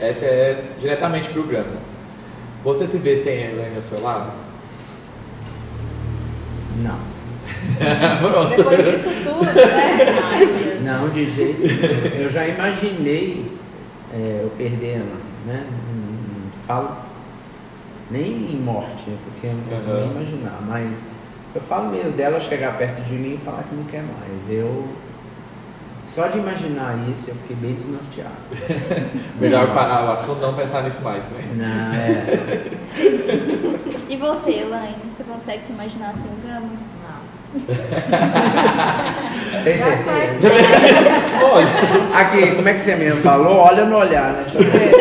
essa 0.00 0.24
é 0.24 0.64
diretamente 0.80 1.28
pro 1.28 1.44
Gama. 1.44 1.78
Você 2.64 2.86
se 2.86 2.98
vê 2.98 3.14
sem 3.14 3.44
a 3.44 3.50
Elaine 3.50 3.76
ao 3.76 3.82
seu 3.82 4.00
lado? 4.02 4.30
não. 6.78 6.98
Pronto. 8.30 8.56
Depois 8.56 8.84
disso 8.84 9.10
tudo, 9.22 9.44
né? 9.44 10.80
Não, 10.82 11.08
de 11.08 11.30
jeito 11.30 11.60
nenhum. 11.60 12.22
Eu 12.24 12.30
já 12.30 12.46
imaginei 12.46 13.50
é, 14.12 14.40
eu 14.42 14.50
perdendo, 14.56 15.16
né? 15.46 15.64
Não, 15.70 16.52
não 16.54 16.62
falo 16.66 16.96
nem 18.10 18.54
em 18.54 18.60
morte, 18.60 19.08
né? 19.08 19.16
porque 19.24 19.46
eu 19.46 19.54
não 19.54 19.64
consigo 19.64 19.92
Aham. 19.92 20.00
nem 20.00 20.10
imaginar, 20.10 20.58
mas 20.66 21.02
eu 21.54 21.60
falo 21.62 21.90
mesmo 21.90 22.12
dela 22.12 22.38
chegar 22.38 22.76
perto 22.76 23.00
de 23.02 23.14
mim 23.14 23.34
e 23.34 23.38
falar 23.38 23.62
que 23.62 23.74
não 23.74 23.84
quer 23.84 24.02
mais. 24.02 24.50
Eu. 24.50 24.84
Só 26.04 26.26
de 26.28 26.38
imaginar 26.38 26.96
isso 27.10 27.30
eu 27.30 27.34
fiquei 27.36 27.56
bem 27.56 27.74
desnorteado. 27.74 28.30
Melhor 29.40 29.72
parar 29.74 30.04
o 30.06 30.12
assunto 30.12 30.40
não 30.40 30.54
pensar 30.54 30.82
nisso 30.82 31.02
mais, 31.02 31.24
né? 31.24 31.40
Não, 31.56 31.94
é. 31.94 32.24
E 34.08 34.16
você, 34.16 34.50
Elaine, 34.50 34.96
você 35.10 35.24
consegue 35.24 35.64
se 35.64 35.72
imaginar 35.72 36.10
assim, 36.10 36.28
um 36.28 36.38
gama? 36.46 36.68
Não. 37.02 37.24
Tem 39.64 39.78
certeza? 39.78 40.50
Olha, 41.42 41.66
Aqui, 42.14 42.54
como 42.54 42.68
é 42.68 42.74
que 42.74 42.80
você 42.80 42.94
mesmo 42.96 43.20
falou? 43.22 43.56
Olha 43.56 43.84
no 43.84 43.96
olhar, 43.96 44.32
né? 44.32 44.44
Deixa 44.44 44.58
eu 44.58 44.64
ver. 44.64 44.92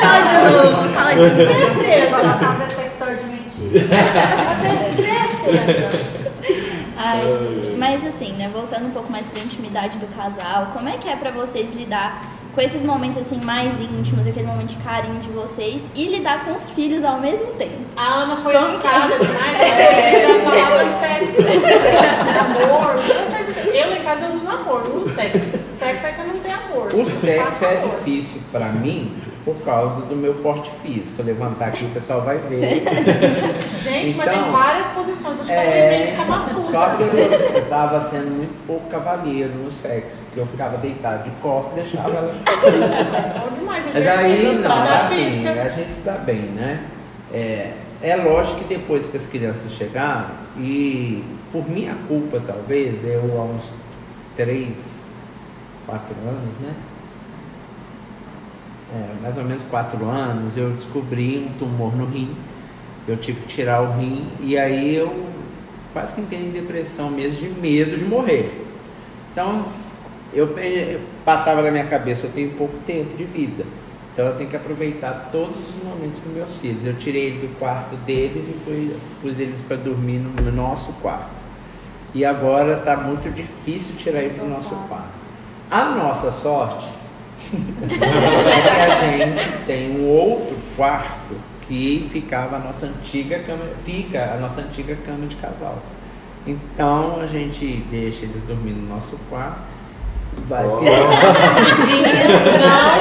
Fala 0.00 0.20
de 0.22 0.32
novo, 0.52 0.88
fala 0.90 1.14
de. 1.14 1.30
Certeza. 1.30 2.16
colocar 2.16 2.50
um 2.50 2.58
detector 2.58 3.14
de 3.16 3.24
mentira. 3.24 3.86
Pode 4.56 4.62
ter 4.62 4.78
certeza. 5.02 6.15
Ai, 7.06 7.74
mas 7.78 8.04
assim, 8.04 8.32
né, 8.32 8.50
voltando 8.52 8.86
um 8.86 8.90
pouco 8.90 9.10
mais 9.10 9.26
pra 9.26 9.40
intimidade 9.42 9.98
do 9.98 10.06
casal, 10.16 10.70
como 10.72 10.88
é 10.88 10.96
que 10.98 11.08
é 11.08 11.14
pra 11.16 11.30
vocês 11.30 11.72
lidar 11.74 12.32
com 12.54 12.60
esses 12.62 12.82
momentos 12.82 13.18
assim 13.18 13.36
mais 13.38 13.78
íntimos, 13.80 14.26
aquele 14.26 14.46
momento 14.46 14.70
de 14.70 14.76
carinho 14.82 15.20
de 15.20 15.28
vocês 15.28 15.82
e 15.94 16.06
lidar 16.06 16.44
com 16.44 16.52
os 16.54 16.70
filhos 16.72 17.04
ao 17.04 17.20
mesmo 17.20 17.46
tempo? 17.52 17.84
A 17.96 18.02
Ana 18.22 18.36
foi 18.36 18.54
Como 18.54 18.78
que 18.78 18.86
é? 18.86 18.90
educada 18.90 19.18
demais, 19.18 19.60
ela 19.60 20.32
usa 20.32 20.40
a 20.40 20.50
palavra 20.50 20.98
sexo, 21.00 21.42
amor. 22.40 22.94
Eu 23.74 23.92
em 23.94 24.02
casa 24.02 24.24
eu 24.26 24.34
uso 24.36 24.48
amor, 24.48 24.82
não 24.88 24.96
uso 25.02 25.10
sexo. 25.14 25.40
Sexo 25.78 26.06
é 26.06 26.12
quando 26.12 26.28
não 26.34 26.40
tem 26.40 26.52
amor. 26.52 26.88
O 26.94 27.06
sexo 27.10 27.64
é 27.66 27.76
amor. 27.76 27.90
difícil 27.98 28.40
pra 28.50 28.66
mim 28.70 29.14
por 29.46 29.54
causa 29.64 30.02
do 30.06 30.16
meu 30.16 30.34
porte 30.34 30.68
físico. 30.82 31.14
Eu 31.20 31.24
levantar 31.24 31.68
aqui 31.68 31.84
o 31.84 31.90
pessoal 31.90 32.22
vai 32.22 32.36
ver. 32.36 32.82
Gente, 33.80 34.16
mas 34.16 34.28
Então, 34.28 34.42
tem 34.42 34.52
várias 34.52 34.86
posições. 34.88 35.38
Um 35.48 35.52
É, 35.52 36.02
evento 36.02 36.38
de 36.38 36.44
Sutra. 36.44 36.72
só 36.72 36.96
que 36.96 37.02
eu, 37.04 37.08
eu 37.54 37.68
tava 37.68 38.00
sendo 38.00 38.28
muito 38.28 38.66
pouco 38.66 38.90
cavalheiro 38.90 39.54
no 39.54 39.70
sexo, 39.70 40.18
porque 40.24 40.40
eu 40.40 40.46
ficava 40.48 40.76
deitado 40.78 41.22
de 41.22 41.30
costas 41.36 41.78
e 41.78 41.80
deixava 41.82 42.10
ela. 42.16 42.34
É 43.46 43.54
demais. 43.54 43.84
Mas 43.86 44.06
aí 44.08 44.42
não, 44.42 44.50
atividade 44.50 45.04
assim, 45.04 45.30
física. 45.30 45.62
a 45.62 45.68
gente 45.68 45.92
se 45.92 46.00
dá 46.00 46.12
bem, 46.14 46.40
né? 46.40 46.84
É, 47.32 47.72
é 48.02 48.16
lógico 48.16 48.58
que 48.58 48.64
depois 48.64 49.06
que 49.06 49.16
as 49.16 49.26
crianças 49.26 49.70
chegaram, 49.70 50.30
e 50.58 51.22
por 51.52 51.68
minha 51.70 51.94
culpa 52.08 52.42
talvez, 52.44 53.04
eu 53.04 53.20
há 53.40 53.44
uns 53.44 53.72
3, 54.34 55.04
4 55.86 56.14
anos, 56.28 56.58
né? 56.58 56.72
É, 58.92 59.22
mais 59.22 59.36
ou 59.36 59.44
menos 59.44 59.64
4 59.64 60.04
anos, 60.08 60.56
eu 60.56 60.70
descobri 60.70 61.38
um 61.38 61.58
tumor 61.58 61.96
no 61.96 62.06
rim. 62.06 62.34
Eu 63.08 63.16
tive 63.16 63.40
que 63.40 63.48
tirar 63.48 63.82
o 63.82 63.98
rim 63.98 64.28
e 64.40 64.56
aí 64.56 64.94
eu 64.94 65.26
quase 65.92 66.14
que 66.14 66.20
entrei 66.20 66.40
em 66.40 66.50
depressão 66.50 67.10
mesmo, 67.10 67.36
de 67.36 67.48
medo 67.48 67.96
de 67.96 68.04
morrer. 68.04 68.64
Então, 69.32 69.64
eu, 70.32 70.56
eu 70.58 71.00
passava 71.24 71.62
na 71.62 71.70
minha 71.70 71.86
cabeça, 71.86 72.26
eu 72.26 72.32
tenho 72.32 72.50
pouco 72.52 72.76
tempo 72.86 73.16
de 73.16 73.24
vida. 73.24 73.64
Então 74.12 74.26
eu 74.26 74.36
tenho 74.36 74.48
que 74.48 74.56
aproveitar 74.56 75.28
todos 75.30 75.56
os 75.58 75.84
momentos 75.84 76.18
com 76.18 76.30
meus 76.30 76.56
filhos. 76.56 76.86
Eu 76.86 76.96
tirei 76.96 77.26
ele 77.26 77.46
do 77.46 77.58
quarto 77.58 77.94
deles 77.96 78.48
e 78.48 78.52
fui, 78.64 78.96
pus 79.20 79.38
eles 79.38 79.60
para 79.60 79.76
dormir 79.76 80.18
no, 80.18 80.30
no 80.42 80.50
nosso 80.50 80.90
quarto. 81.02 81.32
E 82.14 82.24
agora 82.24 82.78
está 82.78 82.96
muito 82.96 83.30
difícil 83.34 83.94
tirar 83.96 84.22
eles 84.22 84.38
do 84.38 84.46
nosso 84.46 84.74
quarto. 84.88 85.10
A 85.70 85.84
nossa 85.90 86.32
sorte 86.32 86.86
que 87.36 88.04
a 88.04 89.26
gente 89.26 89.66
tem 89.66 90.00
um 90.00 90.08
outro 90.08 90.56
quarto 90.76 91.34
que 91.66 92.08
ficava 92.10 92.56
a 92.56 92.58
nossa 92.58 92.86
antiga 92.86 93.40
cama, 93.40 93.64
fica 93.84 94.34
a 94.34 94.36
nossa 94.38 94.60
antiga 94.60 94.96
cama 95.04 95.26
de 95.26 95.36
casal. 95.36 95.82
Então 96.46 97.20
a 97.20 97.26
gente 97.26 97.84
deixa 97.90 98.24
eles 98.24 98.42
dormir 98.42 98.70
no 98.70 98.88
nosso 98.88 99.18
quarto. 99.28 99.72
Vai 100.48 100.62
ter- 100.62 100.70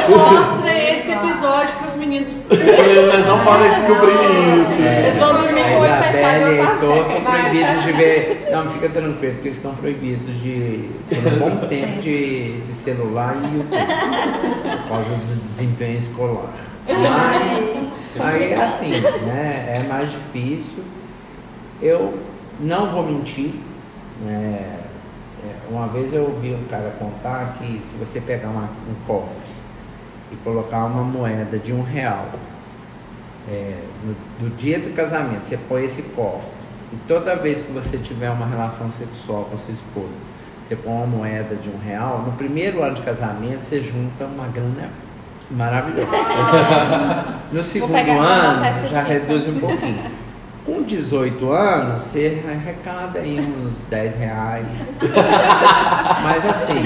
Não 0.10 0.34
mostra 0.34 0.74
esse 0.74 1.12
episódio 1.12 1.74
para 1.78 1.88
os 1.90 1.96
meninos. 1.96 2.36
eles 2.50 3.28
não 3.28 3.40
podem 3.44 3.70
descobrir 3.70 4.62
isso. 4.62 4.82
Eles 4.82 5.18
vão 5.18 5.34
dormir 5.34 5.64
com 5.64 5.76
o 5.76 5.80
olho 5.82 5.94
A 5.94 5.98
fechado 5.98 6.52
e 6.52 6.60
estão 6.60 7.22
proibidos 7.24 7.84
de 7.84 7.92
ver. 7.92 8.48
Não, 8.52 8.68
fica 8.70 8.90
tranquilo, 8.90 9.34
porque 9.34 9.48
eles 9.50 9.58
estão 9.58 9.76
proibidos 9.76 10.42
de. 10.42 10.90
por 11.10 11.34
um 11.34 11.38
bom 11.40 11.68
tempo 11.68 12.02
de, 12.02 12.62
de 12.62 12.74
celular 12.74 13.36
e 13.44 13.58
YouTube. 13.58 13.86
Por 14.82 14.90
causa 14.90 15.10
do 15.10 15.42
desempenho 15.42 15.98
escolar. 16.00 16.50
Mas 16.88 18.26
aí 18.26 18.54
é 18.54 18.64
assim, 18.64 18.92
né? 19.26 19.76
É 19.78 19.88
mais 19.88 20.10
difícil. 20.12 20.84
Eu 21.82 22.18
não 22.60 22.88
vou 22.90 23.04
mentir. 23.04 23.52
é, 24.28 24.32
é, 24.32 24.85
uma 25.70 25.88
vez 25.88 26.14
eu 26.14 26.24
ouvi 26.24 26.54
um 26.54 26.64
cara 26.70 26.93
contar 27.00 27.56
que 27.58 27.82
se 27.89 27.96
você 27.98 28.20
pegar 28.22 28.50
uma- 28.50 28.70
um 28.89 28.96
cofre 29.08 29.48
e 30.32 30.36
colocar 30.38 30.86
uma 30.86 31.04
moeda 31.04 31.58
de 31.58 31.72
um 31.74 31.82
real, 31.84 32.30
é, 33.50 33.76
no, 34.04 34.14
do 34.39 34.56
dia 34.58 34.80
do 34.80 34.93
casamento, 34.93 35.46
você 35.46 35.58
põe 35.58 35.86
esse 35.86 36.02
cofre 36.02 36.50
e 36.93 36.96
toda 37.08 37.36
vez 37.36 37.62
que 37.62 37.72
você 37.72 37.98
tiver 37.98 38.30
uma 38.30 38.46
relação 38.48 38.91
sexual 38.91 39.46
com 39.46 39.56
a 39.56 39.58
sua 39.58 39.74
esposa, 39.74 40.24
você 40.64 40.76
põe 40.76 40.93
uma 40.93 41.06
moeda 41.08 41.56
de 41.56 41.70
um 41.70 41.78
real, 41.78 42.24
no 42.26 42.32
primeiro 42.34 42.82
ano 42.82 42.96
de 42.96 43.02
casamento 43.04 43.60
você 43.68 43.82
junta 43.82 44.26
uma 44.26 44.48
grana 44.48 44.89
maravilhosa. 45.52 46.08
No 47.52 47.64
segundo 47.64 47.93
ano 47.96 48.64
já 48.89 49.02
aqui. 49.02 49.12
reduz 49.14 49.48
um 49.48 49.60
pouquinho. 49.60 50.02
Com 50.66 50.82
18 50.82 51.51
anos, 51.51 52.01
você 52.01 52.43
arrecada 52.43 53.20
aí 53.20 53.39
uns 53.39 53.82
10 53.82 54.16
reais. 54.18 54.66
Mas 56.24 56.45
assim, 56.49 56.82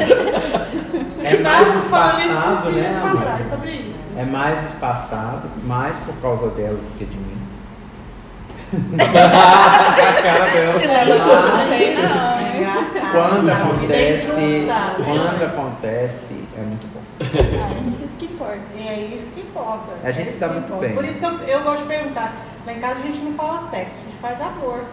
é 1.23 1.38
mais 1.38 1.84
espaçado, 1.84 2.71
né? 2.71 3.01
amor? 3.01 3.43
sobre 3.45 3.71
isso. 3.71 4.05
É 4.17 4.25
mais 4.25 4.65
espaçado, 4.69 5.47
mais 5.63 5.97
por 5.99 6.13
causa 6.17 6.49
dela 6.49 6.75
do 6.75 6.97
que 6.97 7.05
de 7.05 7.15
mim. 7.17 7.39
A 8.99 10.21
cara 10.21 10.45
dela. 10.49 10.80
Se 10.80 10.86
leva 10.86 11.13
Ah. 11.23 12.39
É 12.53 12.57
engraçado. 12.57 13.11
Quando 13.11 13.49
acontece, 13.49 14.25
frustrar, 14.25 14.95
quando 14.97 15.39
né? 15.39 15.45
acontece, 15.45 16.43
é 16.57 16.61
muito 16.61 16.88
bom. 16.93 17.01
Ah, 17.21 18.05
isso 18.05 18.15
que 18.17 18.25
importa. 18.25 18.59
É 18.77 18.99
isso 18.99 19.34
que 19.34 19.41
importa. 19.41 19.91
A 20.03 20.11
gente 20.11 20.27
É 20.27 20.32
isso 20.32 20.39
tá 20.39 20.47
que 20.49 20.53
muito 20.53 20.73
bem. 20.80 20.93
Por 20.93 21.05
isso 21.05 21.19
que 21.19 21.25
eu, 21.25 21.39
eu 21.39 21.63
gosto 21.63 21.84
de 21.84 21.88
perguntar. 21.88 22.34
Lá 22.66 22.74
em 22.74 22.80
casa 22.80 22.99
a 22.99 23.03
gente 23.03 23.20
não 23.20 23.34
fala 23.34 23.60
sexo, 23.60 23.99
a 23.99 24.03
gente 24.10 24.18
faz 24.22 24.41
amor. 24.41 24.84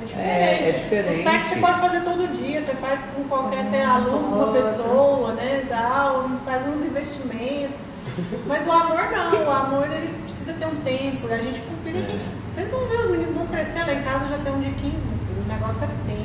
É 0.00 0.04
diferente. 0.04 0.28
É, 0.28 0.68
é 0.68 0.72
diferente. 0.72 1.20
O 1.20 1.22
sexo 1.22 1.50
você 1.50 1.60
pode 1.60 1.80
fazer 1.80 2.00
todo 2.00 2.32
dia, 2.36 2.60
você 2.60 2.74
faz 2.74 3.04
com 3.14 3.24
qualquer, 3.24 3.64
você 3.64 3.76
aluga 3.76 4.16
uma 4.16 4.46
outra. 4.46 4.62
pessoa, 4.62 5.32
né, 5.32 5.64
tal, 5.68 6.30
faz 6.44 6.66
uns 6.66 6.84
investimentos. 6.84 7.80
Mas 8.46 8.66
o 8.66 8.72
amor 8.72 9.10
não, 9.10 9.46
o 9.46 9.50
amor 9.50 9.90
ele 9.90 10.12
precisa 10.24 10.52
ter 10.54 10.66
um 10.66 10.76
tempo. 10.76 11.26
A 11.32 11.38
gente 11.38 11.60
com 11.60 11.76
filho, 11.78 11.98
a 11.98 12.02
gente, 12.02 12.20
vocês 12.48 12.70
vão 12.70 12.88
ver 12.88 13.00
os 13.00 13.10
meninos 13.10 13.34
vão 13.34 13.46
crescer 13.46 13.84
lá 13.84 13.94
em 13.94 14.02
casa 14.02 14.28
já 14.28 14.38
tem 14.38 14.52
um 14.52 14.60
de 14.60 14.70
15, 14.70 14.86
meu 14.86 15.18
filho. 15.18 15.42
O 15.44 15.48
negócio 15.48 15.84
é 15.84 15.88
tenso. 16.06 16.24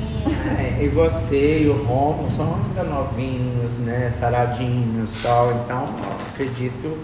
É, 0.58 0.84
e 0.84 0.88
você 0.88 1.62
e 1.62 1.68
o 1.68 1.82
Romo 1.84 2.30
são 2.30 2.54
ainda 2.54 2.84
novinhos, 2.84 3.78
né? 3.78 4.10
Saradinhos 4.10 5.14
e 5.18 5.22
tal, 5.22 5.50
então 5.52 5.94
acredito 6.32 6.98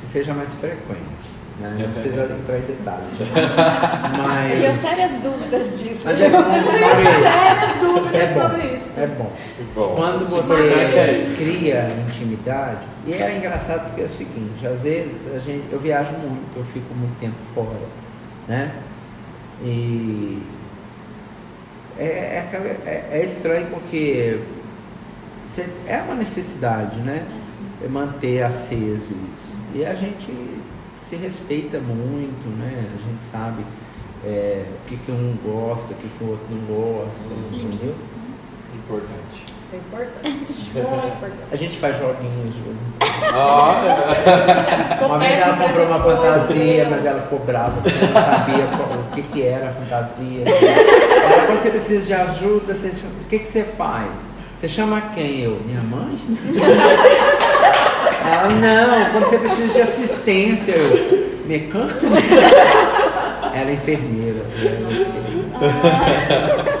que 0.00 0.06
seja 0.10 0.34
mais 0.34 0.52
frequente. 0.54 1.15
Né? 1.60 1.74
Não 1.78 1.90
precisa 1.90 2.24
entrar 2.38 2.58
em 2.58 2.62
detalhes. 2.62 3.08
Mas. 4.26 4.52
Eu 4.52 4.60
tenho 4.60 4.72
sérias 4.74 5.10
dúvidas 5.22 5.78
disso. 5.78 6.02
Mas 6.06 6.20
é 6.20 6.28
bom, 6.28 6.42
Sérias 6.52 7.80
dúvidas 7.80 8.14
é 8.14 8.34
bom, 8.34 8.40
sobre 8.42 8.66
isso. 8.74 9.00
é 9.00 9.06
bom. 9.06 9.32
Bom, 9.74 9.94
Quando 9.96 10.26
é 10.26 10.28
você 10.28 11.22
isso. 11.22 11.36
cria 11.36 11.86
intimidade, 12.06 12.86
e 13.06 13.14
é 13.14 13.36
engraçado 13.38 13.86
porque 13.86 14.02
é 14.02 14.04
o 14.04 14.08
seguinte, 14.08 14.66
às 14.66 14.82
vezes 14.82 15.34
a 15.34 15.38
gente, 15.38 15.64
eu 15.72 15.78
viajo 15.78 16.12
muito, 16.12 16.56
eu 16.58 16.64
fico 16.64 16.94
muito 16.94 17.18
tempo 17.18 17.36
fora, 17.54 17.80
né? 18.46 18.70
E 19.62 20.42
é, 21.98 22.04
é, 22.04 22.78
é- 22.84 23.18
é 23.18 23.24
estranho 23.24 23.68
porque 23.68 24.40
você- 25.46 25.66
é 25.86 25.98
uma 26.04 26.14
necessidade, 26.14 26.98
né? 27.00 27.22
É 27.82 27.88
manter 27.88 28.42
aceso 28.42 29.14
isso. 29.34 29.52
E 29.74 29.84
a 29.84 29.94
gente 29.94 30.30
se 31.00 31.16
respeita 31.16 31.78
muito, 31.78 32.46
né? 32.58 32.84
A 32.94 32.98
gente 33.08 33.22
sabe 33.22 33.64
é, 34.24 34.64
o 34.84 34.88
que, 34.88 34.96
que 34.96 35.12
um 35.12 35.36
gosta, 35.44 35.92
o 35.92 35.96
que, 35.96 36.08
que 36.08 36.24
o 36.24 36.30
outro 36.30 36.46
não 36.50 36.58
gosta, 36.66 37.22
Os 37.40 37.48
entendeu? 37.48 37.70
limites, 37.80 38.12
né? 38.12 38.18
Importante. 38.74 39.44
Isso 39.66 39.74
é 39.74 39.78
importante. 39.78 40.70
Muito 40.74 41.06
importante. 41.16 41.42
A 41.50 41.56
gente 41.56 41.76
faz 41.78 41.98
joguinhos 41.98 42.54
de 42.54 42.60
vez 42.62 42.76
em 42.76 42.80
quando. 42.98 43.06
Uma 45.06 45.18
vez 45.18 45.40
ela 45.40 45.56
comprou 45.56 45.86
uma 45.86 45.98
coisas, 46.00 46.22
fantasia, 46.22 46.84
Deus. 46.84 46.88
mas 46.90 47.04
ela 47.06 47.20
ficou 47.20 47.38
brava 47.40 47.80
porque 47.82 47.98
ela 47.98 48.12
não 48.12 48.22
sabia 48.22 48.66
qual- 48.76 48.98
o 49.00 49.04
que, 49.12 49.22
que 49.22 49.42
era 49.42 49.68
a 49.68 49.72
fantasia. 49.72 50.44
Ela, 50.48 51.46
quando 51.46 51.62
você 51.62 51.70
precisa 51.70 52.04
de 52.06 52.14
ajuda, 52.14 52.74
você, 52.74 52.88
o 53.06 53.24
que, 53.28 53.38
que 53.40 53.46
você 53.46 53.64
faz? 53.64 54.20
Você 54.58 54.68
chama 54.68 55.00
quem? 55.14 55.40
Eu? 55.40 55.60
Minha 55.64 55.80
mãe? 55.82 56.16
Ela, 58.26 58.48
não, 58.48 59.10
quando 59.12 59.30
você 59.30 59.38
precisa 59.38 59.72
de 59.72 59.80
assistência, 59.82 60.72
eu, 60.72 61.28
mecânico? 61.46 62.06
Ela 63.54 63.70
é 63.70 63.72
enfermeira. 63.72 64.40
né? 64.40 65.56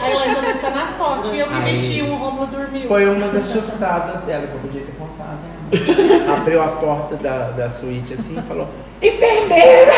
Aí 0.02 0.12
ela 0.12 0.42
pensa 0.42 0.70
na 0.70 0.86
sorte. 0.86 1.34
E 1.34 1.38
eu 1.38 1.46
vesti 1.48 2.02
um, 2.02 2.12
o 2.12 2.16
Romulo 2.16 2.46
dormiu. 2.46 2.86
Foi 2.86 3.06
uma 3.06 3.28
das 3.28 3.44
surtadas 3.46 4.20
dela, 4.22 4.46
que 4.46 4.54
eu 4.54 4.60
podia 4.60 4.82
ter 4.82 4.92
contado. 4.98 5.38
Né? 5.38 6.34
Abriu 6.36 6.62
a 6.62 6.68
porta 6.68 7.16
da, 7.16 7.50
da 7.50 7.70
suíte 7.70 8.14
assim 8.14 8.38
e 8.38 8.42
falou: 8.42 8.68
Enfermeira! 9.02 9.92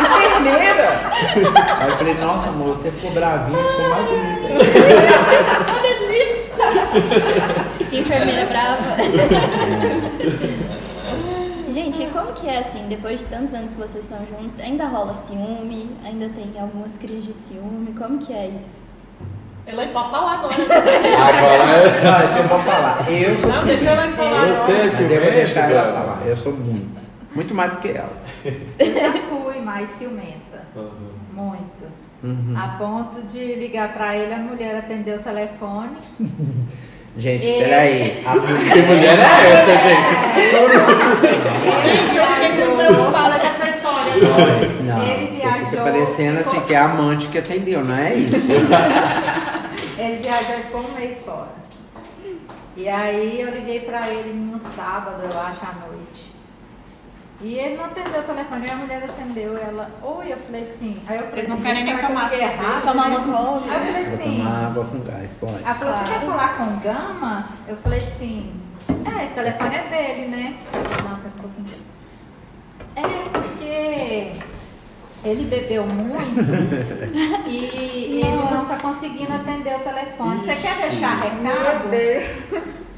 Enfermeira! 0.00 1.00
Aí 1.80 1.88
eu 1.90 1.96
falei: 1.96 2.14
Nossa, 2.14 2.50
moça, 2.52 2.80
você 2.82 2.90
ficou 2.90 3.10
bravinha, 3.12 3.58
ficou 3.58 3.88
mais 3.88 4.06
bonita. 4.06 4.48
Que 7.90 7.98
enfermeira 8.00 8.46
brava. 8.46 8.96
Gente, 11.70 12.02
e 12.02 12.06
como 12.06 12.32
que 12.32 12.48
é 12.48 12.58
assim, 12.58 12.86
depois 12.88 13.20
de 13.20 13.26
tantos 13.26 13.54
anos 13.54 13.74
que 13.74 13.78
vocês 13.78 14.04
estão 14.04 14.18
juntos, 14.26 14.58
ainda 14.58 14.86
rola 14.86 15.12
ciúme? 15.12 15.90
Ainda 16.04 16.30
tem 16.30 16.50
algumas 16.58 16.96
crises 16.96 17.26
de 17.26 17.34
ciúme? 17.34 17.92
Como 17.92 18.18
que 18.18 18.32
é 18.32 18.46
isso? 18.60 18.86
Ela 19.66 19.86
pode 19.88 20.10
falar 20.10 20.32
agora. 20.34 20.54
Agora 20.54 21.72
é. 21.72 22.00
Não, 22.02 22.24
isso 22.24 22.38
eu 22.38 22.48
vou 22.48 22.58
falar. 22.60 23.04
Eu 23.10 23.36
sou 23.36 23.50
Não, 23.50 23.64
deixa 23.64 23.90
ela 23.90 24.12
falar. 24.12 24.46
Você 24.46 24.72
é 24.72 24.86
eu 25.16 25.20
vou 25.20 25.30
deixar 25.32 25.70
ela 25.70 25.92
falar. 25.92 26.22
Eu 26.26 26.36
sou 26.36 26.52
muito. 26.52 26.96
Muito 27.34 27.54
mais 27.54 27.72
do 27.72 27.78
que 27.78 27.88
ela. 27.88 28.12
Mais 29.76 29.90
ciumenta. 29.90 30.66
Uhum. 30.74 31.10
Muito. 31.32 31.84
Uhum. 32.24 32.54
A 32.56 32.68
ponto 32.78 33.22
de 33.26 33.54
ligar 33.56 33.92
pra 33.92 34.16
ele, 34.16 34.32
a 34.32 34.38
mulher 34.38 34.74
atendeu 34.76 35.16
o 35.16 35.22
telefone. 35.22 35.96
Gente, 37.18 37.46
E- 37.46 37.58
peraí. 37.64 38.22
A 38.26 38.32
Que 38.36 38.82
mulher 38.82 39.18
é 39.18 39.50
essa, 39.52 39.74
gente? 39.76 40.10
Gente, 41.82 42.16
eu 42.16 42.26
fiquei 42.26 42.66
muito 42.66 42.76
preocupada 42.86 43.38
com 43.38 43.46
essa 43.46 43.68
história. 43.70 44.12
Não, 44.82 45.02
Ele 45.02 45.26
porque 45.26 45.36
viajou, 45.40 45.64
Fica 45.70 45.82
parecendo 45.82 46.40
assim 46.40 46.60
que 46.60 46.74
é 46.74 46.76
a 46.76 46.84
amante 46.84 47.28
que 47.28 47.38
atendeu, 47.38 47.82
não 47.84 47.96
é 47.96 48.14
isso? 48.16 48.36
Ele 49.98 50.16
viajou 50.18 50.56
e 50.58 50.62
ficou 50.64 50.80
um 50.82 50.92
mês 50.92 51.22
fora. 51.22 51.48
E 52.76 52.86
aí 52.86 53.40
eu 53.40 53.50
liguei 53.50 53.80
pra 53.80 54.06
ele 54.10 54.34
no 54.34 54.58
sábado, 54.60 55.22
eu 55.22 55.40
acho, 55.40 55.60
à 55.64 55.72
noite. 55.86 56.35
E 57.40 57.54
ele 57.58 57.76
não 57.76 57.84
atendeu 57.84 58.20
o 58.20 58.24
telefone, 58.24 58.66
e 58.66 58.70
a 58.70 58.76
mulher 58.76 59.02
atendeu 59.04 59.58
ela. 59.58 59.90
Oi, 60.02 60.32
eu 60.32 60.36
falei 60.38 60.62
assim. 60.62 60.96
Aí 61.06 61.16
eu 61.18 61.24
falei 61.24 61.30
Vocês 61.30 61.48
não 61.48 61.54
assim, 61.56 61.64
querem 61.64 61.84
nem 61.84 61.96
que 61.96 62.06
tomar 62.06 62.30
cerveja? 62.30 62.52
errado, 62.52 62.82
Tomar 62.82 63.10
né? 63.10 63.16
uma 63.16 63.20
coisa. 63.20 63.72
Aí 63.74 63.78
eu 63.78 63.92
falei 63.92 64.04
Vou 64.04 64.14
assim. 64.14 64.36
tomar 64.38 64.66
água 64.66 64.84
com 64.86 65.00
gás, 65.00 65.32
pode. 65.34 65.62
Ela 65.64 65.74
falou, 65.74 65.94
você 65.98 66.04
quer 66.12 66.20
falar 66.20 66.56
com 66.56 66.78
Gama? 66.80 67.48
Eu 67.68 67.76
falei 67.76 67.98
assim, 67.98 68.54
é, 68.88 69.24
esse 69.24 69.34
telefone 69.34 69.76
é 69.76 69.82
dele, 69.82 70.26
né? 70.28 70.56
Não, 70.72 71.16
pera 71.18 71.32
um 71.36 71.40
pouquinho. 71.42 71.86
É, 72.96 73.28
porque 73.38 74.32
ele 75.28 75.44
bebeu 75.44 75.84
muito 75.86 76.40
e 77.46 78.22
ele 78.24 78.36
não 78.50 78.64
tá 78.64 78.78
conseguindo 78.78 79.34
atender 79.34 79.74
o 79.76 79.80
telefone. 79.80 80.38
Você 80.46 80.56
quer 80.56 80.74
deixar 80.88 81.16
recado? 81.20 81.90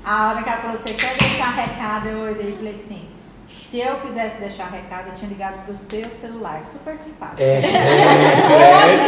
A 0.04 0.28
hora 0.28 0.42
que 0.42 0.48
ela 0.48 0.58
falou, 0.58 0.78
você 0.78 0.94
quer 0.94 1.16
deixar 1.18 1.50
recado, 1.50 2.06
eu 2.06 2.20
olhei 2.20 2.52
e 2.52 2.56
falei 2.56 2.82
assim, 2.84 3.07
se 3.48 3.80
eu 3.80 3.96
quisesse 3.96 4.38
deixar 4.38 4.66
recado, 4.70 5.08
eu 5.08 5.14
tinha 5.14 5.28
ligado 5.28 5.64
pro 5.64 5.74
seu 5.74 6.04
celular. 6.04 6.62
Super 6.70 6.96
simpático. 6.96 7.40
É, 7.40 7.60
é, 7.62 8.98
E 9.00 9.04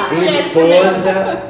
Isso, 0.00 0.14
gente, 0.20 0.46
isso 0.48 0.58
esposa 0.58 1.42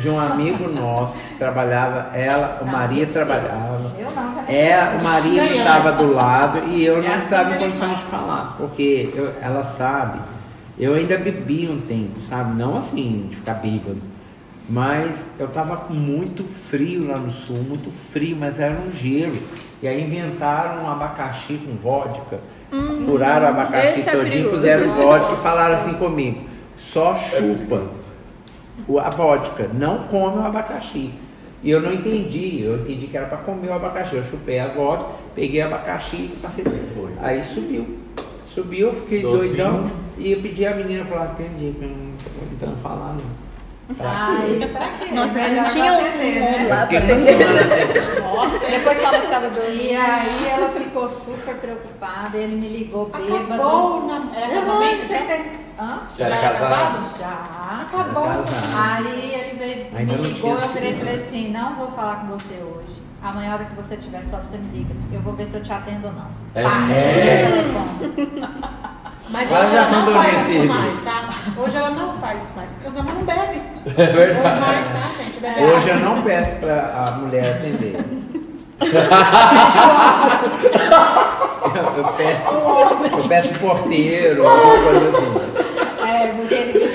de 0.00 0.08
um 0.10 0.18
amigo 0.20 0.68
nosso 0.68 1.18
que 1.20 1.34
trabalhava, 1.34 2.16
ela, 2.16 2.58
o 2.60 2.64
Não, 2.64 2.72
marido 2.72 3.12
trabalhava. 3.12 3.80
Eu 3.98 4.10
não, 4.12 4.34
também. 4.34 4.54
É, 4.56 4.96
o 5.00 5.02
marido 5.02 5.44
estava 5.44 5.90
né? 5.92 5.96
do 5.98 6.12
lado 6.14 6.58
e 6.68 6.84
eu 6.84 6.98
É 6.98 7.08
não 7.08 7.14
assim 7.14 7.24
estava 7.24 7.54
em 7.54 7.58
condições 7.58 7.98
de 7.98 8.04
falar, 8.04 8.54
porque 8.56 9.10
eu- 9.14 9.32
ela 9.42 9.62
sabe, 9.64 10.20
eu 10.78 10.94
ainda 10.94 11.18
bebi 11.18 11.68
um 11.68 11.80
tempo, 11.80 12.20
sabe? 12.20 12.54
Não 12.56 12.76
assim, 12.76 13.26
de 13.30 13.36
ficar 13.36 13.54
bêbado, 13.54 14.00
mas 14.68 15.26
eu 15.38 15.46
estava 15.46 15.76
com 15.76 15.94
muito 15.94 16.44
frio 16.44 17.06
lá 17.08 17.16
no 17.18 17.30
sul, 17.30 17.56
muito 17.58 17.90
frio, 17.90 18.36
mas 18.38 18.58
era 18.58 18.74
um 18.74 18.90
gelo. 18.90 19.36
E 19.82 19.86
aí 19.86 20.02
inventaram 20.02 20.82
um 20.84 20.88
abacaxi 20.90 21.54
com 21.64 21.74
vodka, 21.76 22.40
furaram 23.04 23.46
o 23.46 23.48
abacaxi 23.50 24.00
esse 24.00 24.08
é 24.08 24.12
todinho, 24.12 24.30
perigoso. 24.30 24.50
puseram 24.56 24.88
vodka 24.88 25.34
e 25.34 25.36
falaram 25.38 25.74
assim 25.76 25.92
comigo, 25.94 26.40
só 26.76 27.14
chupa 27.16 27.82
o- 28.88 28.98
a 28.98 29.08
vodka, 29.10 29.68
não 29.72 30.04
come 30.04 30.38
o 30.38 30.42
abacaxi. 30.46 31.10
E 31.62 31.70
eu 31.70 31.80
não 31.80 31.92
entendi, 31.92 32.62
eu 32.62 32.76
entendi 32.76 33.06
que 33.06 33.16
era 33.16 33.26
para 33.26 33.38
comer 33.38 33.68
o 33.68 33.72
abacaxi. 33.72 34.14
Eu 34.14 34.22
chupei 34.24 34.58
a 34.60 34.68
vodka, 34.68 35.06
peguei 35.34 35.62
o 35.62 35.66
abacaxi 35.66 36.16
e 36.32 36.36
passei. 36.40 36.64
Aí 37.20 37.42
subiu. 37.42 37.98
Subiu, 38.46 38.88
eu 38.88 38.94
fiquei 38.94 39.20
Docinho. 39.22 39.48
doidão 39.56 39.90
e 40.16 40.32
eu 40.32 40.40
pedi 40.40 40.64
a 40.66 40.74
menina 40.74 41.04
falar, 41.04 41.32
entendi, 41.38 41.74
eu 41.80 41.88
não 41.88 42.12
tô 42.22 42.40
aguentando 42.44 42.76
falar 42.82 43.14
não. 43.14 43.45
Aí, 43.88 44.68
pra 44.72 44.88
quê? 44.98 45.14
Nossa, 45.14 45.34
Melhor 45.34 45.56
não 45.56 45.64
tinha 45.72 45.92
um 45.92 45.98
atender, 46.00 46.40
né? 46.40 46.62
Eu 46.64 46.68
lá 46.68 46.86
pra 46.86 46.98
atender. 46.98 48.22
Nossa, 48.22 48.58
Depois 48.58 49.00
fala 49.02 49.20
que 49.20 49.26
tava 49.28 49.48
dormindo. 49.50 49.80
E 49.82 49.96
aí 49.96 50.48
ela 50.50 50.68
ficou 50.70 51.08
super 51.08 51.54
preocupada, 51.54 52.36
ele 52.36 52.56
me 52.56 52.68
ligou 52.68 53.06
bêbado. 53.06 53.36
acabou 53.54 54.00
o 54.02 54.06
nam- 54.08 54.30
Era 54.34 54.46
Eu 54.52 54.60
casamento? 54.60 54.96
que 55.00 55.06
você 55.06 55.14
já? 55.14 55.20
tem. 55.26 55.52
Hã? 55.78 55.98
Já 56.16 56.26
era 56.26 56.36
casado? 56.52 56.98
Já, 57.18 57.82
acabou. 57.82 58.24
Aí 58.26 59.06
ele 59.06 59.58
veio, 59.58 59.86
Ainda 59.96 60.12
me 60.14 60.22
ligou, 60.32 60.50
eu 60.58 60.68
virei 60.68 60.90
e 60.92 60.96
falei 60.96 61.14
assim, 61.16 61.52
não 61.52 61.76
vou 61.76 61.90
falar 61.92 62.16
com 62.16 62.26
você 62.28 62.54
hoje. 62.54 62.96
Amanhã, 63.22 63.50
a 63.52 63.54
hora 63.54 63.64
que 63.64 63.74
você 63.74 63.96
tiver 63.96 64.22
só 64.24 64.38
você 64.38 64.56
me 64.56 64.68
liga. 64.76 64.94
Eu 65.12 65.20
vou 65.20 65.32
ver 65.34 65.46
se 65.46 65.54
eu 65.54 65.62
te 65.62 65.72
atendo 65.72 66.08
ou 66.08 66.12
não. 66.12 66.26
É. 66.54 66.62
Pá, 66.62 66.70
É. 66.90 67.46
Mas 69.28 69.48
Quase 69.48 69.74
ela 69.74 69.90
não 69.90 70.22
serviço. 70.22 70.66
mais, 70.68 71.02
tá? 71.04 71.15
Hoje 71.56 71.76
ela 71.76 71.90
não 71.90 72.12
faz 72.18 72.42
isso 72.44 72.52
mais, 72.56 72.70
porque 72.72 72.88
o 72.88 72.92
Dama 72.92 73.10
não 73.12 73.22
bebe. 73.24 73.62
É 73.96 74.06
verdade. 74.06 74.46
Hoje 74.46 74.60
mais, 74.60 74.88
tá, 74.88 75.00
gente? 75.22 75.40
Bebe 75.40 75.62
Hoje 75.64 75.90
água. 75.90 75.92
eu 75.92 75.98
não 76.00 76.22
peço 76.22 76.56
pra 76.56 76.92
a 76.94 77.10
mulher 77.18 77.56
atender. 77.56 77.96
eu, 78.80 78.86
eu 81.96 82.04
peço, 82.16 82.50
eu 83.16 83.28
peço 83.28 83.58
porteiro, 83.58 84.46
alguma 84.46 84.78
coisa 84.82 85.18
assim. 85.18 85.30
É, 86.06 86.26
porque 86.28 86.54
ele 86.54 86.85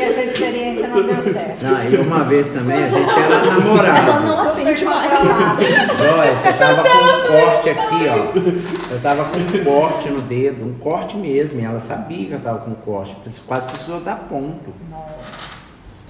e 1.92 1.96
uma 1.98 2.24
vez 2.24 2.48
também 2.48 2.84
a 2.84 2.86
gente 2.86 3.10
era 3.10 3.46
namorado. 3.46 4.10
Ela 4.10 4.20
não 4.22 4.50
atende 4.50 4.86
mais. 4.86 5.12
Joyce, 5.12 6.48
eu 6.48 6.58
tava 6.58 6.84
com 6.84 6.98
um 6.98 7.28
corte 7.28 7.70
aqui, 7.70 7.96
ó. 8.08 8.94
Eu 8.94 9.02
tava 9.02 9.26
com 9.26 9.38
um 9.38 9.64
corte 9.64 10.10
no 10.10 10.22
dedo, 10.22 10.66
um 10.66 10.74
corte 10.76 11.18
mesmo, 11.18 11.60
e 11.60 11.64
ela 11.64 11.80
sabia 11.80 12.28
que 12.28 12.34
eu 12.34 12.40
tava 12.40 12.60
com 12.60 12.74
corte, 12.74 13.16
quase 13.46 13.68
precisou 13.68 14.00
dar 14.00 14.16
ponto. 14.30 14.74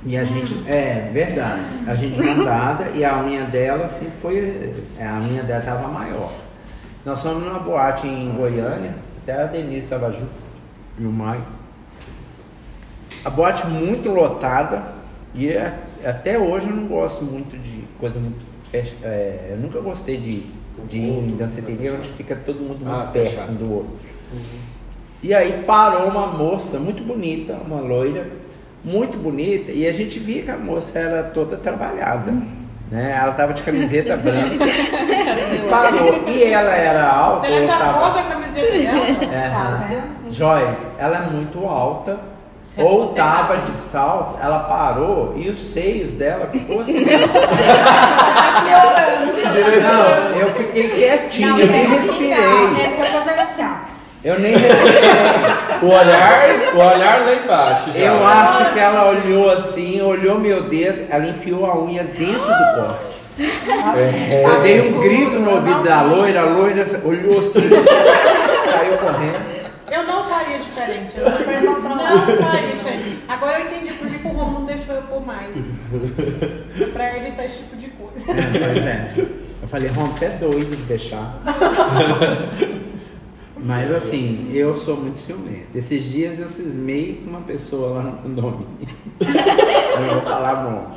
E 0.04 0.18
a 0.18 0.24
gente, 0.24 0.64
é 0.68 1.12
verdade, 1.14 1.62
a 1.86 1.94
gente 1.94 2.20
mandada 2.20 2.90
e 2.96 3.06
a 3.06 3.22
unha 3.22 3.44
dela 3.44 3.88
sempre 3.88 4.16
foi, 4.20 4.74
é, 4.98 5.08
a 5.08 5.20
unha 5.20 5.44
dela 5.44 5.62
tava 5.62 5.88
maior. 5.88 6.32
Nós 7.06 7.22
fomos 7.22 7.44
numa 7.44 7.60
boate 7.60 8.08
em 8.08 8.32
Goiânia, 8.32 8.96
até 9.22 9.44
a 9.44 9.46
Denise 9.46 9.88
tava 9.88 10.12
junto, 10.12 10.32
e 10.98 11.06
o 11.06 11.12
Maio. 11.12 11.44
A 13.24 13.30
boate 13.30 13.68
muito 13.68 14.10
lotada 14.10 15.01
e 15.36 15.50
é- 15.50 15.74
até 16.06 16.38
hoje 16.38 16.68
eu 16.68 16.76
não 16.76 16.88
gosto 16.88 17.24
muito 17.26 17.58
de 17.58 17.84
coisa 18.00 18.20
muito 18.20 18.40
fecha, 18.72 18.94
é, 19.04 19.50
eu 19.52 19.58
nunca 19.58 19.80
gostei 19.80 20.18
de, 20.18 20.46
de 20.88 20.98
ir 20.98 21.10
em 21.32 21.36
danceteria 21.38 21.94
onde 21.94 22.10
fica 22.10 22.36
todo 22.36 22.60
mundo 22.60 22.80
muito 22.86 22.90
Ah, 22.90 23.10
perto 23.12 23.30
fechado. 23.32 23.52
um 23.52 23.56
do 23.56 23.74
outro. 23.74 23.92
E 25.24 25.34
aí 25.34 25.64
parou 25.68 26.08
uma 26.10 26.28
moça 26.28 26.80
muito 26.80 27.04
bonita, 27.04 27.54
uma 27.54 27.80
loira, 27.80 28.28
muito 28.84 29.18
bonita, 29.18 29.72
e 29.72 29.86
a 29.88 29.92
gente 29.92 30.18
via 30.18 30.42
que 30.42 30.50
a 30.52 30.58
moça 30.58 30.98
era 30.98 31.24
toda 31.24 31.58
trabalhada. 31.58 32.34
Né? 32.90 33.16
Ela 33.18 33.32
tava 33.34 33.54
de 33.54 33.62
camiseta 33.62 34.18
branca. 34.18 34.66
Parou. 35.70 36.28
E 36.28 36.44
ela 36.44 36.72
era 36.76 37.08
alta. 37.10 37.46
Será 37.48 37.56
ou 37.56 37.62
que 37.62 37.68
tá 37.68 37.78
tava- 37.80 38.20
a 38.20 38.24
camiseta 38.24 38.72
dela? 38.72 39.34
é, 39.34 39.50
Tá 39.50 39.88
vendo? 39.88 40.34
Joyce, 40.34 40.88
ela 40.98 41.18
é 41.26 41.30
muito 41.30 41.66
alta. 41.66 42.20
Ou 42.78 43.08
tava 43.10 43.56
errada. 43.56 43.72
de 43.72 43.78
salto, 43.78 44.38
ela 44.42 44.60
parou 44.60 45.34
e 45.36 45.50
os 45.50 45.62
seios 45.62 46.14
dela 46.14 46.48
ficou 46.48 46.80
assim. 46.82 47.06
Não, 49.82 50.36
eu 50.40 50.54
fiquei 50.54 50.90
quietinho, 50.90 51.50
Não, 51.50 51.60
eu 51.60 51.68
nem 51.68 51.86
respirei. 51.88 52.32
Ele 52.32 52.96
foi 52.96 53.08
fazendo 53.08 53.40
assim, 53.42 53.64
ó. 53.64 53.92
Eu 54.24 54.40
nem 54.40 54.56
respirei. 54.56 55.02
O 55.82 55.88
olhar, 55.88 56.44
o 56.74 56.78
olhar 56.78 57.26
lá 57.26 57.34
embaixo. 57.34 57.92
Já. 57.92 58.00
Eu 58.00 58.26
acho 58.26 58.72
que 58.74 58.80
ela 58.80 59.10
olhou 59.10 59.50
assim, 59.52 60.02
olhou 60.02 60.40
meu 60.40 60.64
dedo, 60.64 61.08
ela 61.10 61.26
enfiou 61.26 61.66
a 61.66 61.78
unha 61.78 62.04
dentro 62.04 62.40
do 62.40 62.76
corte. 62.76 63.12
É, 63.40 64.12
gente, 64.12 64.36
Eu 64.44 64.62
dei 64.62 64.82
um 64.90 65.00
grito 65.00 65.40
no 65.40 65.56
ouvido 65.56 65.84
da 65.84 66.02
loira, 66.04 66.42
a 66.42 66.46
loira 66.46 66.86
olhou 67.04 67.40
assim, 67.40 67.70
saiu 68.72 68.98
correndo. 68.98 69.52
Eu 69.90 70.04
não 70.04 70.21
diferente. 70.62 71.18
Eu 71.18 71.32
Super 71.32 71.66
controlado. 71.66 72.16
não 72.16 72.38
faria 72.38 72.76
diferente. 72.76 73.24
Agora 73.28 73.60
eu 73.60 73.68
entendi 73.68 73.94
por 73.94 74.10
que 74.10 74.28
o 74.28 74.30
Romulo 74.30 74.60
não 74.60 74.66
deixou 74.66 74.96
eu 74.96 75.02
pôr 75.04 75.26
mais. 75.26 75.72
pra 76.94 77.18
evitar 77.18 77.46
esse 77.46 77.64
tipo 77.64 77.76
de 77.78 77.88
coisa. 77.90 78.26
Pois 78.26 78.86
é. 78.86 79.14
Eu 79.62 79.68
falei, 79.68 79.90
Rom, 79.90 80.06
você 80.06 80.26
é 80.26 80.30
doido 80.30 80.76
de 80.76 80.84
deixar. 80.84 81.42
Mas 83.64 83.92
assim, 83.92 84.50
eu 84.54 84.76
sou 84.76 84.98
muito 84.98 85.20
ciumento. 85.20 85.78
Esses 85.78 86.04
dias 86.04 86.40
eu 86.40 86.50
cismei 86.50 87.22
com 87.24 87.30
uma 87.30 87.42
pessoa 87.42 87.90
lá 88.00 88.04
no 88.04 88.14
condomínio. 88.14 88.68
eu 89.22 90.02
não 90.02 90.14
vou 90.16 90.22
falar 90.22 90.56
bom. 90.56 90.96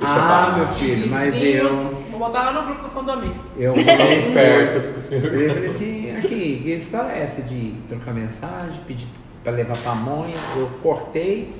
Ah, 0.00 0.52
pra 0.54 0.56
meu 0.56 0.68
filho, 0.74 1.08
mas 1.10 1.34
Vizinhos, 1.34 1.70
eu. 1.70 2.03
Vou 2.16 2.28
botar 2.28 2.44
lá 2.44 2.52
no 2.52 2.62
grupo 2.62 2.84
do 2.84 2.90
condomínio. 2.90 3.34
Eu 3.58 3.74
espertos 3.74 4.90
com 4.90 5.00
o 5.00 5.02
senhor. 5.02 5.34
Eu 5.34 5.54
falei 5.54 5.68
assim, 5.68 6.16
aqui, 6.16 6.60
que 6.62 6.70
história 6.70 7.10
é 7.10 7.22
essa 7.24 7.42
de 7.42 7.74
trocar 7.88 8.14
mensagem, 8.14 8.80
pedir 8.86 9.08
pra 9.42 9.50
levar 9.50 9.76
pamonha? 9.78 10.36
Eu 10.56 10.68
cortei, 10.80 11.52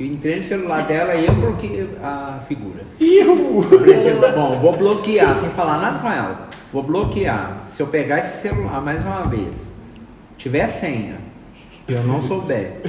eu 0.00 0.06
entrei 0.06 0.36
no 0.36 0.42
celular 0.42 0.86
dela 0.86 1.14
e 1.14 1.26
eu 1.26 1.34
bloqueei 1.34 1.90
a 2.02 2.40
figura. 2.48 2.86
Eu 2.98 3.36
falei 3.62 3.96
assim, 3.96 4.34
bom, 4.34 4.58
vou 4.58 4.78
bloquear, 4.78 5.36
sem 5.36 5.50
falar 5.50 5.76
nada 5.76 5.98
com 5.98 6.10
ela. 6.10 6.48
Vou 6.72 6.82
bloquear. 6.82 7.60
Se 7.64 7.82
eu 7.82 7.88
pegar 7.88 8.20
esse 8.20 8.40
celular 8.40 8.80
mais 8.80 9.04
uma 9.04 9.26
vez, 9.26 9.74
tiver 10.38 10.68
senha, 10.68 11.18
eu 11.86 12.02
não 12.04 12.22
souber, 12.22 12.80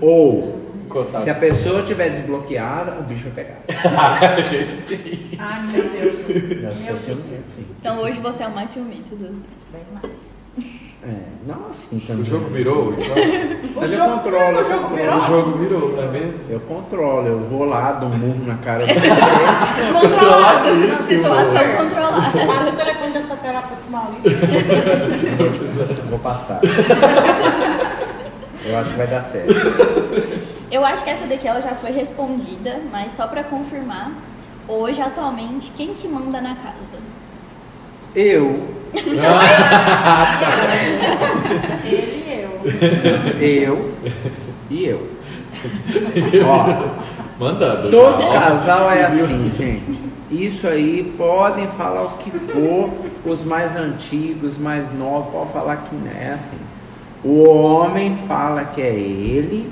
ou 0.00 0.73
Se 1.22 1.30
a 1.30 1.34
pessoa 1.34 1.82
tiver 1.82 2.10
desbloqueada, 2.10 2.92
o 3.00 3.02
bicho 3.02 3.24
vai 3.30 3.44
pegar. 3.44 4.44
Gente, 4.46 4.72
sim. 4.72 5.30
Ai, 5.38 5.66
meu 5.66 5.82
Deus. 5.88 6.28
Eu 6.28 6.72
sou 6.96 7.16
ciumento, 7.16 7.48
sim. 7.48 7.66
Então 7.80 8.00
hoje 8.00 8.18
você 8.20 8.42
é 8.44 8.46
o 8.46 8.54
mais 8.54 8.70
ciumento 8.70 9.10
dos 9.16 9.30
dois. 9.30 9.64
Bem 9.72 9.82
mais. 9.92 10.34
É, 11.06 11.16
não 11.46 11.66
assim 11.68 11.98
também. 11.98 12.22
O 12.22 12.24
jogo 12.24 12.46
virou, 12.48 12.94
então. 12.94 13.14
O 13.14 13.76
Mas 13.80 13.92
eu 13.92 13.98
jogo, 13.98 14.20
controlo, 14.20 14.56
o 14.56 14.60
eu 14.60 14.64
jogo 14.64 14.88
controlo. 14.88 14.96
virou? 14.96 15.18
O 15.18 15.26
jogo 15.26 15.58
virou, 15.58 16.02
é 16.02 16.06
mesmo? 16.10 16.44
Eu 16.48 16.60
controlo, 16.60 17.26
eu 17.26 17.40
vou 17.40 17.64
lá, 17.64 17.92
dou 17.92 18.08
um 18.08 18.16
murro 18.16 18.46
na 18.46 18.56
cara 18.58 18.86
do 18.86 18.92
Controlado. 20.00 20.94
Situação 20.96 21.76
controlada. 21.76 22.46
Passa 22.46 22.70
o 22.70 22.76
telefone 22.76 23.12
da 23.12 23.22
sua 23.22 23.36
terapeuta 23.36 23.82
Maurício. 23.90 24.30
Vou 26.08 26.18
passar. 26.20 26.60
Eu 28.64 28.78
acho 28.78 28.90
que 28.90 28.96
vai 28.96 29.06
dar 29.06 29.22
certo. 29.24 29.52
Eu 30.74 30.84
acho 30.84 31.04
que 31.04 31.10
essa 31.10 31.24
daqui 31.28 31.46
ela 31.46 31.62
já 31.62 31.72
foi 31.72 31.92
respondida, 31.92 32.80
mas 32.90 33.12
só 33.12 33.28
pra 33.28 33.44
confirmar, 33.44 34.10
hoje 34.66 35.00
atualmente 35.00 35.70
quem 35.76 35.94
que 35.94 36.08
manda 36.08 36.40
na 36.40 36.56
casa? 36.56 36.98
Eu, 38.12 38.70
Ele 41.84 42.24
e 42.26 42.42
eu. 42.42 42.50
eu 43.40 43.94
e 44.68 44.84
eu. 44.84 45.08
Ó, 46.44 46.88
Mandando. 47.38 47.88
todo 47.88 48.20
já, 48.20 48.26
ó. 48.26 48.32
casal 48.32 48.90
é 48.90 49.04
assim, 49.04 49.52
gente. 49.56 50.00
Isso 50.28 50.66
aí 50.66 51.14
podem 51.16 51.68
falar 51.68 52.02
o 52.02 52.18
que 52.18 52.32
for, 52.32 52.90
os 53.24 53.44
mais 53.44 53.76
antigos, 53.76 54.54
os 54.54 54.58
mais 54.58 54.92
novos, 54.92 55.30
podem 55.30 55.52
falar 55.52 55.76
que 55.76 55.94
não 55.94 56.10
é 56.10 56.32
assim. 56.32 56.58
O 57.22 57.48
homem 57.48 58.16
fala 58.16 58.64
que 58.64 58.82
é 58.82 58.90
ele, 58.90 59.70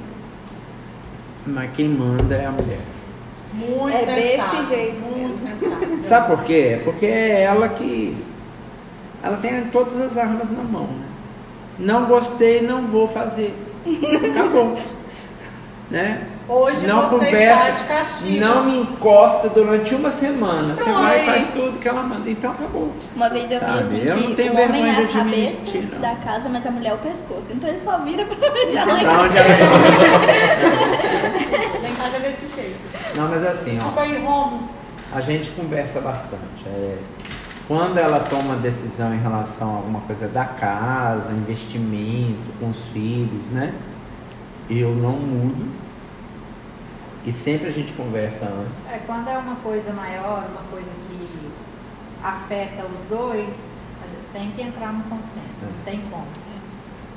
mas 1.46 1.70
quem 1.72 1.88
manda 1.88 2.34
é 2.34 2.46
a 2.46 2.50
mulher. 2.50 2.80
Muito 3.52 3.96
É 3.96 4.14
desse 4.14 4.36
sensato. 4.36 4.64
jeito 4.64 5.00
Muito 5.02 5.36
sensato. 5.38 5.98
Sabe 6.02 6.34
por 6.34 6.44
quê? 6.44 6.80
Porque 6.84 7.06
é 7.06 7.42
ela 7.42 7.68
que. 7.68 8.16
Ela 9.22 9.36
tem 9.36 9.64
todas 9.66 10.00
as 10.00 10.16
armas 10.16 10.50
na 10.50 10.62
mão. 10.62 10.86
Né? 10.86 11.06
Não 11.78 12.06
gostei, 12.06 12.62
não 12.62 12.86
vou 12.86 13.06
fazer. 13.06 13.54
Acabou. 14.30 14.78
Né? 15.92 16.26
Hoje 16.48 16.86
não 16.86 17.02
você 17.08 17.26
conversa, 17.26 17.68
está 17.68 17.82
de 17.82 17.84
castigo. 17.84 18.40
não 18.40 18.64
me 18.64 18.78
encosta 18.80 19.48
durante 19.50 19.94
uma 19.94 20.10
semana. 20.10 20.74
Você 20.74 20.82
Pronto. 20.84 20.98
vai 21.02 21.22
e 21.22 21.26
faz 21.26 21.46
tudo 21.54 21.78
que 21.78 21.86
ela 21.88 22.02
manda. 22.02 22.28
Então 22.28 22.50
acabou. 22.50 22.90
Uma 23.14 23.28
vez 23.28 23.50
eu 23.50 23.60
Sabe, 23.60 23.72
vi 23.74 23.78
assim 23.78 23.98
eu 24.08 24.16
não 24.16 24.22
que 24.28 24.34
tenho 24.34 24.52
o 24.54 24.60
homem 24.60 24.88
é 24.88 24.90
a 25.04 25.06
cabeça 25.06 25.80
da 26.00 26.14
casa, 26.16 26.48
mas 26.48 26.66
a 26.66 26.70
mulher 26.70 26.90
é 26.90 26.94
o 26.94 26.98
pescoço. 26.98 27.52
Então 27.52 27.68
ele 27.68 27.78
só 27.78 27.98
vira 27.98 28.24
pra 28.24 28.34
onde 28.36 28.76
ela 28.76 28.86
Pra 28.86 28.98
quer. 28.98 29.08
onde 29.08 29.38
ela 29.38 29.48
Lá 31.82 31.88
em 31.88 31.94
casa 31.94 32.16
é 32.16 32.20
desse 32.20 32.54
jeito. 32.54 32.78
Não, 33.16 33.28
mas 33.28 33.46
assim, 33.46 33.78
ó. 33.80 35.14
A 35.14 35.20
gente 35.20 35.50
conversa 35.50 36.00
bastante. 36.00 36.66
É, 36.66 36.96
quando 37.68 37.98
ela 37.98 38.18
toma 38.20 38.56
decisão 38.56 39.14
em 39.14 39.20
relação 39.20 39.70
a 39.74 39.76
alguma 39.76 40.00
coisa 40.00 40.26
da 40.26 40.44
casa, 40.46 41.32
investimento 41.32 42.38
com 42.58 42.70
os 42.70 42.86
filhos, 42.88 43.46
né? 43.50 43.74
Eu 44.70 44.90
não 44.94 45.12
mudo. 45.12 45.81
E 47.24 47.32
sempre 47.32 47.68
a 47.68 47.72
gente 47.72 47.92
conversa 47.92 48.46
antes. 48.46 48.90
É, 48.90 48.98
quando 49.06 49.28
é 49.28 49.38
uma 49.38 49.56
coisa 49.56 49.92
maior, 49.92 50.44
uma 50.50 50.62
coisa 50.70 50.90
que 51.08 51.52
afeta 52.22 52.84
os 52.86 53.04
dois, 53.04 53.78
tem 54.32 54.50
que 54.52 54.62
entrar 54.62 54.92
no 54.92 55.04
consenso, 55.04 55.66
não 55.66 55.84
tem 55.84 56.00
como. 56.10 56.26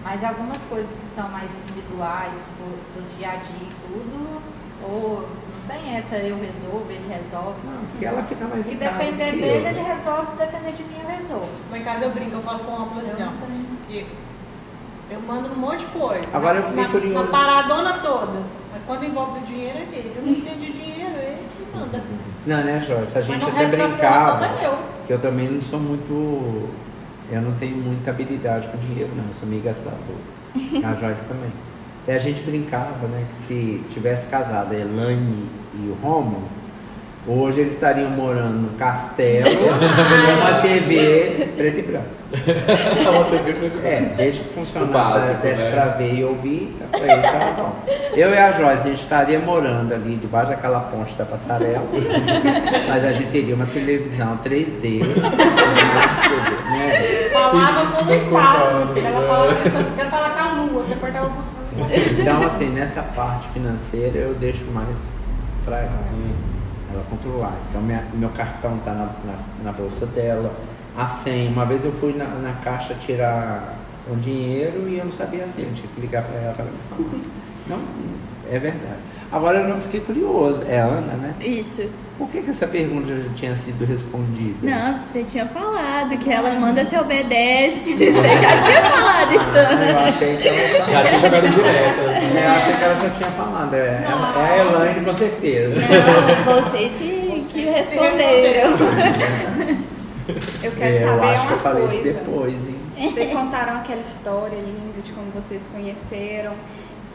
Mas 0.03 0.23
algumas 0.23 0.61
coisas 0.63 0.99
que 0.99 1.07
são 1.07 1.27
mais 1.29 1.49
individuais, 1.55 2.31
tipo, 2.31 2.63
do 2.93 3.17
dia 3.17 3.29
a 3.29 3.35
dia 3.37 3.67
e 3.67 3.75
tudo, 3.87 4.41
ou 4.83 5.21
não 5.21 5.67
tem 5.67 5.95
essa 5.95 6.17
eu 6.17 6.37
resolvo, 6.37 6.85
ele 6.89 7.07
resolve. 7.11 7.59
Não, 7.65 7.85
porque 7.87 8.05
ela 8.05 8.21
fica 8.21 8.45
mais 8.45 8.65
Se 8.65 8.75
depender 8.75 9.31
que 9.31 9.41
dele, 9.41 9.65
eu. 9.65 9.71
ele 9.71 9.81
resolve, 9.81 10.31
se 10.31 10.37
depender 10.37 10.71
de 10.73 10.83
mim, 10.83 10.99
eu 11.01 11.07
resolvo. 11.07 11.49
Lá 11.71 11.77
em 11.77 11.83
casa 11.83 12.05
eu 12.05 12.11
brinco, 12.11 12.35
eu 12.35 12.41
falo 12.43 12.59
com 12.59 12.71
uma 12.71 13.01
assim, 13.01 13.17
tenho. 13.17 13.77
que 13.87 14.07
eu 15.09 15.21
mando 15.21 15.49
um 15.49 15.55
monte 15.55 15.79
de 15.79 15.85
coisa. 15.87 16.27
Agora 16.33 16.53
na, 16.53 16.59
eu 16.59 16.67
fiquei 16.67 16.83
na, 16.83 16.89
curioso. 16.89 17.23
Na 17.23 17.27
paradona 17.31 17.93
toda. 17.99 18.43
Mas 18.75 18.83
quando 18.85 19.05
envolve 19.05 19.39
o 19.39 19.43
dinheiro 19.43 19.77
é 19.77 19.81
ele. 19.83 20.13
Eu 20.17 20.21
não 20.21 20.31
entendo 20.33 20.59
de 20.59 20.71
dinheiro, 20.73 21.15
é 21.15 21.37
ele 21.37 21.47
que 21.55 21.77
manda. 21.77 22.03
Não, 22.45 22.63
né, 22.63 22.83
Joyce? 22.85 23.17
A 23.17 23.21
gente 23.21 23.45
até 23.45 23.67
brincava 23.67 24.49
toda 24.49 24.61
eu. 24.61 24.77
que 25.07 25.13
eu 25.13 25.19
também 25.19 25.49
não 25.49 25.61
sou 25.61 25.79
muito. 25.79 26.69
Eu 27.31 27.41
não 27.41 27.53
tenho 27.53 27.77
muita 27.77 28.11
habilidade 28.11 28.67
com 28.67 28.77
dinheiro, 28.77 29.11
não. 29.15 29.23
Eu 29.27 29.33
sou 29.33 29.47
meio 29.47 29.63
gastador. 29.63 30.17
A 30.83 30.93
Joyce 30.93 31.23
também. 31.23 31.51
Até 32.03 32.15
a 32.15 32.19
gente 32.19 32.43
brincava, 32.43 33.07
né? 33.07 33.25
Que 33.29 33.35
se 33.35 33.83
tivesse 33.89 34.27
casado 34.27 34.73
a 34.73 34.77
Elaine 34.77 35.49
e 35.73 35.87
o 35.87 35.97
Romo, 36.03 36.43
hoje 37.27 37.61
eles 37.61 37.73
estariam 37.73 38.09
morando 38.09 38.61
no 38.61 38.69
castelo 38.77 39.49
com 39.57 40.41
uma 40.41 40.53
TV 40.61 41.49
preto 41.57 41.79
e 41.79 41.81
branco. 41.81 42.05
É 42.35 43.09
uma 43.09 43.25
TV 43.25 43.53
preto 43.53 43.77
e 43.83 43.87
É, 43.87 43.95
branco. 43.99 44.15
desde 44.17 44.39
que 44.41 44.49
O 44.49 44.53
funcionasse, 44.53 45.33
desse 45.35 45.61
né? 45.61 45.71
pra 45.71 45.85
ver 45.87 46.13
e 46.13 46.23
ouvir, 46.23 46.75
tá, 46.79 46.97
pra 46.97 47.13
eles 47.13 47.31
tava 47.31 47.51
bom. 47.53 47.75
Eu 48.13 48.29
e 48.31 48.37
a 48.37 48.51
Joyce, 48.51 48.87
a 48.87 48.91
gente 48.91 49.01
estaria 49.01 49.39
morando 49.39 49.93
ali 49.93 50.15
debaixo 50.17 50.49
daquela 50.51 50.79
ponte 50.81 51.13
da 51.15 51.25
passarela, 51.25 51.83
mas 52.87 53.05
a 53.05 53.11
gente 53.11 53.29
teria 53.31 53.55
uma 53.55 53.65
televisão 53.65 54.37
3D, 54.43 54.99
né? 54.99 55.15
Falava 57.31 57.83
o 57.83 57.87
isso 57.87 58.13
espaço. 58.13 58.75
Ela 58.99 60.09
falava 60.09 60.29
com 60.31 60.39
a 60.39 60.53
lua. 60.63 60.83
Você 60.83 60.95
cortava 60.95 61.27
uma 61.27 61.43
Então, 62.19 62.43
assim, 62.43 62.69
nessa 62.69 63.01
parte 63.01 63.47
financeira 63.49 64.17
eu 64.19 64.33
deixo 64.35 64.65
mais 64.71 64.95
pra 65.65 65.77
ela, 65.79 65.89
ela 66.95 67.05
controlar. 67.09 67.53
Então, 67.69 67.81
minha- 67.81 68.05
meu 68.13 68.29
cartão 68.29 68.77
tá 68.83 68.91
na, 68.91 69.05
na, 69.05 69.39
na 69.63 69.71
bolsa 69.71 70.05
dela, 70.07 70.51
a 70.97 71.07
senha. 71.07 71.49
Uma 71.49 71.65
vez 71.65 71.83
eu 71.83 71.91
fui 71.93 72.13
na, 72.13 72.25
na 72.25 72.53
caixa 72.63 72.93
tirar 72.95 73.75
um 74.11 74.15
dinheiro 74.19 74.87
e 74.87 74.97
eu 74.97 75.05
não 75.05 75.11
sabia 75.11 75.43
a 75.43 75.47
senha, 75.47 75.67
eu 75.67 75.73
tinha 75.73 75.87
que 75.93 75.99
ligar 76.01 76.23
pra 76.23 76.35
ela 76.39 76.53
para 76.53 76.65
me 76.65 76.71
falar. 76.89 77.09
Não, 77.67 77.79
é 78.51 78.59
verdade. 78.59 79.05
Agora 79.31 79.57
eu 79.59 79.67
não 79.67 79.81
fiquei 79.81 79.99
curioso, 79.99 80.61
é 80.67 80.79
a 80.79 80.85
Ana, 80.85 81.13
né? 81.13 81.33
Isso. 81.41 81.89
Por 82.17 82.29
que, 82.29 82.41
que 82.41 82.51
essa 82.51 82.65
pergunta 82.67 83.07
já 83.07 83.29
tinha 83.35 83.55
sido 83.55 83.83
respondida? 83.85 84.55
Não, 84.61 85.01
você 85.01 85.23
tinha 85.23 85.45
falado 85.47 86.17
que 86.17 86.31
ela 86.31 86.53
manda 86.53 86.85
se 86.85 86.95
obedece. 86.97 87.93
Você 87.97 88.37
já 88.37 88.57
tinha 88.59 88.81
falado 88.83 89.31
isso. 89.33 89.57
Ah, 89.57 89.91
eu 89.91 89.99
achei 89.99 90.37
que 90.37 90.47
ela 90.47 90.87
Já 90.87 91.05
tinha 91.09 91.19
jogado 91.19 91.49
direto. 91.49 91.99
É, 91.99 92.45
eu 92.45 92.51
achei 92.51 92.73
que 92.75 92.83
ela 92.83 92.95
já 93.01 93.09
tinha 93.09 93.29
falado. 93.31 93.73
É, 93.73 94.07
Não. 94.07 94.41
é 94.41 94.51
a 94.51 94.65
Elaine, 94.65 95.05
com 95.05 95.13
certeza. 95.13 95.75
Não, 95.75 96.53
vocês 96.61 96.93
que, 96.95 97.45
que 97.51 97.65
responderam. 97.65 98.71
Eu 100.63 100.71
quero 100.71 100.95
É, 100.95 101.03
eu 101.03 101.07
saber 101.07 101.27
acho 101.27 101.47
que 101.47 101.53
eu 101.53 101.57
uma 101.57 101.63
falei 101.63 101.85
isso 101.85 101.93
coisa. 101.97 102.13
depois, 102.19 102.53
hein? 102.67 102.75
Vocês 103.11 103.29
contaram 103.31 103.77
aquela 103.77 103.99
história 104.01 104.55
linda 104.55 105.01
de 105.03 105.11
como 105.11 105.27
vocês 105.31 105.69
conheceram. 105.71 106.53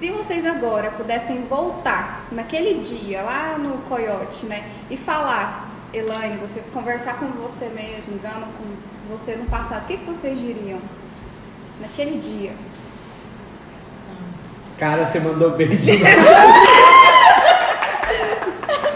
Se 0.00 0.10
vocês 0.10 0.46
agora 0.46 0.90
pudessem 0.92 1.42
voltar 1.42 2.24
naquele 2.32 2.80
dia 2.80 3.20
lá 3.20 3.58
no 3.58 3.76
Coyote, 3.86 4.46
né, 4.46 4.64
e 4.88 4.96
falar, 4.96 5.68
Elaine, 5.92 6.38
você 6.38 6.62
conversar 6.72 7.18
com 7.18 7.26
você 7.26 7.66
mesmo, 7.66 8.18
Gama 8.18 8.48
com 8.56 9.14
você 9.14 9.36
no 9.36 9.44
passado, 9.44 9.82
o 9.82 9.86
que, 9.86 9.98
que 9.98 10.04
vocês 10.06 10.40
diriam 10.40 10.78
naquele 11.82 12.18
dia? 12.18 12.52
Cara, 14.78 15.04
você 15.04 15.20
mandou 15.20 15.50
bem 15.50 15.68
demais. 15.76 16.16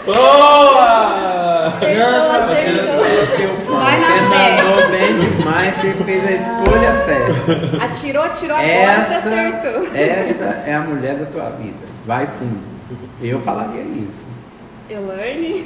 Boa! 0.07 1.69
Você 1.69 1.93
não 1.93 3.64
Vai 3.99 4.21
na 4.21 4.27
Você 4.27 4.35
fé. 4.35 4.63
mandou 4.63 4.89
bem 4.89 5.19
demais, 5.19 5.75
você 5.75 5.93
fez 6.03 6.27
a 6.27 6.31
escolha 6.31 6.93
certa. 6.95 7.85
Atirou, 7.85 8.23
atirou 8.23 8.57
agora, 8.57 8.71
você 9.01 9.13
Essa, 9.13 9.15
acertou. 9.29 9.87
essa 9.95 10.63
é 10.65 10.73
a 10.75 10.81
mulher 10.81 11.15
da 11.15 11.25
tua 11.25 11.49
vida. 11.51 11.77
Vai 12.05 12.25
fundo. 12.27 12.59
Eu 13.21 13.39
falaria 13.41 13.81
isso. 13.81 14.23
Elaine? 14.87 15.65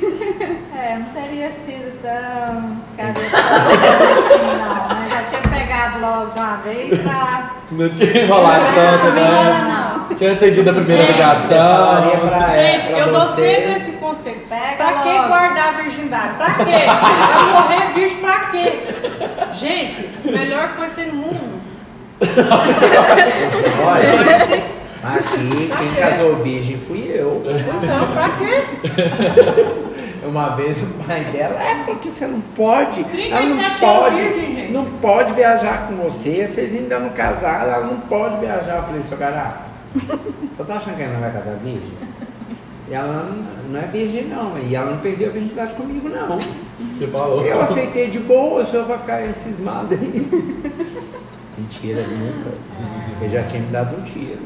É, 0.82 0.95
não 0.97 1.05
teria 1.07 1.51
sido 1.51 2.01
tão 2.01 2.77
cabeça 2.95 3.38
assim, 3.38 4.45
não. 4.57 4.88
Mas 4.97 5.09
já 5.11 5.23
tinha 5.23 5.41
pegado 5.41 5.99
logo 5.99 6.32
uma 6.39 6.55
vez 6.63 7.01
pra. 7.01 7.51
Não 7.71 7.89
tinha 7.89 8.23
enrolado 8.23 8.63
tanto, 8.73 9.13
né? 9.13 10.15
Tinha 10.15 10.32
entendido 10.32 10.69
a 10.69 10.73
primeira 10.73 11.11
ligação. 11.11 12.11
Gente, 12.55 12.88
pra 12.88 12.99
eu 12.99 13.11
dou 13.11 13.21
você. 13.27 13.41
sempre 13.55 13.73
esse 13.75 13.91
conselho. 14.34 14.47
Pega 14.49 14.75
pra 14.75 15.01
que 15.03 15.27
guardar 15.27 15.67
a 15.67 15.71
virgindade? 15.82 16.34
Pra 16.36 16.53
quê? 16.53 16.86
Vai 16.86 17.51
morrer 17.51 17.93
virgem 17.93 18.17
pra 18.17 18.39
quê? 18.51 18.80
Gente, 19.55 20.09
melhor 20.25 20.75
coisa 20.75 20.95
tem 20.95 21.07
no 21.07 21.15
mundo. 21.15 21.59
Olha, 23.86 24.09
aqui 25.03 25.71
quem 25.77 25.89
casou 25.95 26.36
virgem 26.38 26.77
fui 26.77 27.11
eu. 27.13 27.41
Então, 27.45 28.07
pra 28.13 28.30
quê? 28.30 28.63
Uma 30.21 30.49
vez 30.49 30.77
o 30.84 30.86
pai 31.07 31.21
dela, 31.25 31.59
é 31.63 31.84
porque 31.86 32.09
você 32.09 32.27
não 32.27 32.41
pode. 32.41 32.99
Ela 32.99 33.41
não 33.41 33.55
37 33.55 33.80
pode. 33.80 34.15
virgem, 34.15 34.53
gente. 34.53 34.71
Não 34.73 34.86
pode 34.86 35.34
viajar 35.34 35.88
com 35.88 35.95
você, 35.95 36.45
vocês 36.45 36.75
ainda 36.75 36.99
não 36.99 37.09
casaram, 37.09 37.71
ela 37.71 37.86
não 37.86 38.01
pode 38.01 38.38
viajar. 38.38 38.75
Eu 38.75 38.84
falei, 38.84 39.01
seu 39.03 39.17
garapa, 39.17 39.61
você 39.95 40.63
tá 40.67 40.75
achando 40.75 40.97
que 40.97 41.03
ela 41.03 41.13
não 41.13 41.21
vai 41.21 41.32
casar 41.32 41.55
virgem? 41.63 41.93
E 42.89 42.93
ela 42.93 43.29
não, 43.69 43.79
é 43.79 43.85
virgem 43.85 44.25
não, 44.25 44.57
e 44.57 44.75
ela 44.75 44.91
não 44.91 44.97
perdeu 44.97 45.29
a 45.29 45.31
virgindade 45.31 45.75
comigo 45.75 46.09
não. 46.09 46.39
Você 46.97 47.05
falou. 47.07 47.45
Eu 47.45 47.61
aceitei 47.61 48.09
de 48.09 48.19
boa, 48.19 48.63
o 48.63 48.65
senhor 48.65 48.85
vai 48.85 48.97
ficar 48.97 49.21
cismado 49.35 49.93
aí. 49.93 50.27
Mentira, 51.57 52.01
nunca. 52.07 52.51
Ele 53.21 53.29
já 53.29 53.43
tinha 53.43 53.61
me 53.61 53.67
dado 53.67 53.97
um 53.97 54.01
tiro. 54.03 54.39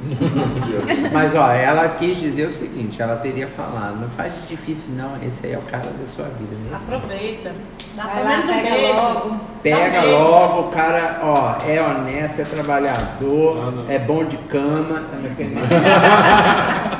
Mas 1.13 1.35
ó, 1.35 1.51
ela 1.51 1.87
quis 1.89 2.17
dizer 2.19 2.47
o 2.47 2.51
seguinte, 2.51 2.99
ela 3.01 3.15
teria 3.17 3.47
falado, 3.47 4.01
não 4.01 4.09
faz 4.09 4.33
de 4.33 4.47
difícil 4.47 4.95
não, 4.95 5.11
esse 5.25 5.45
aí 5.45 5.53
é 5.53 5.57
o 5.59 5.61
cara 5.61 5.87
da 5.91 6.05
sua 6.07 6.25
vida 6.25 6.55
mesmo. 6.59 6.75
Aproveita. 6.75 7.53
Dá 7.95 8.03
Vai 8.03 8.15
pelo 8.15 8.25
lá, 8.25 8.29
menos 8.31 8.49
um 8.49 8.53
pega 8.53 8.69
beijo. 8.71 8.93
logo. 8.95 9.29
Um 9.29 9.39
Pega 9.61 10.01
beijo. 10.01 10.17
logo, 10.17 10.59
o 10.61 10.71
cara, 10.71 11.19
ó, 11.21 11.55
é 11.69 11.81
honesto, 11.81 12.41
é 12.41 12.45
trabalhador, 12.45 13.71
não. 13.71 13.89
é 13.89 13.99
bom 13.99 14.25
de 14.25 14.37
cama, 14.37 15.03
tá? 15.11 15.17
É 15.39 16.89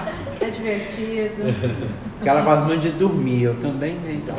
divertido. 0.64 1.44
Porque 2.16 2.30
ela 2.30 2.42
gosta 2.42 2.66
muito 2.66 2.82
de 2.82 2.92
dormir, 2.92 3.44
eu 3.44 3.56
também, 3.62 3.96
né? 3.96 4.14
Então, 4.14 4.36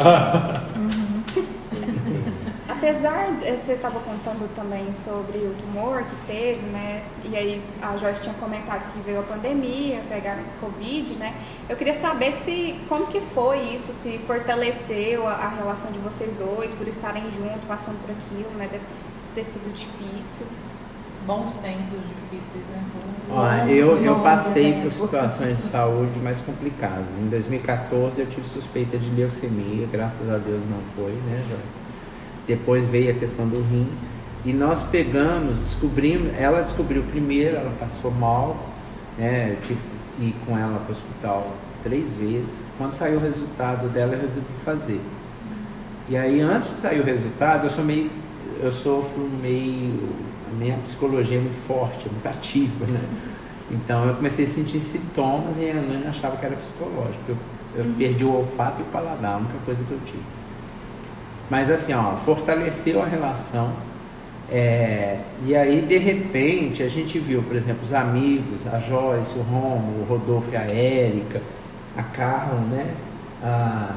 Apesar 2.67 3.37
de 3.37 3.47
eh, 3.47 3.57
você 3.57 3.73
estava 3.73 3.99
contando 4.01 4.53
também 4.55 4.93
sobre 4.93 5.39
o 5.39 5.55
tumor 5.55 6.03
que 6.03 6.17
teve, 6.27 6.61
né? 6.67 7.03
E 7.25 7.37
aí 7.37 7.63
a 7.81 7.97
Joyce 7.97 8.23
tinha 8.23 8.35
comentado 8.35 8.93
que 8.93 9.01
veio 9.01 9.21
a 9.21 9.23
pandemia, 9.23 10.03
pegaram 10.09 10.43
Covid, 10.61 11.15
né? 11.15 11.35
Eu 11.69 11.77
queria 11.77 11.95
saber 11.95 12.33
se 12.33 12.79
como 12.89 13.07
que 13.07 13.21
foi 13.21 13.75
isso, 13.75 13.93
se 13.93 14.19
fortaleceu 14.27 15.27
a, 15.27 15.33
a 15.33 15.49
relação 15.49 15.93
de 15.93 15.99
vocês 15.99 16.35
dois 16.35 16.73
por 16.73 16.87
estarem 16.87 17.23
juntos, 17.33 17.65
passando 17.67 17.99
por 18.03 18.11
aquilo, 18.11 18.51
né? 18.59 18.69
Deve 18.71 18.85
ter 19.35 19.45
sido 19.45 19.73
difícil. 19.73 20.47
Bons 21.27 21.57
tempos 21.57 22.01
difíceis, 22.31 22.65
né? 22.71 22.85
ó, 23.31 23.67
eu, 23.67 24.03
eu 24.03 24.21
passei 24.21 24.81
por 24.83 24.93
situações 24.93 25.57
de 25.57 25.63
saúde 25.65 26.19
mais 26.21 26.39
complicadas. 26.41 27.09
Em 27.19 27.29
2014 27.29 28.21
eu 28.21 28.27
tive 28.27 28.47
suspeita 28.47 28.99
de 28.99 29.11
leucemia, 29.11 29.89
graças 29.91 30.29
a 30.31 30.39
Deus 30.39 30.63
não 30.69 30.81
foi, 30.95 31.13
né? 31.13 31.43
Depois 32.47 32.87
veio 32.87 33.11
a 33.11 33.15
questão 33.15 33.49
do 33.49 33.57
rim. 33.57 33.89
E 34.45 34.53
nós 34.53 34.83
pegamos, 34.83 35.59
descobrimos, 35.59 36.31
ela 36.39 36.61
descobriu 36.61 37.03
primeiro, 37.05 37.57
ela 37.57 37.73
passou 37.81 38.11
mal, 38.11 38.57
né? 39.17 39.53
Eu 39.53 39.67
tive 39.67 39.81
que 40.17 40.25
ir 40.25 40.37
com 40.45 40.59
ela 40.59 40.79
para 40.79 40.89
o 40.89 40.93
hospital 40.93 41.53
três 41.83 42.17
vezes. 42.17 42.63
Quando 42.77 42.93
saiu 42.93 43.19
o 43.19 43.21
resultado 43.21 43.89
dela, 43.89 44.15
eu 44.15 44.21
resolvi 44.21 44.53
fazer. 44.65 45.01
E 46.09 46.17
aí, 46.17 46.41
antes 46.41 46.69
de 46.69 46.75
sair 46.75 47.01
o 47.01 47.05
resultado, 47.05 47.65
eu 47.65 47.71
sou 47.71 47.85
meio. 47.85 48.11
Eu 48.61 48.71
sofro 48.71 49.29
meio. 49.41 50.09
Minha 50.59 50.77
psicologia 50.79 51.39
é 51.39 51.41
muito 51.41 51.57
forte, 51.57 52.07
é 52.07 52.11
muito 52.11 52.27
ativa, 52.27 52.87
né? 52.87 53.01
Então 53.71 54.07
eu 54.07 54.15
comecei 54.15 54.45
a 54.45 54.49
sentir 54.49 54.81
sintomas 54.81 55.57
e 55.59 55.71
a 55.71 55.75
Nani 55.75 56.07
achava 56.07 56.37
que 56.37 56.47
era 56.47 56.57
psicológico. 56.57 57.23
Eu, 57.29 57.37
eu 57.77 57.85
perdi 57.99 58.25
o 58.25 58.35
olfato 58.35 58.81
e 58.81 58.83
o 58.83 58.87
paladar, 58.87 59.35
a 59.35 59.37
única 59.39 59.59
coisa 59.65 59.83
que 59.85 59.93
eu 59.93 59.99
tive. 60.05 60.23
Mas 61.51 61.71
assim, 61.71 61.93
ó, 61.93 62.17
fortaleceu 62.17 63.03
a 63.03 63.07
relação. 63.07 63.73
É, 64.51 65.21
e 65.47 65.57
aí, 65.57 65.81
de 65.83 65.97
repente, 65.97 66.83
a 66.83 66.89
gente 66.89 67.19
viu, 67.19 67.43
por 67.43 67.57
exemplo, 67.57 67.83
os 67.83 67.95
amigos, 67.95 68.67
a 68.67 68.79
Joyce, 68.79 69.39
o 69.39 69.43
Romo, 69.43 70.03
o 70.03 70.07
Rodolfo 70.09 70.53
e 70.53 70.57
a 70.57 70.63
Érica, 70.63 71.41
a 71.97 72.03
Carla, 72.03 72.61
né? 72.61 72.95
A, 73.43 73.95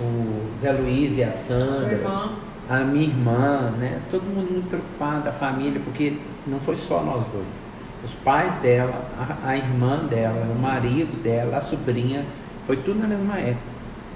o 0.00 0.60
Zé 0.60 0.72
Luiz 0.72 1.16
e 1.16 1.24
a 1.24 1.32
Sandra 1.32 1.72
Sua 1.72 1.92
irmã. 1.92 2.32
A 2.68 2.78
minha 2.78 3.06
irmã, 3.06 3.72
né? 3.78 4.00
Todo 4.10 4.22
mundo 4.22 4.52
muito 4.52 4.68
preocupado, 4.68 5.28
a 5.28 5.32
família, 5.32 5.80
porque 5.84 6.14
não 6.46 6.60
foi 6.60 6.76
só 6.76 7.02
nós 7.02 7.24
dois. 7.26 7.72
Os 8.04 8.12
pais 8.14 8.54
dela, 8.56 9.08
a, 9.18 9.48
a 9.50 9.56
irmã 9.56 10.04
dela, 10.04 10.46
o 10.50 10.58
marido 10.58 11.22
dela, 11.22 11.56
a 11.56 11.60
sobrinha, 11.60 12.24
foi 12.66 12.76
tudo 12.76 12.98
na 12.98 13.06
mesma 13.06 13.38
época. 13.38 13.72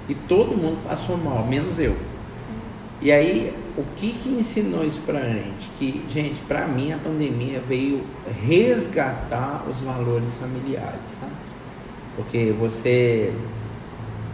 E 0.08 0.14
todo 0.14 0.56
mundo 0.56 0.78
passou 0.86 1.16
mal, 1.16 1.44
menos 1.44 1.78
eu. 1.78 1.96
E 3.00 3.12
aí, 3.12 3.52
o 3.76 3.84
que 3.96 4.12
que 4.12 4.30
ensinou 4.30 4.84
isso 4.84 5.00
pra 5.04 5.20
gente? 5.20 5.68
Que, 5.78 6.02
gente, 6.10 6.40
pra 6.48 6.66
mim 6.66 6.92
a 6.92 6.98
pandemia 6.98 7.60
veio 7.60 8.04
resgatar 8.42 9.64
os 9.68 9.78
valores 9.80 10.34
familiares, 10.34 11.00
sabe? 11.20 11.32
Porque 12.16 12.54
você, 12.58 13.34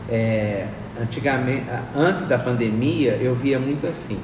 é, 0.09 0.69
antigamente, 1.03 1.67
antes 1.95 2.25
da 2.25 2.39
pandemia, 2.39 3.13
eu 3.21 3.35
via 3.35 3.59
muito 3.59 3.87
assim. 3.87 4.19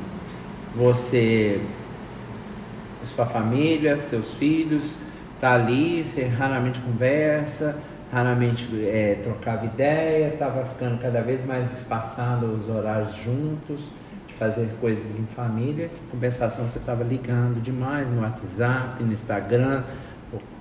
Você, 0.74 1.60
sua 3.04 3.26
família, 3.26 3.96
seus 3.96 4.32
filhos, 4.34 4.96
tá 5.40 5.54
ali, 5.54 6.04
você 6.04 6.24
raramente 6.24 6.80
conversa, 6.80 7.76
raramente 8.12 8.68
é, 8.84 9.18
trocava 9.22 9.66
ideia, 9.66 10.28
estava 10.28 10.64
ficando 10.64 11.00
cada 11.00 11.20
vez 11.20 11.44
mais 11.44 11.72
espaçado 11.78 12.46
os 12.46 12.68
horários 12.68 13.16
juntos, 13.16 13.82
de 14.26 14.34
fazer 14.34 14.68
coisas 14.80 15.18
em 15.18 15.26
família. 15.26 15.86
Em 15.86 16.10
compensação, 16.10 16.66
você 16.66 16.78
estava 16.78 17.02
ligando 17.02 17.60
demais 17.60 18.10
no 18.10 18.22
WhatsApp, 18.22 19.02
no 19.02 19.12
Instagram, 19.12 19.82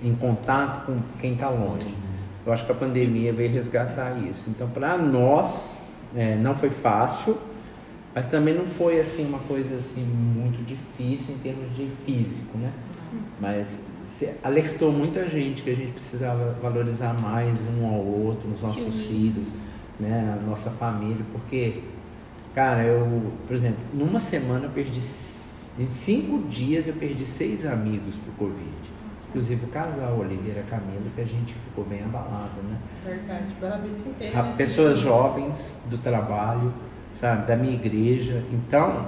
em 0.01 0.15
contato 0.15 0.86
com 0.86 0.99
quem 1.20 1.34
está 1.34 1.49
longe. 1.49 1.93
Eu 2.45 2.53
acho 2.53 2.65
que 2.65 2.72
a 2.72 2.76
pandemia 2.76 3.34
veio 3.34 3.51
resgatar 3.51 4.18
isso. 4.20 4.49
Então, 4.49 4.70
para 4.70 4.97
nós, 4.97 5.78
é, 6.16 6.36
não 6.36 6.55
foi 6.55 6.70
fácil, 6.70 7.38
mas 8.14 8.28
também 8.28 8.55
não 8.55 8.66
foi 8.66 8.99
assim 8.99 9.26
uma 9.26 9.39
coisa 9.39 9.76
assim 9.76 10.01
muito 10.03 10.66
difícil 10.66 11.36
em 11.36 11.38
termos 11.39 11.76
de 11.76 11.88
físico, 12.05 12.58
né? 12.58 12.72
Mas 13.39 13.80
se 14.08 14.30
alertou 14.43 14.91
muita 14.91 15.28
gente 15.28 15.62
que 15.62 15.70
a 15.70 15.76
gente 15.76 15.91
precisava 15.91 16.58
valorizar 16.62 17.14
mais 17.14 17.60
um 17.78 17.86
ao 17.86 18.03
outro, 18.03 18.49
os 18.49 18.62
nossos 18.62 18.93
Sim. 18.93 19.08
filhos, 19.08 19.49
né, 19.99 20.39
a 20.39 20.45
nossa 20.45 20.72
família, 20.72 21.24
porque, 21.32 21.82
cara, 22.55 22.84
eu, 22.84 23.32
por 23.45 23.55
exemplo, 23.55 23.80
numa 23.93 24.20
semana 24.20 24.66
eu 24.66 24.72
perdi, 24.72 24.99
em 25.80 25.89
cinco 25.89 26.47
dias 26.47 26.88
eu 26.88 26.93
perdi 26.93 27.26
seis 27.26 27.66
amigos 27.66 28.16
por 28.16 28.34
Covid. 28.36 28.96
Inclusive 29.30 29.65
o 29.65 29.67
casal, 29.69 30.19
Oliveira 30.19 30.63
Camila, 30.69 31.03
que 31.13 31.21
a 31.21 31.25
gente 31.25 31.53
ficou 31.53 31.84
bem 31.84 32.03
abalado, 32.03 32.61
né? 32.63 32.78
Verdade, 33.05 33.55
Bela 33.59 33.78
Vista 33.78 34.07
inteira. 34.07 34.43
Né? 34.43 34.53
pessoas 34.57 34.97
jovens 34.97 35.75
do 35.86 35.97
trabalho, 35.97 36.73
sabe, 37.11 37.45
da 37.45 37.55
minha 37.55 37.73
igreja. 37.73 38.43
Então, 38.51 39.07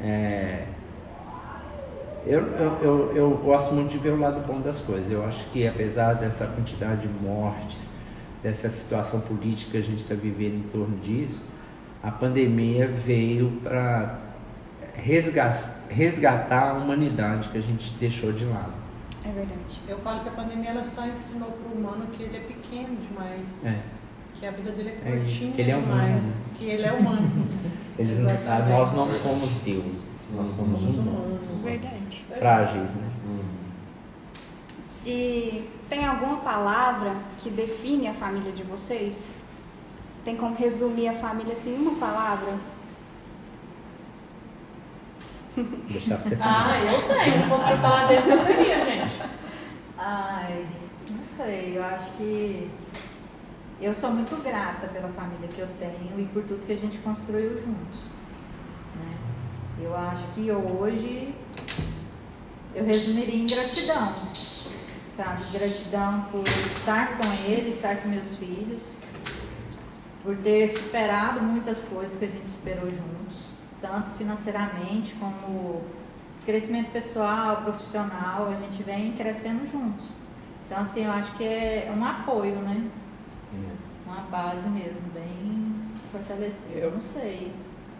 é, 0.00 0.66
eu, 2.26 2.40
eu, 2.40 2.78
eu, 2.80 3.12
eu 3.14 3.30
gosto 3.38 3.74
muito 3.74 3.90
de 3.90 3.98
ver 3.98 4.10
o 4.10 4.20
lado 4.20 4.40
bom 4.46 4.60
das 4.60 4.80
coisas. 4.80 5.10
Eu 5.10 5.24
acho 5.26 5.44
que 5.50 5.66
apesar 5.66 6.14
dessa 6.14 6.46
quantidade 6.46 7.06
de 7.06 7.08
mortes, 7.08 7.90
dessa 8.42 8.70
situação 8.70 9.20
política 9.20 9.72
que 9.72 9.76
a 9.78 9.82
gente 9.82 10.02
está 10.02 10.14
vivendo 10.14 10.54
em 10.54 10.68
torno 10.70 10.96
disso, 10.98 11.42
a 12.02 12.10
pandemia 12.10 12.86
veio 12.86 13.50
para 13.62 14.18
resgatar 15.88 16.70
a 16.70 16.72
humanidade 16.74 17.48
que 17.48 17.58
a 17.58 17.62
gente 17.62 17.92
deixou 17.94 18.32
de 18.32 18.44
lado. 18.44 18.83
É 19.26 19.28
verdade. 19.32 19.80
Eu 19.88 19.98
falo 19.98 20.20
que 20.20 20.28
a 20.28 20.32
pandemia 20.32 20.70
ela 20.70 20.84
só 20.84 21.06
ensinou 21.06 21.50
pro 21.50 21.78
humano 21.78 22.06
que 22.12 22.22
ele 22.22 22.36
é 22.36 22.40
pequeno 22.40 22.96
demais. 22.96 23.64
É. 23.64 23.80
Que 24.38 24.46
a 24.46 24.50
vida 24.50 24.72
dele 24.72 24.90
é 24.90 25.08
É 25.08 25.16
curtinha 25.18 25.52
que 25.52 25.60
ele 25.62 25.70
é 25.70 25.76
humano, 25.76 26.06
demais. 26.06 26.42
Que 26.56 26.64
ele 26.64 26.82
é 26.82 26.92
humano. 26.92 27.46
Eles, 27.96 28.18
ah, 28.48 28.66
nós 28.68 28.92
não 28.92 29.06
somos 29.08 29.50
deuses, 29.60 30.32
nós 30.34 30.50
somos 30.50 30.80
Somos 30.80 30.98
humanos. 30.98 30.98
humanos. 31.48 31.62
Verdade. 31.62 32.24
Frágeis, 32.36 32.90
né? 32.96 33.08
E 35.06 35.70
tem 35.88 36.04
alguma 36.04 36.38
palavra 36.38 37.14
que 37.38 37.50
define 37.50 38.08
a 38.08 38.12
família 38.14 38.50
de 38.50 38.64
vocês? 38.64 39.34
Tem 40.24 40.36
como 40.36 40.56
resumir 40.56 41.06
a 41.06 41.12
família 41.14 41.52
assim 41.52 41.76
em 41.76 41.78
uma 41.78 41.94
palavra? 41.94 42.54
Deixar 45.88 46.18
você 46.18 46.34
Ah, 46.40 46.64
falar. 46.64 46.84
eu 46.84 47.02
tenho. 47.02 47.42
Se 47.42 47.48
fosse 47.48 47.64
pra 47.64 47.76
falar 47.76 48.06
deles, 48.08 48.28
eu 48.28 48.44
teria, 48.44 48.80
gente. 48.84 49.03
Ai, 50.06 50.66
não 51.08 51.24
sei, 51.24 51.78
eu 51.78 51.82
acho 51.82 52.12
que 52.12 52.70
eu 53.80 53.94
sou 53.94 54.10
muito 54.10 54.36
grata 54.42 54.86
pela 54.88 55.08
família 55.08 55.48
que 55.48 55.58
eu 55.58 55.68
tenho 55.80 56.20
e 56.20 56.26
por 56.26 56.42
tudo 56.42 56.66
que 56.66 56.74
a 56.74 56.76
gente 56.76 56.98
construiu 56.98 57.52
juntos. 57.58 58.00
né? 58.96 59.16
Eu 59.80 59.96
acho 59.96 60.26
que 60.34 60.52
hoje 60.52 61.34
eu 62.74 62.84
resumiria 62.84 63.34
em 63.34 63.46
gratidão, 63.46 64.14
sabe? 65.08 65.50
Gratidão 65.50 66.26
por 66.30 66.44
estar 66.46 67.16
com 67.16 67.26
ele, 67.50 67.70
estar 67.70 67.96
com 68.02 68.08
meus 68.08 68.36
filhos, 68.36 68.90
por 70.22 70.36
ter 70.36 70.68
superado 70.68 71.40
muitas 71.40 71.80
coisas 71.80 72.18
que 72.18 72.26
a 72.26 72.28
gente 72.28 72.50
superou 72.50 72.90
juntos, 72.90 73.36
tanto 73.80 74.10
financeiramente 74.18 75.14
como 75.14 75.82
crescimento 76.44 76.90
pessoal, 76.90 77.62
profissional, 77.62 78.48
a 78.48 78.56
gente 78.56 78.82
vem 78.82 79.12
crescendo 79.12 79.68
juntos. 79.70 80.06
Então, 80.66 80.78
assim, 80.82 81.04
eu 81.04 81.10
acho 81.10 81.34
que 81.36 81.44
é 81.44 81.92
um 81.96 82.04
apoio, 82.04 82.56
né? 82.56 82.86
Uma 84.06 84.20
base 84.30 84.68
mesmo, 84.68 85.00
bem 85.12 85.74
fortalecida. 86.12 86.74
Eu 86.78 86.90
não 86.92 87.00
sei. 87.00 87.52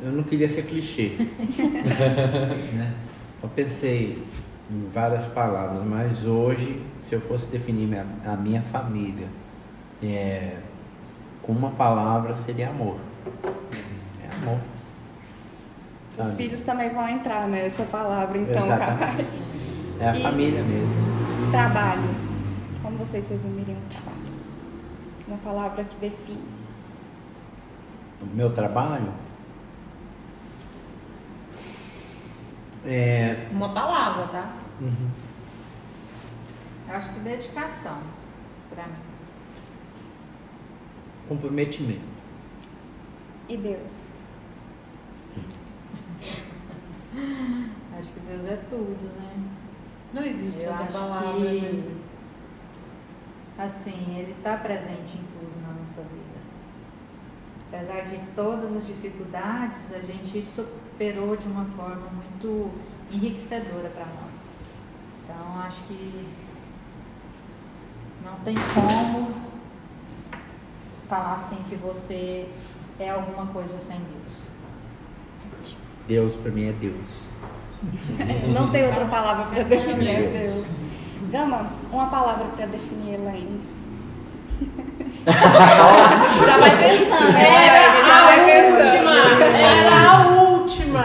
Eu 0.02 0.12
não 0.12 0.22
queria 0.22 0.48
ser 0.48 0.62
clichê. 0.66 1.16
né? 2.74 2.94
Eu 3.42 3.48
pensei 3.50 4.22
em 4.70 4.88
várias 4.88 5.26
palavras, 5.26 5.82
mas 5.82 6.24
hoje, 6.24 6.82
se 6.98 7.14
eu 7.14 7.20
fosse 7.20 7.46
definir 7.50 7.86
minha- 7.86 8.06
a 8.24 8.36
minha 8.36 8.62
família 8.62 9.28
é, 10.02 10.58
com 11.42 11.52
uma 11.52 11.70
palavra, 11.70 12.34
seria 12.34 12.70
amor. 12.70 12.98
É 13.44 14.34
amor. 14.42 14.58
Os 16.18 16.26
Sabe? 16.26 16.36
filhos 16.36 16.62
também 16.62 16.90
vão 16.90 17.08
entrar 17.08 17.48
nessa 17.48 17.82
palavra, 17.84 18.38
então, 18.38 18.64
Exatamente. 18.64 18.98
capaz. 19.00 19.46
É 20.00 20.08
a 20.08 20.16
E- 20.16 20.22
família 20.22 20.62
mesmo. 20.62 21.50
Trabalho. 21.50 22.14
Como 22.82 22.96
vocês 22.98 23.28
resumiriam 23.28 23.78
o 23.78 23.88
trabalho? 23.90 24.14
Uma 25.26 25.38
palavra 25.38 25.84
que 25.84 25.96
define. 25.96 26.44
O 28.22 28.26
meu 28.36 28.52
trabalho 28.52 29.12
é. 32.86 33.48
Uma 33.50 33.70
palavra, 33.72 34.26
tá? 34.28 34.52
uhum. 34.80 35.08
Acho 36.88 37.12
que 37.14 37.20
dedicação, 37.20 37.98
pra 38.70 38.84
mim. 38.84 38.92
comprometimento. 41.28 42.02
E 43.48 43.56
Deus? 43.56 44.04
Acho 47.98 48.10
que 48.10 48.20
Deus 48.20 48.48
é 48.50 48.56
tudo, 48.68 49.10
né? 49.16 49.48
Não 50.12 50.22
existe 50.22 50.60
Eu 50.60 50.70
outra 50.70 50.84
acho 50.84 50.92
palavra. 50.98 51.32
que, 51.32 51.60
né? 51.60 51.96
assim, 53.58 54.18
Ele 54.18 54.32
está 54.32 54.56
presente 54.56 55.16
em 55.16 55.24
tudo 55.38 55.62
na 55.66 55.72
nossa 55.80 56.02
vida. 56.02 56.34
Apesar 57.72 58.02
de 58.02 58.18
todas 58.34 58.76
as 58.76 58.86
dificuldades, 58.86 59.92
a 59.92 60.00
gente 60.00 60.42
superou 60.42 61.36
de 61.36 61.46
uma 61.48 61.64
forma 61.64 62.08
muito 62.10 62.70
enriquecedora 63.10 63.88
para 63.90 64.06
nós. 64.06 64.50
Então, 65.22 65.60
acho 65.60 65.82
que 65.84 66.26
não 68.24 68.36
tem 68.40 68.54
como 68.74 69.32
falar 71.08 71.34
assim 71.34 71.62
que 71.68 71.76
você 71.76 72.48
é 72.98 73.10
alguma 73.10 73.46
coisa 73.46 73.78
sem 73.78 73.98
Deus. 73.98 74.42
Deus 76.08 76.34
para 76.34 76.50
mim 76.52 76.68
é 76.68 76.72
Deus. 76.72 76.94
Não 78.54 78.68
tem 78.70 78.86
outra 78.86 79.04
palavra 79.06 79.44
para 79.46 79.62
definir 79.64 80.08
é 80.08 80.22
Deus. 80.22 80.52
Deus. 80.54 80.66
Gama, 81.30 81.66
uma 81.92 82.06
palavra 82.06 82.44
para 82.56 82.66
definir 82.66 83.14
Elaine. 83.14 83.60
já 85.26 86.58
vai 86.58 86.70
pensando, 86.78 87.32
né? 87.32 87.66
Era 87.66 88.06
Já 88.06 88.16
a 88.16 88.24
vai 88.26 88.44
pensando. 88.44 88.78
última! 88.78 89.56
Era 89.56 90.10
a 90.10 90.26
última! 90.42 91.04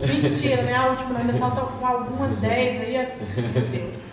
Mentira, 0.00 0.62
né? 0.62 0.74
A 0.74 0.86
última, 0.86 1.18
ainda 1.18 1.32
faltam 1.34 1.68
algumas 1.82 2.34
dez 2.36 2.80
aí. 2.80 2.96
ó. 2.96 3.02
Meu 3.54 3.68
Deus. 3.68 4.12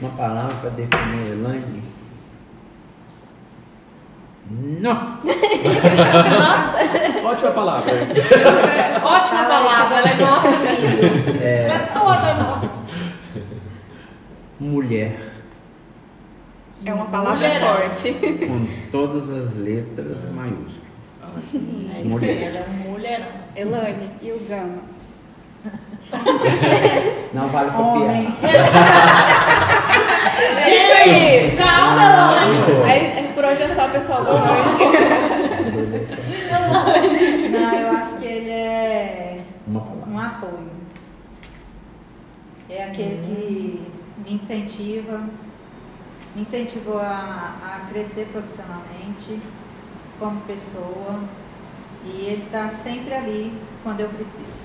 Uma 0.00 0.10
palavra 0.10 0.54
para 0.56 0.70
definir 0.70 1.30
Elaine. 1.32 1.82
Nossa! 4.80 5.28
Ótima 7.24 7.50
palavra. 7.52 7.92
Ótima 9.02 9.44
palavra, 9.44 9.96
ela 9.98 10.10
é 10.10 10.14
nossa 10.16 10.48
amiga. 10.48 11.42
Ela 11.44 11.74
é 11.74 11.78
toda 11.92 12.34
nossa. 12.34 12.70
Mulher. 14.60 15.18
É 16.84 16.92
uma 16.92 17.06
palavra 17.06 17.36
Mulherão. 17.48 17.76
forte. 17.76 18.12
Com 18.12 18.66
todas 18.92 19.30
as 19.30 19.56
letras 19.56 20.28
maiúsculas. 20.30 20.84
É 21.34 21.36
isso 21.36 21.58
aí, 21.58 22.04
Mulher. 22.08 22.42
ela 22.42 22.58
é 22.58 22.66
um 22.68 22.90
mulherão. 22.90 23.26
Elaine 23.56 24.10
e 24.20 24.30
o 24.32 24.38
Gama. 24.46 24.82
Não 27.32 27.48
vale 27.48 27.70
copiar. 27.70 28.02
Homem. 28.02 28.36
Gente, 30.64 31.56
calma, 31.56 32.36
Elaine. 32.42 32.90
Aí, 32.90 33.32
por 33.34 33.44
hoje 33.44 33.62
é 33.62 33.68
só, 33.68 33.88
pessoal. 33.88 34.22
Boa 34.24 34.38
noite. 34.40 35.43
Não, 37.50 37.74
eu 37.74 37.90
acho 37.96 38.16
que 38.18 38.26
ele 38.26 38.50
é 38.50 39.38
um 39.68 40.18
apoio. 40.18 40.70
É 42.68 42.84
aquele 42.84 43.20
que 43.22 43.92
me 44.24 44.34
incentiva, 44.36 45.24
me 46.34 46.42
incentivou 46.42 46.98
a, 46.98 47.54
a 47.62 47.80
crescer 47.90 48.26
profissionalmente, 48.26 49.40
como 50.18 50.40
pessoa. 50.42 51.20
E 52.04 52.26
ele 52.26 52.42
está 52.44 52.68
sempre 52.70 53.14
ali 53.14 53.58
quando 53.82 54.00
eu 54.00 54.08
preciso. 54.10 54.64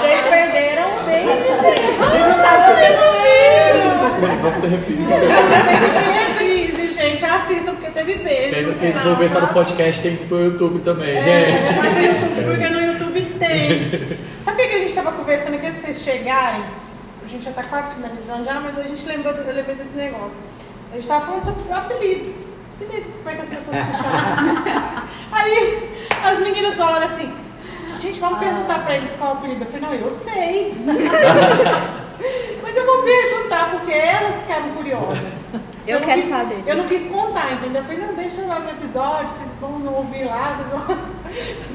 Vocês 0.00 0.22
perderam 0.28 1.00
o 1.00 1.04
beijo, 1.04 1.28
gente. 1.60 1.96
Vocês 1.96 2.22
não 2.22 2.36
estavam 2.36 2.76
vendo 2.76 3.10
Vamos 4.42 4.60
ter 4.60 4.68
reprise. 4.68 5.12
Assistam 7.50 7.74
porque 7.74 7.90
teve 7.90 8.14
beijo. 8.16 8.62
No 8.68 8.74
quem 8.74 8.92
final, 8.92 9.04
for 9.04 9.18
pensar 9.18 9.40
tá? 9.40 9.46
no 9.46 9.52
podcast 9.52 10.02
tem 10.02 10.16
que 10.16 10.22
ir 10.24 10.26
pro 10.26 10.44
YouTube 10.44 10.80
também, 10.80 11.16
É, 11.16 11.20
gente. 11.20 11.72
vai 11.78 11.90
no 11.90 12.00
YouTube, 12.02 12.44
porque 12.44 12.68
no 12.68 12.80
YouTube 12.80 13.20
tem. 13.38 14.18
Sabe 14.42 14.62
o 14.62 14.68
que 14.68 14.74
a 14.74 14.78
gente 14.78 14.88
estava 14.88 15.12
conversando 15.12 15.54
aqui 15.56 15.66
antes 15.66 15.80
de 15.80 15.86
vocês 15.86 16.02
chegarem? 16.02 16.64
A 17.22 17.26
gente 17.26 17.44
já 17.44 17.50
está 17.50 17.62
quase 17.64 17.94
finalizando 17.94 18.44
já, 18.44 18.60
mas 18.60 18.78
a 18.78 18.82
gente 18.82 19.06
lembrou, 19.06 19.32
eu 19.34 19.54
lembrei 19.54 19.76
desse 19.76 19.96
negócio. 19.96 20.38
A 20.90 20.94
gente 20.94 21.02
estava 21.02 21.26
falando 21.26 21.42
sobre 21.42 21.72
apelidos. 21.72 22.46
Apelidos, 22.80 23.14
como 23.14 23.30
é 23.30 23.34
que 23.34 23.42
as 23.42 23.48
pessoas 23.48 23.76
se 23.76 23.92
chamam. 23.92 25.04
Aí 25.32 25.90
as 26.24 26.38
meninas 26.40 26.76
falaram 26.76 27.06
assim, 27.06 27.32
gente, 28.00 28.18
vamos 28.18 28.38
perguntar 28.38 28.84
para 28.84 28.96
eles 28.96 29.14
qual 29.18 29.30
é 29.30 29.34
o 29.34 29.36
apelido. 29.38 29.64
Eu 29.64 29.66
falei, 29.66 29.80
não, 29.80 29.94
eu 29.94 30.10
sei. 30.10 30.74
Mas 32.62 32.76
eu 32.76 32.86
vou 32.86 33.02
perguntar, 33.02 33.70
porque 33.70 33.92
elas 33.92 34.40
ficaram 34.42 34.68
curiosas. 34.70 35.32
Eu 35.86 35.98
não 36.00 36.06
quero 36.06 36.20
quis- 36.20 36.30
saber. 36.30 36.62
Eu 36.66 36.76
não 36.76 36.86
quis 36.86 37.06
contar, 37.06 37.52
entendeu? 37.54 37.80
Eu 37.82 37.84
falei, 37.88 38.00
não, 38.06 38.14
deixa 38.14 38.42
lá 38.42 38.60
no 38.60 38.70
episódio, 38.70 39.28
vocês 39.28 39.56
vão 39.60 39.94
ouvir 39.94 40.24
lá, 40.24 40.54
vocês 40.56 40.68
vão. 40.68 40.98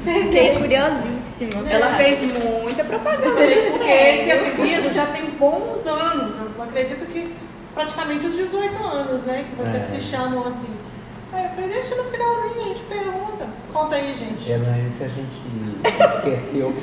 Fiquei 0.24 0.56
curiosíssima. 0.58 1.68
Ela 1.68 1.86
fez 1.96 2.20
muita 2.62 2.84
propaganda. 2.84 3.30
Porque 3.72 3.90
esse 3.90 4.30
apelido 4.30 4.90
já 4.92 5.06
tem 5.06 5.30
bons 5.32 5.86
anos. 5.86 6.36
Eu 6.56 6.62
acredito 6.62 7.04
que 7.06 7.34
praticamente 7.74 8.26
os 8.26 8.34
18 8.36 8.82
anos, 8.84 9.22
né? 9.24 9.44
Que 9.50 9.56
vocês 9.56 9.84
É. 9.84 9.86
se 9.88 10.00
chamam 10.00 10.46
assim. 10.46 10.70
Aí 11.32 11.44
eu 11.44 11.50
falei, 11.50 11.68
deixa 11.68 11.94
no 11.96 12.04
finalzinho, 12.04 12.60
a 12.60 12.64
gente 12.68 12.82
pergunta. 12.84 13.46
Conta 13.72 13.96
aí, 13.96 14.14
gente. 14.14 14.50
Elaine, 14.50 14.90
se 14.90 15.04
a 15.04 15.08
gente 15.08 15.46
esqueceu. 15.84 16.74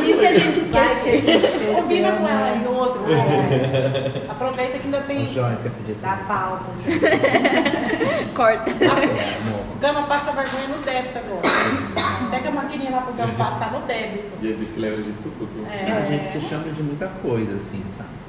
E 0.00 0.14
se 0.14 0.26
a 0.26 0.32
gente 0.32 0.58
esqueceu, 0.58 1.74
Combina 1.74 2.12
com 2.12 2.28
ela 2.28 2.46
aí 2.46 2.58
no 2.60 2.74
outro. 2.74 3.02
Aproveita 4.28 4.78
que 4.78 4.84
ainda 4.86 5.00
tem. 5.02 5.26
João, 5.26 5.54
você 5.54 5.70
podia 5.70 5.94
ter. 5.94 6.00
Dá 6.00 6.16
pausa, 6.26 6.66
gente. 6.84 7.00
Corta. 8.34 8.70
É, 8.70 8.86
amor. 8.86 9.62
Gama 9.80 10.02
passa 10.04 10.32
vergonha 10.32 10.68
no 10.68 10.78
débito 10.82 11.18
agora. 11.18 12.28
Pega 12.30 12.48
a 12.48 12.52
maquininha 12.52 12.90
lá 12.90 13.02
pro 13.02 13.14
Gama 13.14 13.34
passar 13.34 13.72
no 13.72 13.80
débito. 13.86 14.32
E 14.40 14.46
ele 14.46 14.56
disse 14.56 14.72
que 14.72 14.80
lembra 14.80 15.02
de 15.02 15.12
tudo. 15.12 15.66
É. 15.70 15.92
A 15.92 16.04
gente 16.06 16.24
se 16.24 16.40
chama 16.40 16.64
de 16.70 16.82
muita 16.82 17.08
coisa, 17.22 17.56
assim, 17.56 17.84
sabe? 17.96 18.21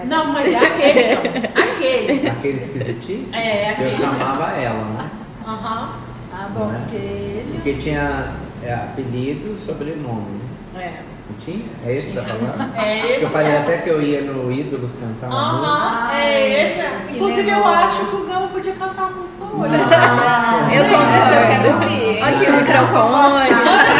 É, 0.00 0.04
Não, 0.06 0.32
mas 0.32 0.46
é 0.52 0.56
aquele, 0.58 1.14
não. 1.14 1.62
Aquele. 1.62 2.28
Aquele 2.28 2.58
esquisitice, 2.58 3.34
É, 3.36 3.70
aquele. 3.70 3.90
eu 3.90 3.96
chamava 3.98 4.52
ela, 4.52 4.84
né? 4.84 5.10
Aham. 5.46 5.88
Tá 6.30 6.48
bom, 6.52 6.66
Né? 6.66 6.80
porque 6.82 6.96
ele. 6.96 7.52
Porque 7.54 7.74
tinha 7.74 8.32
é, 8.64 8.72
apelido 8.74 9.54
e 9.54 9.58
sobrenome. 9.64 10.40
né? 10.74 10.84
É. 11.00 11.14
Não 11.30 11.36
tinha? 11.38 11.64
É 11.86 11.94
esse 11.94 12.08
que 12.08 12.12
tá 12.12 12.22
falando? 12.24 12.74
É 12.76 12.96
Porque 12.98 13.12
esse. 13.14 13.22
eu 13.24 13.30
falei 13.30 13.56
até 13.56 13.78
que 13.78 13.88
eu 13.88 14.02
ia 14.02 14.20
no 14.22 14.52
Ídolos 14.52 14.90
cantar 15.00 15.26
uma 15.28 15.52
música. 15.54 15.68
Aham, 15.72 16.08
Ai, 16.12 16.26
é 16.32 16.66
esse. 16.66 17.06
que 17.06 17.14
Inclusive, 17.16 17.50
eu 17.50 17.66
acho 17.66 18.04
que 18.04 18.16
o 18.16 18.26
Gama 18.26 18.48
podia 18.48 18.72
cantar 18.72 19.04
a 19.06 19.10
música 19.10 19.44
hoje. 19.44 19.76
Nossa. 19.76 20.74
Eu 20.74 20.84
Essa 20.84 21.34
eu 21.34 21.46
quero 21.46 21.72
ouvir. 21.74 22.22
Aqui 22.22 22.44
o 22.44 22.56
microfone. 22.56 23.44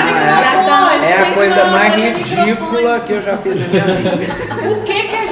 microfone, 0.05 1.05
É 1.07 1.23
a 1.23 1.35
coisa 1.35 1.65
mais 1.67 1.95
ridícula 1.95 3.01
que 3.01 3.13
eu 3.13 3.23
já 3.23 3.39
fiz 3.39 3.57
na 3.57 3.69
minha 3.69 3.85
vida. 4.17 4.71
O 4.71 4.83
que 4.83 5.03
que 5.05 5.17
não 5.17 5.24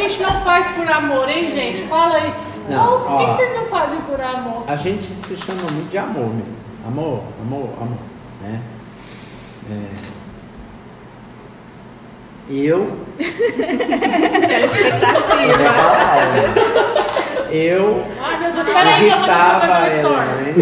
faz 0.44 0.66
por 0.68 0.90
amor, 0.90 1.28
hein, 1.28 1.50
gente? 1.52 1.86
Fala 1.88 2.16
aí. 2.16 2.32
Não, 2.68 2.84
Qual- 2.84 2.96
o 2.96 3.04
que, 3.18 3.24
ó. 3.24 3.26
que 3.26 3.32
vocês 3.34 3.54
não 3.58 3.66
fazem 3.66 4.00
por 4.02 4.20
amor? 4.20 4.64
A 4.68 4.76
gente 4.76 5.04
se 5.04 5.36
chama 5.36 5.62
muito 5.72 5.90
de 5.90 5.98
amor 5.98 6.28
mesmo. 6.28 6.56
Amor, 6.86 7.22
amor, 7.40 7.70
amor. 7.80 7.98
Né? 8.42 8.60
É... 9.70 10.12
Eu. 12.50 12.98
Aquela 13.18 14.58
Eu 14.58 14.68
vou 14.68 14.76
expectativa. 14.76 15.58
né? 15.58 16.54
Eu 17.50 18.04
Ai, 18.22 18.38
meu 18.40 18.52
Deus, 18.52 18.66
peraí, 18.66 19.08
eu 19.10 19.16
irritava 19.18 19.60
fazer 19.60 20.04
um 20.04 20.10
stories. 20.10 20.40
né? 20.40 20.52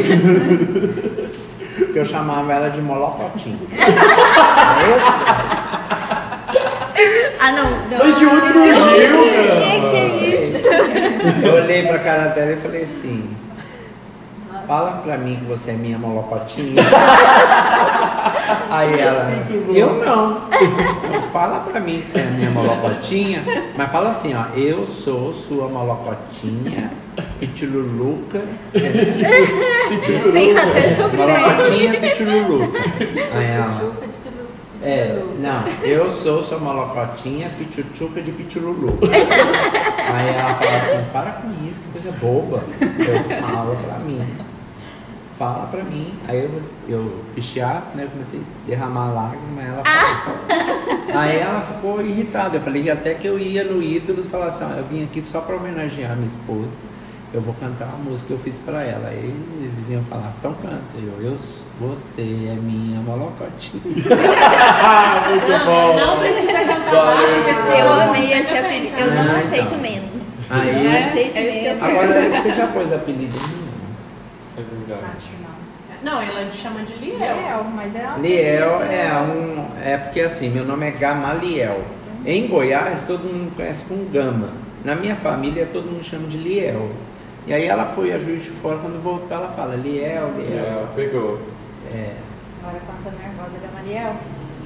que 1.92 1.98
eu 1.98 2.04
chamava 2.04 2.52
ela 2.52 2.68
de 2.70 2.80
molocotinho. 2.82 3.58
Ah, 7.40 7.52
não. 7.52 7.70
não. 7.90 7.98
Mas 7.98 8.18
de 8.18 8.26
onde 8.26 8.46
surgiu, 8.52 8.74
cara? 8.74 9.60
Que 9.60 9.80
que 9.90 9.96
é 9.96 10.06
isso? 10.44 10.68
Eu 11.46 11.54
olhei 11.54 11.86
pra 11.86 11.98
cara 12.00 12.28
dela 12.28 12.52
e 12.52 12.56
falei 12.56 12.82
assim. 12.82 13.30
Fala 14.66 15.00
pra 15.02 15.18
mim 15.18 15.34
que 15.36 15.44
você 15.46 15.72
é 15.72 15.74
minha 15.74 15.98
molocotinha. 15.98 16.80
Aí 18.70 19.00
ela, 19.00 19.28
eu 19.74 19.94
não. 19.94 20.42
Fala 21.32 21.60
pra 21.60 21.80
mim 21.80 22.02
que 22.02 22.10
você 22.10 22.20
é 22.20 22.24
minha 22.24 22.50
molocotinha, 22.50 23.42
mas 23.76 23.90
fala 23.90 24.10
assim, 24.10 24.32
ó, 24.34 24.44
eu 24.56 24.86
sou 24.86 25.32
sua 25.32 25.66
molocotinha, 25.68 26.90
pitiluluca, 27.40 28.40
Tem 30.32 30.56
até 30.56 30.94
sobrenome. 30.94 31.32
molocotinha, 31.40 32.00
pitiluluca. 32.00 32.78
Aí 33.36 33.46
ela, 33.46 33.72
Chupa 33.76 34.06
de 34.06 34.12
pilu. 34.12 34.46
de 34.69 34.69
é, 34.82 35.14
pilu. 35.14 35.38
não, 35.38 35.66
eu 35.82 36.10
sou 36.10 36.42
sua 36.42 36.58
molocotinha, 36.58 37.50
pichuchuca 37.50 38.22
de 38.22 38.32
pichululu. 38.32 38.98
Aí 40.12 40.28
ela 40.28 40.54
fala 40.54 40.76
assim, 40.76 41.10
para 41.12 41.30
com 41.32 41.48
isso, 41.68 41.80
que 41.80 41.92
coisa 41.92 42.12
boba. 42.18 42.62
Eu 42.80 43.40
falo 43.40 43.76
pra 43.76 43.98
mim. 43.98 44.26
Fala 45.38 45.66
pra 45.68 45.82
mim. 45.82 46.12
Aí 46.28 46.44
eu, 46.44 46.62
eu 46.88 47.24
fiz 47.34 47.46
teatro, 47.52 47.96
né? 47.96 48.04
eu 48.04 48.10
Comecei 48.10 48.40
a 48.40 48.66
derramar 48.68 49.12
lágrimas, 49.12 49.64
ela 49.64 49.82
falou. 49.84 51.20
Aí 51.20 51.38
ela 51.38 51.60
ficou 51.62 52.02
irritada. 52.02 52.56
Eu 52.56 52.60
falei 52.60 52.90
até 52.90 53.14
que 53.14 53.26
eu 53.26 53.38
ia 53.38 53.64
no 53.64 53.82
Ídolos 53.82 54.26
e 54.26 54.28
falar 54.28 54.46
assim, 54.46 54.64
ó, 54.64 54.76
eu 54.76 54.84
vim 54.84 55.04
aqui 55.04 55.22
só 55.22 55.40
pra 55.40 55.56
homenagear 55.56 56.14
minha 56.14 56.26
esposa. 56.26 56.76
Eu 57.32 57.40
vou 57.40 57.54
cantar 57.60 57.86
uma 57.86 58.10
música 58.10 58.26
que 58.28 58.32
eu 58.32 58.38
fiz 58.40 58.58
pra 58.58 58.82
ela. 58.82 59.08
Aí 59.08 59.32
eles 59.60 59.88
iam 59.88 60.02
falar, 60.02 60.32
então 60.38 60.52
canta. 60.54 60.82
Eu, 60.96 61.22
eu, 61.24 61.36
você 61.80 62.22
é 62.22 62.54
minha 62.60 63.00
molocotinha. 63.00 63.80
Ah, 64.52 65.26
muito 65.30 65.48
Não, 65.48 65.64
bom. 65.64 65.96
não 65.96 66.18
precisa 66.18 66.52
cantar 66.58 66.90
Valeu. 66.90 67.44
baixo, 67.44 67.78
Eu 67.78 67.92
amei 67.92 68.32
esse 68.32 68.58
apelido. 68.58 68.96
tá? 68.96 69.00
Eu 69.00 69.10
não 69.14 69.34
Ah, 69.34 69.38
aceito 69.38 69.66
então. 69.66 69.78
menos. 69.78 70.50
Aí- 70.50 70.68
Eu 70.68 70.90
não 70.90 71.08
aceito 71.08 71.36
É 71.36 71.42
isso 71.48 71.60
que 71.60 71.66
eu 71.66 71.74
menos. 71.76 71.82
Agora, 71.82 72.42
você 72.42 72.52
já 72.52 72.66
pôs 72.66 72.92
apelido 72.92 73.36
em 73.36 73.48
mim? 73.48 73.70
É 74.58 74.62
verdade. 74.62 75.22
Não. 76.02 76.20
Ela 76.20 76.46
te 76.46 76.56
chama 76.56 76.82
de 76.82 76.94
Liel. 76.94 77.18
Liel, 77.18 77.64
mas 77.76 77.94
é 77.94 78.08
Liel 78.20 78.82
é 78.82 79.12
um. 79.20 79.66
É 79.84 79.96
porque 79.98 80.20
assim, 80.22 80.48
meu 80.48 80.64
nome 80.64 80.88
é 80.88 80.90
Gamaliel. 80.90 81.84
Em 82.26 82.48
Goiás, 82.48 83.04
todo 83.06 83.22
mundo 83.22 83.44
me 83.44 83.50
conhece 83.52 83.84
como 83.84 84.04
Gama. 84.06 84.48
Na 84.84 84.94
minha 84.96 85.14
família, 85.14 85.68
todo 85.72 85.84
mundo 85.86 86.02
chama 86.02 86.26
de 86.26 86.38
Liel. 86.38 86.90
E 87.46 87.52
aí 87.54 87.64
ela 87.66 87.84
foi 87.86 88.12
a 88.12 88.18
juiz 88.18 88.42
de 88.44 88.50
fora, 88.50 88.78
quando 88.78 88.94
eu 88.96 89.00
vou 89.00 89.18
ficar, 89.18 89.36
ela 89.36 89.48
fala 89.48 89.74
Liel, 89.74 90.30
Liel. 90.36 90.64
É, 90.64 90.86
pegou. 90.94 91.40
É. 91.92 92.14
Agora 92.62 92.80
quando 92.86 93.04
tá 93.04 93.10
nervosa, 93.22 93.58
Gamaliel. 93.58 94.16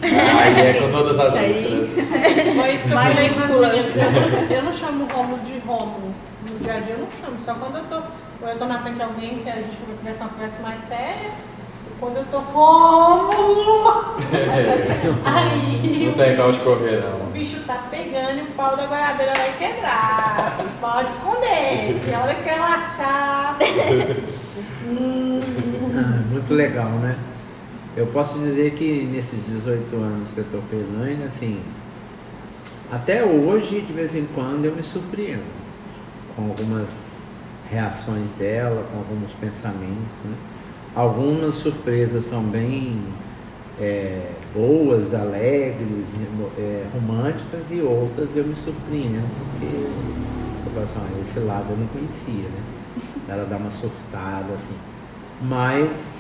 Aí 0.03 0.67
é 0.67 0.75
com 0.75 0.91
todas 0.91 1.19
as 1.19 1.35
letras. 1.35 1.89
Foi 2.57 2.75
isso 2.75 2.89
que 2.89 2.93
eu 2.93 2.99
falei 2.99 3.15
minhas. 3.31 3.97
Eu 3.97 4.11
não- 4.13 4.51
Eu 4.51 4.63
não 4.65 4.73
chamo 4.73 5.07
Rômulo 5.07 5.39
de 5.43 5.59
Rômulo. 5.61 6.15
No 6.51 6.59
dia 6.59 6.75
a 6.75 6.81
dia 6.81 6.95
eu 6.95 6.99
não 6.99 7.09
chamo. 7.11 7.41
Só 7.41 7.55
quando 7.55 7.79
eu 7.79 7.85
tô, 7.85 7.97
ou 8.43 8.49
eu 8.51 8.59
tô 8.59 8.65
na 8.67 8.79
frente 8.81 8.97
de 8.97 9.03
alguém 9.03 9.39
que 9.43 9.49
a 9.49 9.55
gente 9.57 9.77
vai 9.87 9.97
conversar 9.97 10.25
uma 10.25 10.33
conversa 10.35 10.63
mais 10.63 10.81
séria. 10.81 11.31
Quando 12.01 12.17
eu 12.17 12.25
tô 12.27 12.39
Rômulo! 12.39 14.17
Aí 15.25 16.07
Não 16.07 16.13
tem 16.15 16.35
pra 16.37 16.47
onde 16.49 16.59
correr, 16.61 16.99
o 16.99 17.19
não. 17.19 17.27
bicho 17.31 17.61
tá 17.67 17.87
pegando 17.91 18.39
e 18.39 18.43
o 18.43 18.47
pau 18.53 18.77
da 18.77 18.87
goiabeira 18.87 19.33
vai 19.35 19.57
quebrar. 19.57 20.57
Pode 20.81 21.11
esconder. 21.11 22.01
E 22.07 22.15
a 22.15 22.21
hora 22.21 22.35
que 22.35 22.49
ela 22.49 22.67
achar. 22.67 23.59
Ah, 25.97 26.23
muito 26.31 26.55
legal, 26.55 26.91
né? 26.91 27.17
Eu 27.97 28.07
posso 28.09 28.39
dizer 28.39 28.73
que 28.73 29.05
nesses 29.05 29.47
18 29.47 29.95
anos 29.97 30.31
que 30.31 30.39
eu 30.39 30.45
tô 30.51 30.59
com 30.59 30.77
a 30.77 30.81
Elaine, 31.01 31.25
assim, 31.25 31.61
até 32.91 33.25
hoje, 33.25 33.81
de 33.81 33.93
vez 33.93 34.15
em 34.15 34.27
quando, 34.35 34.65
eu 34.65 34.75
me 34.75 34.83
surpreendo 34.83 35.45
com 36.35 36.49
algumas 36.49 37.19
reações 37.71 38.33
dela, 38.33 38.85
com 38.93 38.99
alguns 38.99 39.33
pensamentos, 39.35 40.19
né? 40.25 40.35
Algumas 40.95 41.55
surpresas 41.55 42.25
são 42.25 42.43
bem 42.43 43.01
é, 43.81 44.31
boas, 44.55 45.13
alegres, 45.13 46.15
é, 46.57 46.85
românticas 46.93 47.73
e 47.73 47.81
outras 47.81 48.37
eu 48.37 48.45
me 48.45 48.55
surpreendo, 48.55 49.27
porque 49.51 49.75
eu 49.75 50.73
falo 50.73 50.85
assim, 50.85 50.95
"Ah, 50.99 51.21
esse 51.21 51.39
lado 51.41 51.67
eu 51.71 51.77
não 51.77 51.87
conhecia, 51.89 52.49
né? 52.49 52.63
Ela 53.29 53.45
dá 53.45 53.57
uma 53.57 53.71
surtada 53.71 54.55
assim. 54.55 54.77
Mas 55.43 56.13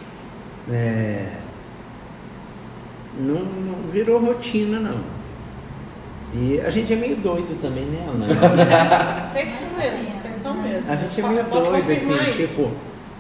é, 0.71 1.29
não, 3.19 3.37
não 3.45 3.91
virou 3.91 4.19
rotina 4.19 4.81
não. 4.81 4.99
E 6.35 6.61
a 6.61 6.69
gente 6.69 6.93
é 6.93 6.97
meio 6.97 7.17
doido 7.17 7.61
também, 7.61 7.85
né, 7.85 8.09
Ana? 8.09 8.27
Vocês 9.25 9.49
são 9.49 9.79
mesmo, 9.79 10.05
vocês 10.17 10.37
são 10.37 10.55
mesmo. 10.55 10.91
A 10.93 10.97
gente 10.97 11.21
é 11.21 11.29
meio 11.29 11.45
doido, 11.45 11.93
assim, 11.93 12.29
isso? 12.29 12.49
tipo, 12.49 12.71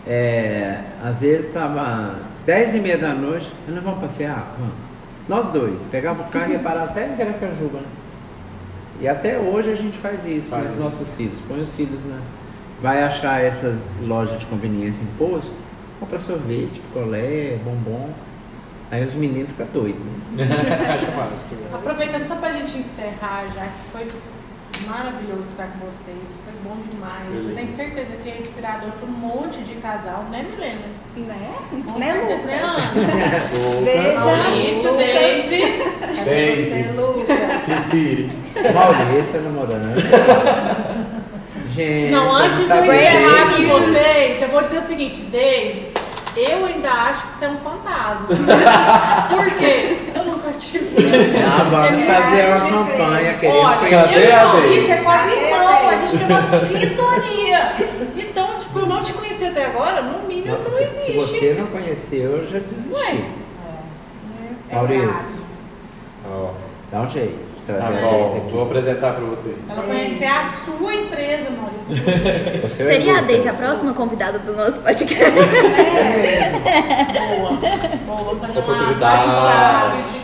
é, 0.07 0.81
às 1.03 1.21
vezes 1.21 1.53
tava 1.53 2.17
10 2.47 2.75
e 2.75 2.81
meia 2.81 2.99
da 2.99 3.15
noite, 3.15 3.51
nós 3.69 3.83
vamos 3.83 4.01
passear? 4.01 4.55
Vamos. 4.59 4.75
Nós 5.29 5.47
dois, 5.49 5.81
pegava 5.91 6.23
o 6.23 6.27
carro 6.27 6.51
e 6.51 6.53
ia 6.53 6.59
parar 6.59 6.85
até 6.85 7.07
em 7.09 7.17
Veracajuba, 7.17 7.79
né? 7.79 7.87
E 9.01 9.09
até 9.09 9.39
hoje 9.39 9.71
a 9.73 9.75
gente 9.75 9.97
faz 9.99 10.25
isso 10.27 10.49
com 10.49 10.57
Faz 10.57 10.67
os 10.69 10.75
isso. 10.75 10.83
nossos 10.83 11.17
filhos. 11.17 11.39
Põe 11.49 11.61
os 11.61 11.75
filhos 11.75 12.05
na. 12.05 12.19
Vai 12.83 13.03
achar 13.03 13.43
essas 13.43 13.97
lojas 14.03 14.39
de 14.39 14.47
conveniência 14.47 15.03
em 15.03 15.07
posto, 15.19 15.53
compra 15.99 16.19
sorvete, 16.21 16.81
picolé, 16.81 17.59
bombom. 17.65 18.11
Aí 18.91 19.03
os 19.03 19.15
meninos 19.15 19.49
ficam 19.51 19.67
doidos, 19.73 20.01
né? 20.33 20.47
Acho 20.95 21.07
massa. 21.13 21.55
Aproveitando 21.73 22.25
só 22.25 22.37
pra 22.37 22.53
gente 22.53 22.79
encerrar, 22.79 23.47
já 23.55 23.63
que 23.65 23.91
foi 23.91 24.07
maravilhoso 24.87 25.49
estar 25.51 25.66
com 25.68 25.87
vocês, 25.87 26.37
foi 26.45 26.53
bom 26.62 26.76
demais. 26.91 27.47
Eu 27.49 27.55
tenho 27.55 27.68
certeza 27.68 28.14
que 28.22 28.28
é 28.30 28.39
inspirador 28.39 28.91
para 28.93 29.07
um 29.09 29.12
monte 29.12 29.59
de 29.61 29.74
casal, 29.76 30.24
né, 30.30 30.45
Milena? 30.49 30.87
Né? 31.16 31.55
Com 31.87 31.99
Né, 31.99 32.12
certeza, 32.12 32.32
Lucas? 32.35 32.47
né, 32.47 32.62
Ana? 32.62 32.93
Veja. 33.85 34.78
Isso. 34.78 34.89
Daisy. 36.24 36.64
Você, 36.64 36.93
Lucas? 37.01 37.61
Se 37.61 37.72
inspire. 37.72 38.28
O 38.57 38.72
Maurício 38.74 39.32
tá 39.32 39.39
namorando. 39.41 39.95
Gente. 41.72 42.11
Não, 42.12 42.32
antes 42.35 42.59
de 42.59 42.70
eu 42.70 42.85
encerrar 42.85 43.57
com 43.57 43.62
vocês, 43.68 44.43
eu 44.43 44.49
vou 44.49 44.62
dizer 44.62 44.78
o 44.78 44.82
seguinte, 44.82 45.22
Daisy, 45.22 45.87
eu 46.37 46.64
ainda 46.66 46.91
acho 46.91 47.26
que 47.28 47.35
você 47.35 47.45
é 47.47 47.49
um 47.49 47.59
fantasma. 47.59 48.28
Por 49.28 49.51
quê? 49.59 49.99
Eu 50.14 50.24
nunca 50.24 50.53
te 50.53 50.78
vi. 50.78 51.04
Ah, 51.47 51.65
vamos 51.71 52.01
É 52.01 52.07
fazer 52.07 52.47
uma 52.47 52.61
campanha 52.87 53.35
querendo 53.35 53.59
Olha, 53.59 53.91
Cadê 53.91 54.15
eu 54.15 54.21
e 54.29 54.33
a 54.33 54.45
o 54.45 54.49
Maurício 54.49 54.93
é 54.93 54.97
quase 54.97 55.33
irmão, 55.33 55.89
a 55.89 55.97
gente 55.97 56.19
tem 56.19 56.27
uma 56.27 56.43
sintonia. 56.43 57.73
Então, 58.17 58.49
tipo, 58.59 58.79
eu 58.79 58.87
não 58.87 59.03
te 59.05 59.12
conheci 59.12 59.45
até 59.47 59.67
agora, 59.67 60.03
no 60.03 60.27
mínimo 60.27 60.51
Nossa, 60.51 60.69
você 60.69 60.71
não 60.71 60.91
Se 60.91 61.01
existe. 61.01 61.12
você 61.12 61.57
não 61.59 61.67
conheceu, 61.67 62.31
eu 62.37 62.47
já 62.47 62.59
desisti. 62.59 62.93
Ué. 62.93 63.17
É 64.71 64.75
Maurício, 64.75 65.05
errado. 65.09 65.41
Ó, 66.31 66.51
dá 66.91 67.01
um 67.03 67.09
jeito 67.09 67.45
de 67.55 67.73
tá 67.73 67.75
trazer 67.75 68.01
Daisy 68.01 68.41
bom, 68.41 68.49
vou 68.49 68.62
apresentar 68.65 69.12
pra 69.15 69.25
vocês. 69.25 69.57
Ela 69.71 69.83
conhecer 69.83 70.27
a 70.27 70.45
sua 70.45 70.95
empresa, 70.95 71.51
Maurício. 71.51 71.95
É 72.65 72.69
Seria 72.69 73.19
a. 73.19 73.21
Deise 73.21 73.49
a 73.49 73.55
próxima 73.55 73.93
convidada 73.93 74.39
do 74.39 74.55
nosso 74.55 74.81
podcast? 74.81 75.31
Boa. 77.39 77.51
Boa, 78.07 78.19
vamos 78.19 78.41
fazer 78.41 78.59
uma 78.59 78.61
Oportunidade. 78.61 80.24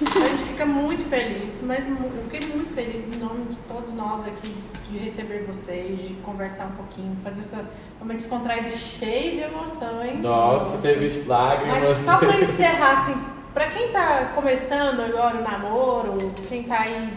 A 0.00 0.28
gente 0.28 0.44
fica 0.44 0.64
muito 0.64 1.02
feliz, 1.08 1.60
mas 1.64 1.88
eu 1.88 1.96
fiquei 2.30 2.48
muito 2.48 2.72
feliz 2.72 3.10
em 3.10 3.16
nome 3.16 3.46
de 3.46 3.56
todos 3.68 3.92
nós 3.94 4.24
aqui 4.28 4.54
de 4.88 4.98
receber 4.98 5.42
vocês, 5.44 6.00
de 6.00 6.14
conversar 6.22 6.66
um 6.66 6.76
pouquinho, 6.76 7.16
fazer 7.24 7.40
essa 7.40 7.68
uma 8.00 8.14
descontraída 8.14 8.70
cheia 8.70 9.32
de 9.32 9.40
emoção, 9.40 10.04
hein? 10.04 10.18
Nossa, 10.18 10.78
teve 10.78 11.24
lágrimas. 11.26 11.82
Mas 11.82 11.98
só 11.98 12.18
pra 12.18 12.40
encerrar, 12.40 12.92
assim, 12.92 13.14
pra 13.52 13.70
quem 13.70 13.88
tá 13.88 14.30
começando 14.36 15.00
agora 15.00 15.38
o 15.38 15.42
namoro, 15.42 16.32
quem 16.48 16.62
tá 16.62 16.82
aí, 16.82 17.12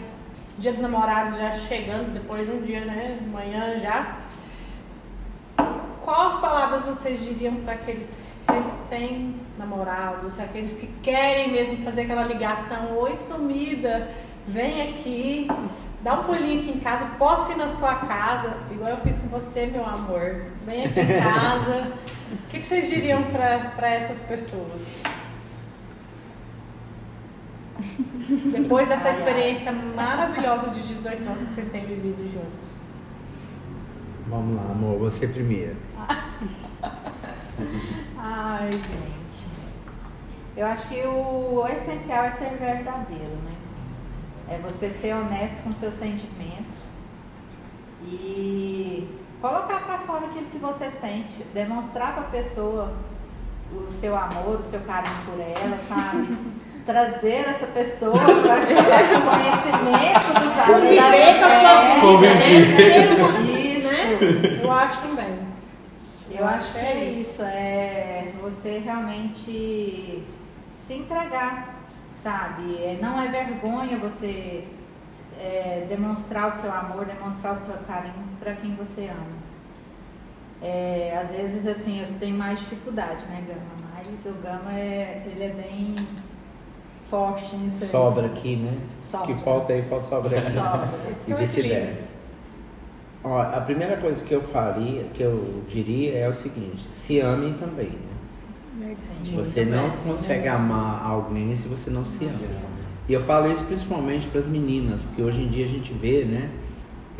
dia 0.58 0.72
dos 0.72 0.80
namorados 0.80 1.38
já 1.38 1.52
chegando, 1.52 2.12
depois 2.12 2.44
de 2.44 2.52
um 2.52 2.62
dia, 2.62 2.84
né? 2.84 3.16
Amanhã 3.24 3.78
já. 3.78 4.18
Quais 6.00 6.36
palavras 6.38 6.84
vocês 6.84 7.20
diriam 7.20 7.54
para 7.56 7.74
aqueles 7.74 8.18
recém-namorados, 8.52 10.38
aqueles 10.38 10.76
que 10.76 10.86
querem 11.02 11.52
mesmo 11.52 11.78
fazer 11.78 12.02
aquela 12.02 12.24
ligação, 12.24 12.96
oi 12.98 13.16
sumida, 13.16 14.08
vem 14.46 14.82
aqui, 14.82 15.48
dá 16.02 16.20
um 16.20 16.24
pulinho 16.24 16.60
aqui 16.60 16.70
em 16.70 16.80
casa, 16.80 17.06
posso 17.18 17.52
ir 17.52 17.56
na 17.56 17.68
sua 17.68 17.94
casa, 17.96 18.56
igual 18.70 18.90
eu 18.90 18.98
fiz 18.98 19.18
com 19.18 19.28
você, 19.28 19.66
meu 19.66 19.86
amor, 19.86 20.46
vem 20.66 20.86
aqui 20.86 21.00
em 21.00 21.22
casa. 21.22 21.92
O 22.32 22.48
que, 22.48 22.60
que 22.60 22.66
vocês 22.66 22.88
diriam 22.88 23.22
para 23.24 23.88
essas 23.88 24.20
pessoas? 24.20 24.82
Depois 28.52 28.88
dessa 28.88 29.10
experiência 29.10 29.72
maravilhosa 29.72 30.70
de 30.70 30.80
18 30.82 31.26
anos 31.26 31.42
que 31.44 31.52
vocês 31.52 31.68
têm 31.68 31.84
vivido 31.84 32.22
juntos. 32.32 32.82
Vamos 34.28 34.56
lá, 34.56 34.70
amor, 34.70 34.98
você 34.98 35.26
primeiro. 35.26 35.76
Ai, 38.18 38.70
gente. 38.72 39.46
Eu 40.56 40.66
acho 40.66 40.86
que 40.88 41.06
o 41.06 41.64
essencial 41.66 42.24
é 42.24 42.30
ser 42.30 42.50
verdadeiro, 42.58 43.36
né? 43.44 43.52
É 44.48 44.58
você 44.58 44.90
ser 44.90 45.14
honesto 45.14 45.62
com 45.62 45.72
seus 45.72 45.94
sentimentos 45.94 46.84
e 48.04 49.08
colocar 49.40 49.80
pra 49.80 49.98
fora 49.98 50.26
aquilo 50.26 50.46
que 50.46 50.58
você 50.58 50.90
sente, 50.90 51.42
demonstrar 51.54 52.14
pra 52.14 52.24
pessoa 52.24 52.92
o 53.74 53.90
seu 53.90 54.14
amor, 54.16 54.60
o 54.60 54.62
seu 54.62 54.80
carinho 54.80 55.16
por 55.24 55.40
ela, 55.40 55.78
sabe? 55.88 56.36
Trazer 56.84 57.48
essa 57.48 57.66
pessoa 57.68 58.12
para 58.12 58.66
conhecimento 58.66 60.34
dos 60.40 60.52
Conviver 60.66 61.38
com 61.38 61.44
a 61.44 61.60
sua 61.60 61.80
vida, 62.00 62.34
né? 62.34 62.48
Mesmo, 62.76 63.26
Isso. 63.26 63.88
né? 63.88 64.60
Eu 64.62 64.70
acho 64.70 65.00
também. 65.00 65.31
Eu 66.42 66.48
acho 66.48 66.72
que 66.72 66.78
é 66.78 67.04
isso, 67.04 67.42
é 67.42 68.32
você 68.40 68.78
realmente 68.78 70.24
se 70.74 70.94
entregar, 70.94 71.76
sabe? 72.12 72.76
É, 72.82 72.98
não 73.00 73.20
é 73.22 73.28
vergonha 73.28 73.96
você 73.98 74.64
é, 75.38 75.86
demonstrar 75.88 76.48
o 76.48 76.52
seu 76.52 76.72
amor, 76.72 77.04
demonstrar 77.04 77.52
o 77.52 77.62
seu 77.62 77.74
carinho 77.86 78.24
para 78.40 78.54
quem 78.54 78.74
você 78.74 79.02
ama. 79.02 79.42
É, 80.60 81.16
às 81.20 81.34
vezes, 81.34 81.66
assim, 81.66 82.00
eu 82.00 82.06
tenho 82.18 82.36
mais 82.36 82.58
dificuldade, 82.58 83.24
né, 83.26 83.44
Gama? 83.46 84.04
Mas 84.04 84.26
o 84.26 84.32
Gama, 84.42 84.72
é, 84.72 85.22
ele 85.26 85.44
é 85.44 85.48
bem 85.48 85.94
forte 87.08 87.54
nisso 87.54 87.84
aí. 87.84 87.90
Sobra 87.90 88.26
aqui, 88.26 88.56
né? 88.56 88.78
Sobra. 89.00 89.26
Que 89.26 89.42
falta 89.42 89.72
aí, 89.72 89.82
falta 89.82 90.06
sobra 90.06 90.38
aqui. 90.38 90.50
Sobra. 90.52 90.88
E 91.28 91.32
é 91.32 91.36
vice-versa. 91.36 92.11
Ó, 93.24 93.40
a 93.40 93.60
primeira 93.60 93.96
coisa 93.96 94.24
que 94.24 94.32
eu 94.32 94.42
faria, 94.42 95.04
que 95.14 95.22
eu 95.22 95.62
diria 95.68 96.18
é 96.18 96.28
o 96.28 96.32
seguinte, 96.32 96.82
se 96.92 97.20
amem 97.20 97.54
também, 97.54 97.90
né? 97.90 98.96
Você 99.34 99.64
não 99.64 99.90
consegue 99.90 100.48
amar 100.48 101.04
alguém 101.06 101.54
se 101.54 101.68
você 101.68 101.90
não 101.90 102.04
se 102.04 102.24
ama. 102.24 102.72
E 103.08 103.12
eu 103.12 103.20
falo 103.20 103.50
isso 103.52 103.62
principalmente 103.64 104.26
para 104.28 104.40
as 104.40 104.46
meninas, 104.46 105.02
porque 105.02 105.22
hoje 105.22 105.42
em 105.42 105.48
dia 105.48 105.64
a 105.64 105.68
gente 105.68 105.92
vê, 105.92 106.24
né? 106.24 106.50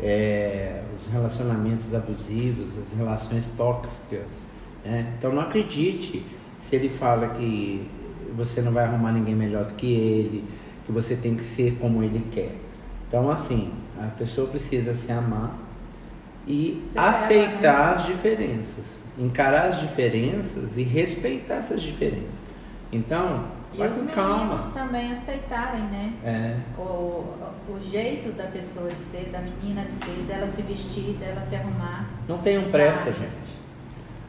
é, 0.03 0.83
os 0.93 1.07
relacionamentos 1.07 1.93
abusivos, 1.93 2.77
as 2.77 2.93
relações 2.93 3.47
tóxicas. 3.55 4.45
Né? 4.83 5.13
Então 5.17 5.33
não 5.33 5.41
acredite 5.41 6.25
se 6.59 6.75
ele 6.75 6.89
fala 6.89 7.29
que 7.29 7.87
você 8.35 8.61
não 8.61 8.71
vai 8.71 8.85
arrumar 8.85 9.11
ninguém 9.11 9.35
melhor 9.35 9.65
do 9.65 9.73
que 9.75 9.91
ele, 9.91 10.43
que 10.85 10.91
você 10.91 11.15
tem 11.15 11.35
que 11.35 11.43
ser 11.43 11.77
como 11.79 12.03
ele 12.03 12.25
quer. 12.31 12.55
Então 13.07 13.29
assim, 13.29 13.71
a 13.97 14.07
pessoa 14.07 14.47
precisa 14.47 14.93
se 14.93 15.11
amar 15.11 15.57
e 16.47 16.83
ela, 16.95 17.09
aceitar 17.09 17.95
as 17.95 18.05
diferenças, 18.05 19.01
encarar 19.17 19.67
as 19.67 19.79
diferenças 19.79 20.77
e 20.77 20.83
respeitar 20.83 21.55
essas 21.55 21.81
diferenças. 21.81 22.43
Então, 22.91 23.45
E 23.73 23.77
vai 23.77 23.87
os 23.89 23.95
com 23.97 24.01
meninos 24.03 24.15
calma. 24.15 24.71
também 24.73 25.11
aceitarem, 25.11 25.81
né? 25.83 26.13
É, 26.23 26.55
o, 26.77 26.81
o 27.69 27.79
jeito 27.81 28.31
da 28.33 28.43
pessoa 28.45 28.89
de 28.91 28.99
ser, 28.99 29.29
da 29.31 29.39
menina 29.39 29.83
de 29.85 29.93
ser, 29.93 30.25
dela 30.27 30.45
se 30.47 30.61
vestir, 30.61 31.15
dela 31.19 31.41
se 31.41 31.55
arrumar. 31.55 32.07
não 32.27 32.37
tenham 32.39 32.63
pressa, 32.63 33.05
gente. 33.11 33.53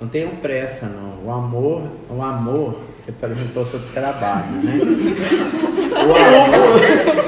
Não 0.01 0.09
tenham 0.09 0.37
pressa, 0.37 0.87
não. 0.87 1.25
O 1.25 1.31
amor, 1.31 1.89
o 2.11 2.21
amor, 2.23 2.81
você 2.97 3.13
perguntou 3.13 3.65
sobre 3.65 3.87
trabalho, 3.93 4.51
né? 4.63 4.75
o 5.95 6.15
amor, 6.17 7.24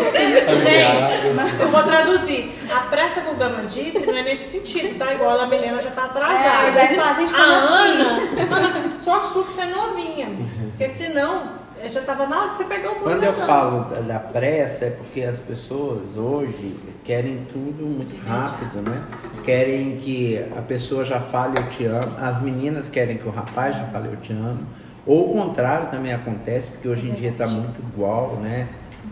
Gente, 0.71 1.61
eu 1.61 1.69
vou 1.69 1.83
traduzir. 1.83 2.53
A 2.75 2.81
pressa 2.81 3.21
que 3.21 3.31
o 3.31 3.35
Gama 3.35 3.63
disse 3.65 4.05
não 4.07 4.17
é 4.17 4.23
nesse 4.23 4.51
sentido, 4.59 4.99
tá? 4.99 5.15
Igual 5.15 5.41
a 5.41 5.47
Milena 5.47 5.81
já 5.81 5.91
tá 5.91 6.05
atrasada. 6.05 6.69
É, 6.69 6.73
já 6.73 6.85
ia 6.93 7.01
falar, 7.01 7.15
gente, 7.15 7.35
a 7.35 7.59
assim? 7.59 8.01
Ana, 8.43 8.57
Ana, 8.79 8.91
só 8.91 9.21
sua 9.25 9.45
que 9.45 9.53
você 9.53 9.63
é 9.63 9.67
novinha. 9.67 10.29
Porque 10.71 10.89
senão, 10.89 11.53
eu 11.83 11.89
já 11.89 12.01
tava 12.03 12.27
na 12.27 12.41
hora 12.41 12.51
de 12.51 12.57
você 12.59 12.65
pegar 12.65 12.91
o 12.91 12.95
pulo 12.95 13.05
quando 13.05 13.23
eu 13.23 13.31
Ana. 13.33 13.47
falo 13.47 13.81
da- 13.85 14.01
da 14.01 14.19
pressa 14.19 14.87
é 14.87 14.91
porque 14.91 15.23
as 15.23 15.39
pessoas 15.39 16.17
hoje 16.17 16.75
querem 17.05 17.47
tudo 17.53 17.85
muito 17.87 18.15
rápido, 18.27 18.83
né? 18.89 19.03
Querem 19.45 19.97
que 19.97 20.45
a 20.57 20.63
pessoa 20.63 21.05
já 21.05 21.21
fale 21.21 21.59
eu 21.59 21.69
te 21.71 21.85
amo. 21.85 22.13
As 22.21 22.43
meninas 22.43 22.89
querem 22.89 23.17
que 23.17 23.27
o 23.29 23.31
rapaz 23.31 23.77
já 23.77 23.85
fale 23.85 24.09
eu 24.09 24.17
te 24.17 24.33
amo. 24.33 24.67
Ou 25.07 25.31
o 25.31 25.33
contrário 25.35 25.87
também 25.89 26.13
acontece, 26.13 26.69
porque 26.73 26.89
hoje 26.89 27.09
em 27.09 27.13
dia 27.13 27.31
está 27.31 27.47
muito 27.47 27.79
igual, 27.81 28.35
né? 28.43 28.67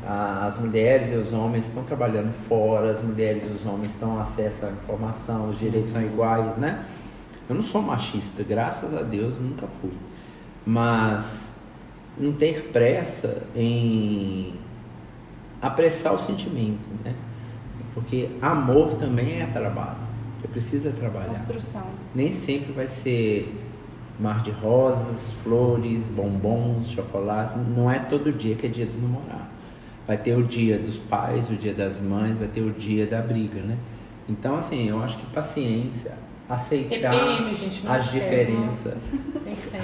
As 0.07 0.59
mulheres 0.59 1.11
e 1.13 1.17
os 1.17 1.33
homens 1.33 1.67
estão 1.67 1.83
trabalhando 1.83 2.33
fora, 2.33 2.91
as 2.91 3.03
mulheres 3.03 3.43
e 3.43 3.47
os 3.47 3.65
homens 3.65 3.89
estão 3.89 4.21
acesso 4.21 4.67
à 4.67 4.71
informação, 4.71 5.49
os 5.49 5.59
direitos 5.59 5.91
são 5.91 6.03
iguais, 6.03 6.57
né? 6.57 6.85
Eu 7.49 7.55
não 7.55 7.63
sou 7.63 7.81
machista, 7.81 8.43
graças 8.43 8.95
a 8.95 9.03
Deus 9.03 9.41
nunca 9.41 9.67
fui. 9.67 9.93
Mas 10.67 11.53
não 12.19 12.33
ter 12.33 12.71
pressa 12.73 13.43
em 13.57 14.55
apressar 15.61 16.15
o 16.15 16.19
sentimento, 16.19 16.89
né? 17.05 17.15
Porque 17.95 18.29
amor 18.43 18.95
também 18.95 19.41
é 19.41 19.47
trabalho. 19.47 19.97
Você 20.35 20.49
precisa 20.49 20.91
trabalhar. 20.91 21.29
Construção. 21.29 21.87
Nem 22.15 22.33
sempre 22.33 22.73
vai 22.73 22.89
ser 22.89 23.55
mar 24.19 24.43
de 24.43 24.51
rosas, 24.51 25.33
flores, 25.43 26.09
bombons, 26.09 26.89
chocolates. 26.89 27.55
Não 27.75 27.91
é 27.91 27.99
todo 27.99 28.33
dia 28.33 28.55
que 28.55 28.67
é 28.67 28.69
dia 28.69 28.85
dos 28.85 29.01
namorados. 29.01 29.54
Vai 30.07 30.19
ter 30.19 30.37
o 30.37 30.43
dia 30.43 30.79
dos 30.79 30.99
pais, 30.99 31.49
o 31.49 31.55
dia 31.55 31.73
das 31.73 32.01
mães, 32.01 32.37
vai 32.37 32.49
ter 32.49 32.61
o 32.61 32.71
dia 32.71 33.07
da 33.07 33.21
briga, 33.23 33.61
né? 33.61 33.77
Então, 34.29 34.57
assim, 34.57 34.89
eu 34.89 35.03
acho 35.03 35.19
que 35.19 35.27
paciência, 35.27 36.15
aceitar 36.49 37.11
TPM, 37.11 37.55
gente, 37.55 37.85
não 37.85 37.93
as 37.93 38.05
esquece. 38.05 38.25
diferenças. 38.25 38.99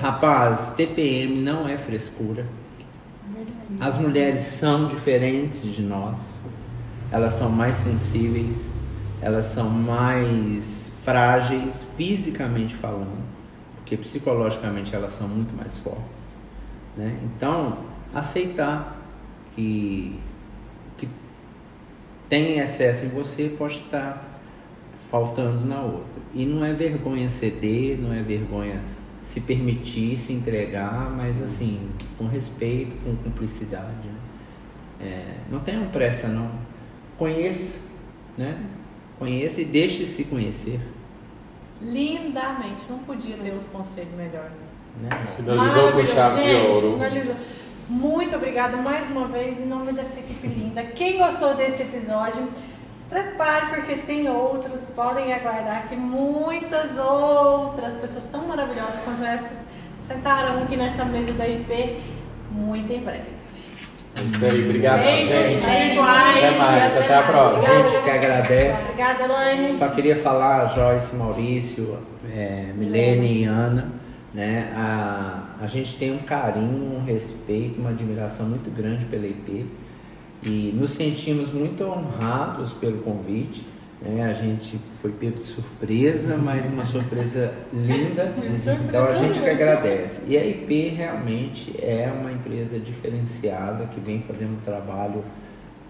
Rapaz, 0.00 0.74
TPM 0.76 1.40
não 1.40 1.68
é 1.68 1.76
frescura. 1.76 2.46
As 3.78 3.98
mulheres 3.98 4.40
são 4.40 4.88
diferentes 4.88 5.62
de 5.62 5.82
nós. 5.82 6.44
Elas 7.10 7.32
são 7.32 7.48
mais 7.48 7.76
sensíveis, 7.78 8.72
elas 9.20 9.46
são 9.46 9.68
mais 9.68 10.92
frágeis 11.04 11.86
fisicamente 11.96 12.74
falando, 12.74 13.24
porque 13.76 13.96
psicologicamente 13.96 14.94
elas 14.94 15.12
são 15.14 15.26
muito 15.26 15.56
mais 15.56 15.78
fortes, 15.78 16.36
né? 16.96 17.18
Então, 17.24 17.78
aceitar 18.14 18.99
que 19.60 20.20
que 20.96 21.08
tem 22.28 22.58
excesso 22.58 23.06
em 23.06 23.08
você 23.08 23.54
pode 23.56 23.74
estar 23.74 24.40
faltando 25.10 25.66
na 25.66 25.82
outra. 25.82 26.22
E 26.34 26.44
não 26.46 26.64
é 26.64 26.72
vergonha 26.72 27.28
ceder, 27.28 27.98
não 27.98 28.12
é 28.12 28.22
vergonha 28.22 28.80
se 29.22 29.40
permitir, 29.40 30.18
se 30.18 30.32
entregar, 30.32 31.10
mas 31.10 31.42
assim, 31.42 31.90
com 32.16 32.26
respeito, 32.26 32.96
com 33.04 33.14
cumplicidade. 33.16 33.86
né? 34.04 34.14
É, 35.00 35.34
não 35.50 35.60
tenham 35.60 35.86
pressa 35.86 36.28
não. 36.28 36.50
Conheça, 37.16 37.80
né? 38.36 38.58
Conheça 39.18 39.60
e 39.60 39.64
deixe-se 39.64 40.24
conhecer. 40.24 40.80
Lindamente. 41.82 42.82
Não 42.88 42.98
podia 43.00 43.36
ter 43.36 43.52
outro 43.52 43.68
conselho 43.70 44.10
melhor. 44.16 44.50
Né? 45.02 45.08
Finalizou 45.36 45.92
com 45.92 46.04
chave 46.04 46.42
de 46.42 46.54
ouro. 46.54 46.92
finalizou. 46.94 47.36
Muito 47.90 48.36
obrigada 48.36 48.76
mais 48.76 49.10
uma 49.10 49.26
vez 49.26 49.60
em 49.60 49.66
nome 49.66 49.92
dessa 49.92 50.20
equipe 50.20 50.46
linda. 50.46 50.80
Quem 50.84 51.18
gostou 51.18 51.54
desse 51.54 51.82
episódio, 51.82 52.48
prepare 53.08 53.66
porque 53.74 53.96
tem 53.96 54.28
outros. 54.30 54.86
Podem 54.94 55.32
aguardar 55.32 55.88
que 55.88 55.96
muitas 55.96 56.96
outras 56.96 57.96
pessoas 57.96 58.26
tão 58.26 58.46
maravilhosas 58.46 58.94
quanto 59.04 59.24
essas 59.24 59.66
sentarão 60.06 60.62
aqui 60.62 60.76
nessa 60.76 61.04
mesa 61.04 61.32
da 61.32 61.48
IP 61.48 62.00
muito 62.52 62.92
em 62.92 63.00
breve. 63.00 63.40
É 64.16 64.22
isso 64.22 64.44
aí, 64.44 64.64
obrigado, 64.64 65.00
Beijos, 65.00 65.28
gente. 65.28 65.92
iguais, 65.94 66.36
Até 66.36 66.50
mais, 66.58 66.94
e 66.94 66.98
até 67.00 67.14
a 67.16 67.22
próxima. 67.24 67.58
Obrigada. 67.58 67.88
Gente 67.88 68.04
que 68.04 68.10
agradece. 68.10 68.82
Obrigada, 68.84 69.24
Elaine. 69.24 69.72
Só 69.72 69.88
queria 69.88 70.16
falar, 70.16 70.66
Joyce, 70.76 71.16
Maurício, 71.16 71.98
é, 72.32 72.72
Milene 72.76 73.42
e 73.42 73.44
Ana, 73.46 73.88
né? 74.32 74.72
A, 74.74 75.56
a 75.60 75.66
gente 75.66 75.96
tem 75.96 76.14
um 76.14 76.20
carinho, 76.20 76.96
um 76.96 77.04
respeito, 77.04 77.80
uma 77.80 77.90
admiração 77.90 78.46
muito 78.46 78.70
grande 78.70 79.04
pela 79.06 79.26
IP 79.26 79.66
e 80.42 80.72
nos 80.74 80.92
sentimos 80.92 81.52
muito 81.52 81.84
honrados 81.84 82.72
pelo 82.72 82.98
convite. 82.98 83.66
Né? 84.00 84.24
A 84.24 84.32
gente 84.32 84.80
foi 85.02 85.10
pego 85.10 85.40
de 85.40 85.46
surpresa, 85.46 86.36
mas 86.36 86.64
uma 86.66 86.84
surpresa 86.84 87.52
linda. 87.72 88.32
Então 88.88 89.04
a 89.04 89.14
gente 89.14 89.40
que 89.40 89.48
agradece. 89.48 90.22
E 90.26 90.38
a 90.38 90.44
IP 90.44 90.88
realmente 90.88 91.74
é 91.78 92.10
uma 92.10 92.32
empresa 92.32 92.78
diferenciada 92.78 93.84
que 93.86 94.00
vem 94.00 94.22
fazendo 94.22 94.56
um 94.56 94.60
trabalho 94.60 95.22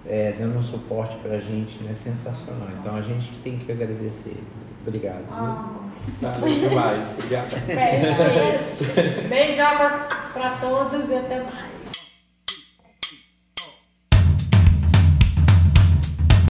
é, 0.07 0.35
dando 0.37 0.59
um 0.59 0.63
suporte 0.63 1.17
pra 1.19 1.39
gente, 1.39 1.83
né? 1.85 1.95
Sensacional. 1.95 2.69
Então 2.81 2.97
a 2.97 3.03
gente 3.03 3.29
que 3.29 3.39
tem 3.43 3.59
que 3.59 3.71
agradecer. 3.71 4.37
Obrigado. 4.85 5.25
Ah, 5.31 5.80
Valeu 6.21 6.69
demais, 6.69 7.11
obrigado. 7.13 7.67
Beijo. 7.67 9.29
Beijocas 9.29 9.93
pra 10.33 10.51
todos 10.61 11.09
e 11.11 11.15
até 11.15 11.39
mais. 11.41 11.70